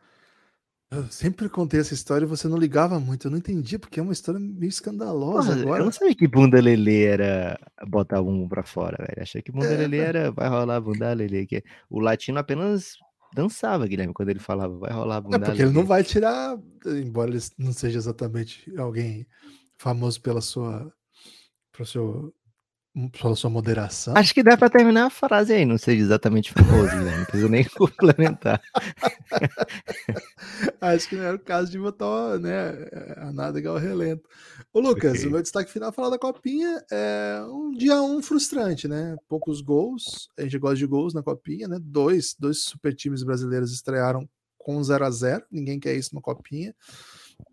eu 0.91 1.05
sempre 1.11 1.49
contei 1.49 1.81
essa 1.81 1.95
história 1.95 2.25
e 2.25 2.29
você 2.29 2.47
não 2.49 2.59
ligava 2.59 3.01
muito. 3.01 3.27
Eu 3.27 3.31
não 3.31 3.39
entendi, 3.39 3.79
porque 3.79 3.99
é 3.99 4.03
uma 4.03 4.13
história 4.13 4.39
meio 4.39 4.69
escandalosa 4.69 5.49
Porra, 5.49 5.61
agora. 5.63 5.81
Eu 5.81 5.85
não 5.87 5.93
sabia 5.93 6.15
que 6.15 6.29
bunda 6.29 6.61
lelê 6.61 7.05
era 7.05 7.59
botar 7.89 8.23
bumbum 8.23 8.47
pra 8.49 8.63
fora, 8.63 8.97
velho. 8.99 9.23
Achei 9.23 9.41
que 9.41 9.51
bunda 9.51 9.67
É, 9.73 9.77
lelê 9.77 9.99
velho. 9.99 10.09
era 10.19 10.33
vai 10.33 10.49
rolar 10.49 10.81
bunda 10.81 11.13
lelê. 11.15 11.47
Que 11.47 11.65
o 11.89 11.99
latino 11.99 12.39
apenas 12.39 12.99
dançava, 13.37 13.87
Guilherme, 13.87 14.14
quando 14.14 14.30
ele 14.30 14.39
falava 14.39 14.76
vai 14.78 14.91
rolar 14.91 15.20
bunda 15.20 15.37
É 15.37 15.39
porque 15.39 15.62
ele 15.62 15.70
não 15.70 15.84
vai 15.84 16.03
tirar, 16.03 16.59
embora 16.87 17.30
ele 17.30 17.43
não 17.59 17.72
seja 17.72 17.99
exatamente 17.99 18.74
alguém 18.78 19.26
famoso 19.76 20.20
pela 20.22 20.41
sua, 20.41 20.91
pelo 21.70 21.87
seu, 21.87 22.34
pela 23.21 23.37
sua 23.37 23.51
moderação. 23.51 24.15
Acho 24.17 24.33
que 24.33 24.43
dá 24.43 24.57
pra 24.57 24.71
terminar 24.71 25.07
a 25.07 25.11
frase 25.11 25.53
aí, 25.53 25.65
não 25.67 25.77
seja 25.79 26.03
exatamente 26.03 26.53
famoso, 26.53 26.89
Guilherme. 26.91 27.19
Não 27.19 27.25
precisa 27.25 27.49
nem 27.49 27.65
complementar. 27.77 28.61
Acho 30.81 31.09
que 31.09 31.17
não 31.17 31.25
era 31.25 31.37
o 31.37 31.41
caso 31.41 31.71
de 31.71 31.79
botar 31.79 32.39
né, 32.39 32.73
a 33.17 33.33
nádega 33.33 33.71
ao 33.71 33.77
relento. 33.77 34.23
Ô, 34.73 34.81
Lucas, 34.81 35.15
Ok. 35.19 35.27
o 35.27 35.31
meu 35.31 35.43
destaque 35.43 35.71
final 35.71 35.93
falar 35.93 36.11
da 36.11 36.19
Copinha 36.19 36.83
é 36.91 37.41
um 37.49 37.71
dia 37.73 38.01
um 38.01 38.23
frustrante, 38.23 38.89
né? 38.89 39.17
Poucos 39.29 39.61
gols, 39.61 40.29
a 40.39 40.43
gente 40.43 40.59
gosta 40.59 40.77
de 40.77 40.87
gols 40.87 41.15
na 41.15 41.23
Copinha, 41.23 41.69
né? 41.69 41.79
Dois, 41.81 42.35
dois 42.39 42.63
super 42.63 42.95
times 42.95 43.23
brasileiros 43.23 43.73
estrearam 43.73 44.29
com 44.59 44.83
0 44.83 45.05
a 45.05 45.11
0 45.11 45.45
ninguém 45.51 45.79
quer 45.79 45.95
isso 45.95 46.15
na 46.15 46.21
Copinha. 46.21 46.75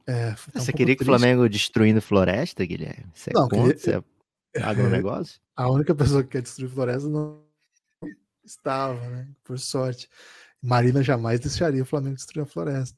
É, 0.08 0.30
é 0.30 0.36
um 0.56 0.62
Você 0.62 0.72
queria 0.72 0.96
que 0.96 1.04
o. 1.04 1.06
Flamengo 1.06 1.48
destruindo 1.50 2.02
floresta, 2.02 2.66
Guilherme? 2.66 3.06
Você 3.14 3.30
é 3.32 3.34
Não, 3.34 3.50
contra? 3.50 3.74
queria- 3.76 3.98
é 3.98 4.04
agronegócio? 4.62 5.41
A 5.56 5.70
única 5.70 5.95
pessoa 5.95 6.24
que 6.24 6.30
quer 6.30 6.41
destruir 6.41 6.70
floresta 6.70 7.10
não 7.10 7.43
estava, 8.43 8.99
né? 9.10 9.28
Por 9.43 9.58
sorte. 9.60 10.10
Marina 10.62 11.04
jamais 11.04 11.39
deixaria 11.39 11.84
o 11.84 11.86
Flamengo 11.86 12.16
destruir 12.16 12.43
a 12.43 12.45
floresta. 12.45 12.97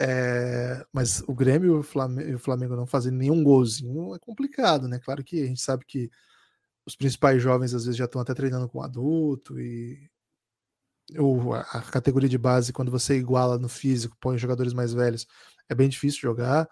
É, 0.00 0.84
mas 0.92 1.22
o 1.28 1.34
Grêmio 1.34 1.76
e 1.76 1.78
o 1.78 1.82
Flamengo, 1.82 2.28
e 2.28 2.34
o 2.34 2.38
Flamengo 2.38 2.74
não 2.74 2.86
fazendo 2.86 3.16
nenhum 3.16 3.42
golzinho 3.44 4.14
é 4.14 4.18
complicado, 4.18 4.88
né? 4.88 4.98
Claro 4.98 5.22
que 5.22 5.42
a 5.42 5.46
gente 5.46 5.60
sabe 5.60 5.84
que 5.86 6.10
os 6.84 6.96
principais 6.96 7.40
jovens 7.40 7.72
às 7.72 7.84
vezes 7.84 7.96
já 7.96 8.06
estão 8.06 8.20
até 8.20 8.34
treinando 8.34 8.68
com 8.68 8.82
adulto 8.82 9.60
e 9.60 10.10
ou 11.16 11.52
a, 11.54 11.60
a 11.60 11.82
categoria 11.82 12.28
de 12.28 12.38
base, 12.38 12.72
quando 12.72 12.90
você 12.90 13.16
iguala 13.16 13.58
no 13.58 13.68
físico, 13.68 14.16
põe 14.20 14.38
jogadores 14.38 14.72
mais 14.72 14.92
velhos, 14.92 15.26
é 15.68 15.74
bem 15.74 15.88
difícil 15.88 16.20
jogar. 16.20 16.68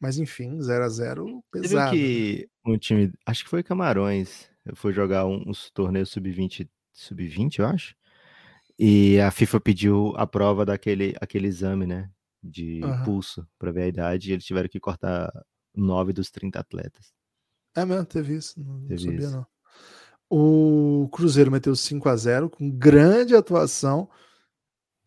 Mas 0.00 0.18
enfim, 0.18 0.60
0 0.60 0.84
a 0.84 0.88
0 0.88 1.24
Você 1.24 1.32
viu 1.32 1.42
pesado. 1.50 1.96
né? 1.96 2.02
que 2.02 2.48
um 2.64 2.78
time, 2.78 3.12
acho 3.26 3.44
que 3.44 3.50
foi 3.50 3.62
Camarões, 3.62 4.48
fui 4.74 4.92
jogar 4.92 5.26
um, 5.26 5.42
uns 5.48 5.70
torneios 5.70 6.10
sub-20, 6.10 6.68
sub-20, 6.92 7.58
eu 7.58 7.66
acho. 7.66 7.94
E 8.78 9.18
a 9.20 9.30
FIFA 9.30 9.60
pediu 9.60 10.14
a 10.16 10.26
prova 10.26 10.64
daquele 10.64 11.14
aquele 11.20 11.48
exame, 11.48 11.86
né, 11.86 12.10
de 12.42 12.80
Aham. 12.84 13.04
pulso 13.04 13.46
para 13.58 13.72
ver 13.72 13.82
a 13.82 13.88
idade, 13.88 14.30
e 14.30 14.32
eles 14.34 14.44
tiveram 14.44 14.68
que 14.68 14.78
cortar 14.78 15.32
nove 15.74 16.12
dos 16.12 16.30
30 16.30 16.60
atletas. 16.60 17.12
É 17.76 17.84
mesmo, 17.84 18.04
teve 18.06 18.36
isso. 18.36 18.60
Não, 18.60 18.74
não 18.78 18.88
Teve 18.88 19.00
sabia, 19.00 19.18
isso. 19.26 19.32
não. 19.32 19.46
O 20.30 21.08
Cruzeiro 21.10 21.50
meteu 21.50 21.74
5 21.74 22.08
a 22.08 22.16
0 22.16 22.50
com 22.50 22.70
grande 22.70 23.34
atuação. 23.34 24.08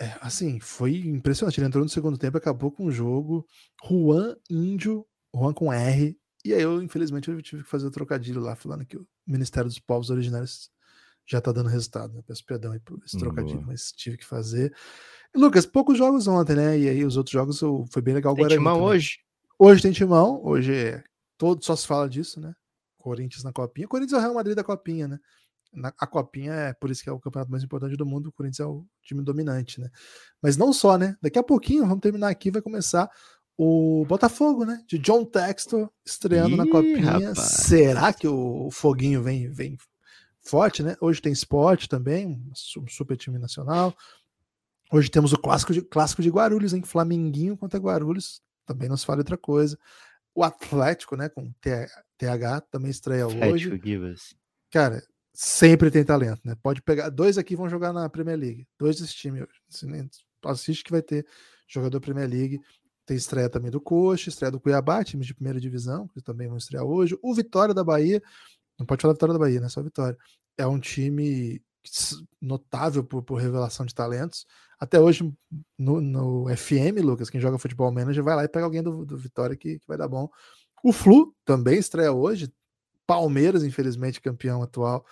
É, 0.01 0.17
assim, 0.19 0.59
foi 0.59 0.95
impressionante. 0.97 1.59
Ele 1.59 1.67
entrou 1.67 1.83
no 1.83 1.89
segundo 1.89 2.17
tempo, 2.17 2.37
acabou 2.37 2.71
com 2.71 2.85
o 2.85 2.91
jogo. 2.91 3.45
Juan 3.87 4.35
Índio, 4.49 5.05
Juan 5.35 5.53
com 5.53 5.71
R. 5.71 6.17
E 6.43 6.53
aí 6.53 6.61
eu, 6.61 6.81
infelizmente, 6.81 7.29
eu 7.29 7.39
tive 7.41 7.61
que 7.63 7.69
fazer 7.69 7.85
o 7.85 7.91
trocadilho 7.91 8.41
lá, 8.41 8.55
falando 8.55 8.83
que 8.85 8.97
o 8.97 9.05
Ministério 9.27 9.69
dos 9.69 9.77
Povos 9.77 10.09
Originários 10.09 10.71
já 11.27 11.39
tá 11.39 11.51
dando 11.51 11.69
resultado. 11.69 12.13
Né? 12.13 12.23
Peço 12.25 12.43
perdão 12.43 12.71
aí 12.71 12.79
por 12.79 12.99
esse 13.05 13.15
trocadilho, 13.17 13.57
Boa. 13.59 13.67
mas 13.67 13.91
tive 13.91 14.17
que 14.17 14.25
fazer. 14.25 14.73
E, 15.35 15.37
Lucas, 15.39 15.67
poucos 15.67 15.97
jogos 15.97 16.27
ontem, 16.27 16.55
né? 16.55 16.79
E 16.79 16.89
aí 16.89 17.05
os 17.05 17.15
outros 17.15 17.31
jogos 17.31 17.61
eu- 17.61 17.85
foi 17.91 18.01
bem 18.01 18.15
legal 18.15 18.33
Tem 18.33 18.41
Guarani 18.43 18.57
timão 18.59 18.73
também. 18.77 18.89
hoje? 18.89 19.19
Hoje 19.59 19.81
tem 19.83 19.91
timão, 19.91 20.41
hoje 20.43 20.73
é, 20.73 21.03
todo 21.37 21.63
só 21.63 21.75
se 21.75 21.85
fala 21.85 22.09
disso, 22.09 22.41
né? 22.41 22.53
Corinthians 22.97 23.43
na 23.43 23.53
Copinha. 23.53 23.87
Corinthians 23.87 24.13
é 24.13 24.17
o 24.17 24.21
Real 24.21 24.33
Madrid 24.33 24.55
da 24.55 24.63
Copinha, 24.63 25.07
né? 25.07 25.19
Na, 25.73 25.93
a 25.97 26.05
Copinha 26.07 26.53
é 26.53 26.73
por 26.73 26.89
isso 26.91 27.03
que 27.03 27.09
é 27.09 27.13
o 27.13 27.19
campeonato 27.19 27.49
mais 27.51 27.63
importante 27.63 27.95
do 27.95 28.05
mundo. 28.05 28.27
O 28.27 28.31
Corinthians 28.31 28.59
é 28.59 28.65
o 28.69 28.85
time 29.03 29.21
dominante, 29.23 29.79
né? 29.79 29.89
Mas 30.41 30.57
não 30.57 30.73
só, 30.73 30.97
né? 30.97 31.15
Daqui 31.21 31.39
a 31.39 31.43
pouquinho, 31.43 31.83
vamos 31.85 32.01
terminar 32.01 32.29
aqui, 32.29 32.51
vai 32.51 32.61
começar 32.61 33.09
o 33.57 34.05
Botafogo, 34.07 34.65
né? 34.65 34.83
De 34.87 34.97
John 34.97 35.23
Textor 35.23 35.89
estreando 36.05 36.57
na 36.57 36.65
Ih, 36.65 36.69
Copinha. 36.69 37.11
rapaz. 37.29 37.37
Será 37.39 38.11
que 38.13 38.27
o, 38.27 38.67
o 38.67 38.71
Foguinho 38.71 39.21
vem, 39.23 39.49
vem 39.51 39.77
forte, 40.43 40.81
né? 40.83 40.95
Hoje 40.99 41.21
tem 41.21 41.31
esporte 41.31 41.87
também, 41.87 42.27
um 42.27 42.51
su- 42.55 42.83
super 42.89 43.15
time 43.15 43.37
nacional. 43.37 43.95
Hoje 44.91 45.09
temos 45.09 45.31
o 45.31 45.37
clássico 45.37 45.71
de, 45.73 45.81
clássico 45.81 46.21
de 46.21 46.29
Guarulhos, 46.29 46.73
hein? 46.73 46.81
Flamenguinho 46.83 47.55
contra 47.55 47.79
Guarulhos. 47.79 48.41
Também 48.65 48.89
não 48.89 48.97
se 48.97 49.05
fala 49.05 49.19
outra 49.19 49.37
coisa. 49.37 49.77
O 50.35 50.43
Atlético, 50.43 51.15
né? 51.15 51.29
Com 51.29 51.53
TH 52.17 52.61
também 52.71 52.89
estreia 52.91 53.25
hoje. 53.27 53.37
Atlético 53.37 53.77
Givas. 53.87 54.35
Cara, 54.71 55.01
sempre 55.33 55.89
tem 55.89 56.03
talento, 56.03 56.41
né? 56.43 56.55
Pode 56.61 56.81
pegar. 56.81 57.09
Dois 57.09 57.37
aqui 57.37 57.55
vão 57.55 57.69
jogar 57.69 57.93
na 57.93 58.09
Premier 58.09 58.37
League. 58.37 58.67
Dois 58.77 58.99
desse 58.99 59.13
time. 59.13 59.45
Assiste 60.43 60.83
que 60.83 60.91
vai 60.91 61.01
ter 61.01 61.25
jogador 61.67 61.99
Premier 61.99 62.29
League. 62.29 62.61
Tem 63.05 63.17
estreia 63.17 63.49
também 63.49 63.71
do 63.71 63.81
Coxa, 63.81 64.29
estreia 64.29 64.51
do 64.51 64.59
Cuiabá, 64.59 65.03
time 65.03 65.25
de 65.25 65.33
primeira 65.33 65.59
divisão, 65.59 66.07
que 66.07 66.21
também 66.21 66.47
vão 66.47 66.57
estrear 66.57 66.83
hoje. 66.83 67.17
O 67.21 67.33
Vitória 67.33 67.73
da 67.73 67.83
Bahia. 67.83 68.21
Não 68.77 68.85
pode 68.85 69.01
falar 69.01 69.13
Vitória 69.13 69.33
da 69.33 69.39
Bahia, 69.39 69.59
né? 69.59 69.69
Só 69.69 69.81
Vitória. 69.81 70.17
É 70.57 70.65
um 70.65 70.79
time 70.79 71.61
notável 72.39 73.03
por, 73.03 73.23
por 73.23 73.35
revelação 73.35 73.85
de 73.85 73.95
talentos. 73.95 74.45
Até 74.79 74.99
hoje, 74.99 75.31
no, 75.77 76.01
no, 76.01 76.45
FM, 76.55 77.03
Lucas, 77.03 77.29
quem 77.29 77.41
joga 77.41 77.57
futebol 77.57 77.91
manager, 77.91 78.23
vai 78.23 78.35
lá 78.35 78.43
e 78.43 78.49
pega 78.49 78.65
alguém 78.65 78.83
do, 78.83 79.05
do 79.05 79.17
Vitória 79.17 79.55
que, 79.55 79.79
que 79.79 79.87
vai 79.87 79.97
dar 79.97 80.07
bom. 80.07 80.29
O 80.83 80.91
Flu 80.91 81.35
também 81.45 81.77
estreia 81.77 82.11
hoje. 82.11 82.51
Palmeiras, 83.11 83.65
infelizmente, 83.65 84.21
campeão 84.21 84.63
atual, 84.63 85.05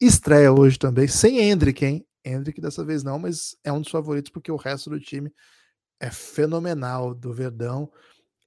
estreia 0.00 0.52
hoje 0.52 0.76
também, 0.76 1.06
sem 1.06 1.38
Hendrick, 1.38 1.84
hein? 1.84 2.04
Hendrick 2.24 2.60
dessa 2.60 2.84
vez 2.84 3.04
não, 3.04 3.16
mas 3.16 3.56
é 3.62 3.72
um 3.72 3.80
dos 3.80 3.92
favoritos 3.92 4.32
porque 4.32 4.50
o 4.50 4.56
resto 4.56 4.90
do 4.90 4.98
time 4.98 5.32
é 6.00 6.10
fenomenal 6.10 7.14
do 7.14 7.32
Verdão, 7.32 7.88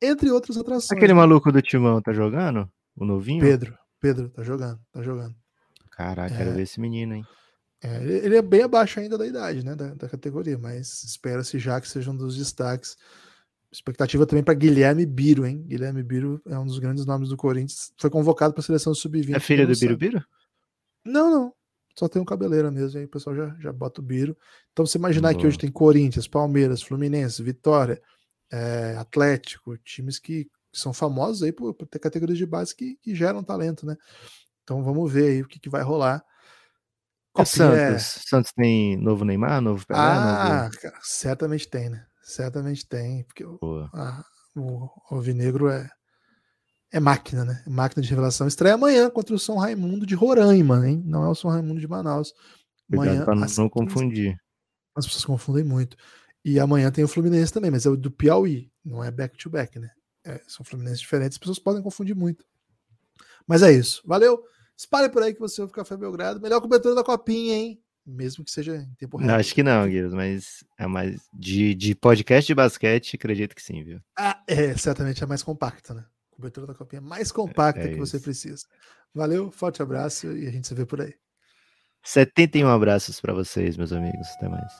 entre 0.01 0.29
outras 0.29 0.57
atrações. 0.57 0.91
Aquele 0.91 1.13
né? 1.13 1.19
maluco 1.19 1.53
do 1.53 1.61
Timão 1.61 2.01
tá 2.01 2.11
jogando? 2.11 2.69
O 2.97 3.05
novinho? 3.05 3.39
Pedro, 3.39 3.77
Pedro, 3.97 4.29
tá 4.29 4.43
jogando, 4.43 4.77
tá 4.91 5.01
jogando. 5.01 5.35
Caraca, 5.89 6.33
é, 6.33 6.37
quero 6.37 6.51
ver 6.51 6.63
esse 6.63 6.81
menino, 6.81 7.15
hein? 7.15 7.25
É, 7.81 8.03
ele 8.03 8.35
é 8.35 8.41
bem 8.41 8.63
abaixo 8.63 8.99
ainda 8.99 9.17
da 9.17 9.25
idade, 9.25 9.63
né, 9.63 9.73
da, 9.73 9.93
da 9.93 10.09
categoria, 10.09 10.57
mas 10.57 11.01
espera-se 11.05 11.57
já 11.59 11.79
que 11.79 11.87
seja 11.87 12.11
um 12.11 12.17
dos 12.17 12.35
destaques. 12.35 12.97
Expectativa 13.71 14.25
também 14.25 14.43
para 14.43 14.53
Guilherme 14.53 15.05
Biro, 15.05 15.45
hein? 15.45 15.63
Guilherme 15.67 16.01
Biro 16.01 16.41
é 16.45 16.57
um 16.57 16.65
dos 16.65 16.79
grandes 16.79 17.05
nomes 17.05 17.29
do 17.29 17.37
Corinthians. 17.37 17.91
Foi 17.97 18.09
convocado 18.09 18.53
para 18.53 18.61
a 18.61 18.63
seleção 18.63 18.93
sub-20. 18.93 19.35
É 19.35 19.39
filho 19.39 19.67
do 19.67 19.77
Biro 19.77 19.97
Biro? 19.97 20.25
Não, 21.05 21.29
não. 21.29 21.53
Só 21.97 22.07
tem 22.07 22.21
um 22.21 22.25
cabeleira 22.25 22.69
mesmo, 22.69 22.99
aí 22.99 23.05
o 23.05 23.09
pessoal 23.09 23.35
já, 23.35 23.55
já 23.59 23.73
bota 23.73 24.01
o 24.01 24.03
Biro. 24.03 24.37
Então, 24.71 24.85
você 24.85 24.97
imaginar 24.97 25.31
Boa. 25.31 25.41
que 25.41 25.47
hoje 25.47 25.57
tem 25.57 25.71
Corinthians, 25.71 26.27
Palmeiras, 26.27 26.81
Fluminense, 26.81 27.41
Vitória, 27.41 28.01
é, 28.51 28.95
Atlético, 28.97 29.77
times 29.79 30.19
que, 30.19 30.47
são 30.77 30.93
famosos 30.93 31.43
aí 31.43 31.51
por, 31.51 31.73
por 31.73 31.87
ter 31.87 31.99
categorias 31.99 32.37
de 32.37 32.45
base 32.45 32.75
que, 32.75 32.95
que, 33.01 33.15
geram 33.15 33.43
talento, 33.43 33.85
né? 33.85 33.95
Então 34.63 34.83
vamos 34.83 35.11
ver 35.11 35.31
aí 35.31 35.41
o 35.41 35.47
que, 35.47 35.59
que 35.59 35.69
vai 35.69 35.81
rolar. 35.81 36.23
Santos. 37.45 37.77
É... 37.77 37.99
Santos 37.99 38.51
tem 38.51 38.97
novo 38.97 39.23
Neymar, 39.23 39.61
novo 39.61 39.85
Pelé? 39.85 39.99
Ah, 39.99 40.63
novo... 40.63 40.79
Cara, 40.79 40.99
certamente 41.03 41.67
tem, 41.67 41.89
né? 41.89 42.05
Certamente 42.27 42.85
tem, 42.85 43.23
porque 43.23 43.45
o, 43.45 43.57
a, 43.93 44.21
o 44.53 44.89
Alvinegro 45.09 45.69
é, 45.69 45.89
é 46.91 46.99
máquina, 46.99 47.45
né? 47.45 47.63
Máquina 47.65 48.03
de 48.03 48.09
revelação. 48.09 48.45
Estreia 48.45 48.75
amanhã 48.75 49.09
contra 49.09 49.33
o 49.33 49.39
São 49.39 49.55
Raimundo 49.55 50.05
de 50.05 50.13
Roraima, 50.13 50.85
hein? 50.85 51.01
Não 51.05 51.23
é 51.23 51.29
o 51.29 51.35
São 51.35 51.49
Raimundo 51.49 51.79
de 51.79 51.87
Manaus. 51.87 52.33
Amanhã, 52.91 53.23
para 53.23 53.33
não, 53.33 53.47
não 53.47 53.69
confundir. 53.69 54.37
As 54.93 55.05
pessoas 55.05 55.23
confundem 55.23 55.63
muito. 55.63 55.95
E 56.43 56.59
amanhã 56.59 56.91
tem 56.91 57.01
o 57.01 57.07
Fluminense 57.07 57.53
também, 57.53 57.71
mas 57.71 57.85
é 57.85 57.89
o 57.89 57.95
do 57.95 58.11
Piauí, 58.11 58.69
não 58.83 59.01
é 59.01 59.09
back-to-back, 59.09 59.79
-back, 59.79 59.81
né? 59.81 59.89
É, 60.25 60.41
são 60.49 60.65
Fluminenses 60.65 60.99
diferentes, 60.99 61.35
as 61.35 61.39
pessoas 61.39 61.59
podem 61.59 61.81
confundir 61.81 62.15
muito. 62.15 62.45
Mas 63.47 63.63
é 63.63 63.71
isso. 63.71 64.03
Valeu. 64.05 64.43
Espalhe 64.75 65.07
por 65.07 65.23
aí 65.23 65.33
que 65.33 65.39
você 65.39 65.61
ouve 65.61 65.73
Café 65.73 65.95
Belgrado. 65.95 66.41
Melhor 66.41 66.59
cobertura 66.59 66.93
da 66.93 67.05
Copinha, 67.05 67.55
hein? 67.55 67.81
Mesmo 68.09 68.45
que 68.45 68.51
seja 68.51 68.77
em 68.77 68.93
tempo 68.95 69.17
real. 69.17 69.31
Não, 69.31 69.35
acho 69.35 69.53
que 69.53 69.61
não, 69.61 69.85
Guilherme, 69.85 70.15
mas 70.15 70.63
é 70.79 70.87
mais 70.87 71.27
de, 71.33 71.75
de 71.75 71.93
podcast 71.93 72.47
de 72.47 72.55
basquete, 72.55 73.15
acredito 73.15 73.53
que 73.53 73.61
sim, 73.61 73.83
viu? 73.83 73.99
Ah, 74.17 74.41
é, 74.47 74.75
certamente 74.77 75.21
é 75.21 75.27
mais 75.27 75.43
compacta, 75.43 75.93
né? 75.93 76.05
Cobertura 76.31 76.67
da 76.67 76.73
copinha 76.73 77.01
mais 77.01 77.33
compacta 77.33 77.81
é, 77.81 77.85
é 77.85 77.89
que 77.89 77.99
você 77.99 78.17
precisa. 78.17 78.65
Valeu, 79.13 79.51
forte 79.51 79.81
abraço 79.81 80.27
e 80.37 80.47
a 80.47 80.51
gente 80.51 80.67
se 80.67 80.73
vê 80.73 80.85
por 80.85 81.01
aí. 81.01 81.13
71 82.01 82.69
abraços 82.69 83.19
para 83.19 83.33
vocês, 83.33 83.75
meus 83.75 83.91
amigos. 83.91 84.27
Até 84.37 84.47
mais. 84.47 84.71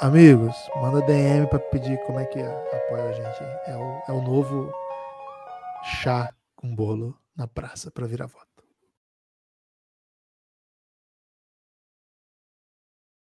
Amigos, 0.00 0.54
manda 0.76 1.00
DM 1.02 1.48
para 1.48 1.58
pedir 1.58 1.98
como 2.06 2.20
é 2.20 2.26
que 2.26 2.38
apoia 2.38 3.08
a 3.08 3.12
gente. 3.12 3.42
É 3.66 3.76
o, 3.76 4.02
é 4.08 4.12
o 4.12 4.22
novo 4.22 4.70
chá 5.82 6.32
com 6.54 6.72
bolo 6.72 7.18
na 7.34 7.48
praça 7.48 7.90
para 7.90 8.06
virar 8.06 8.26
voto. 8.26 8.45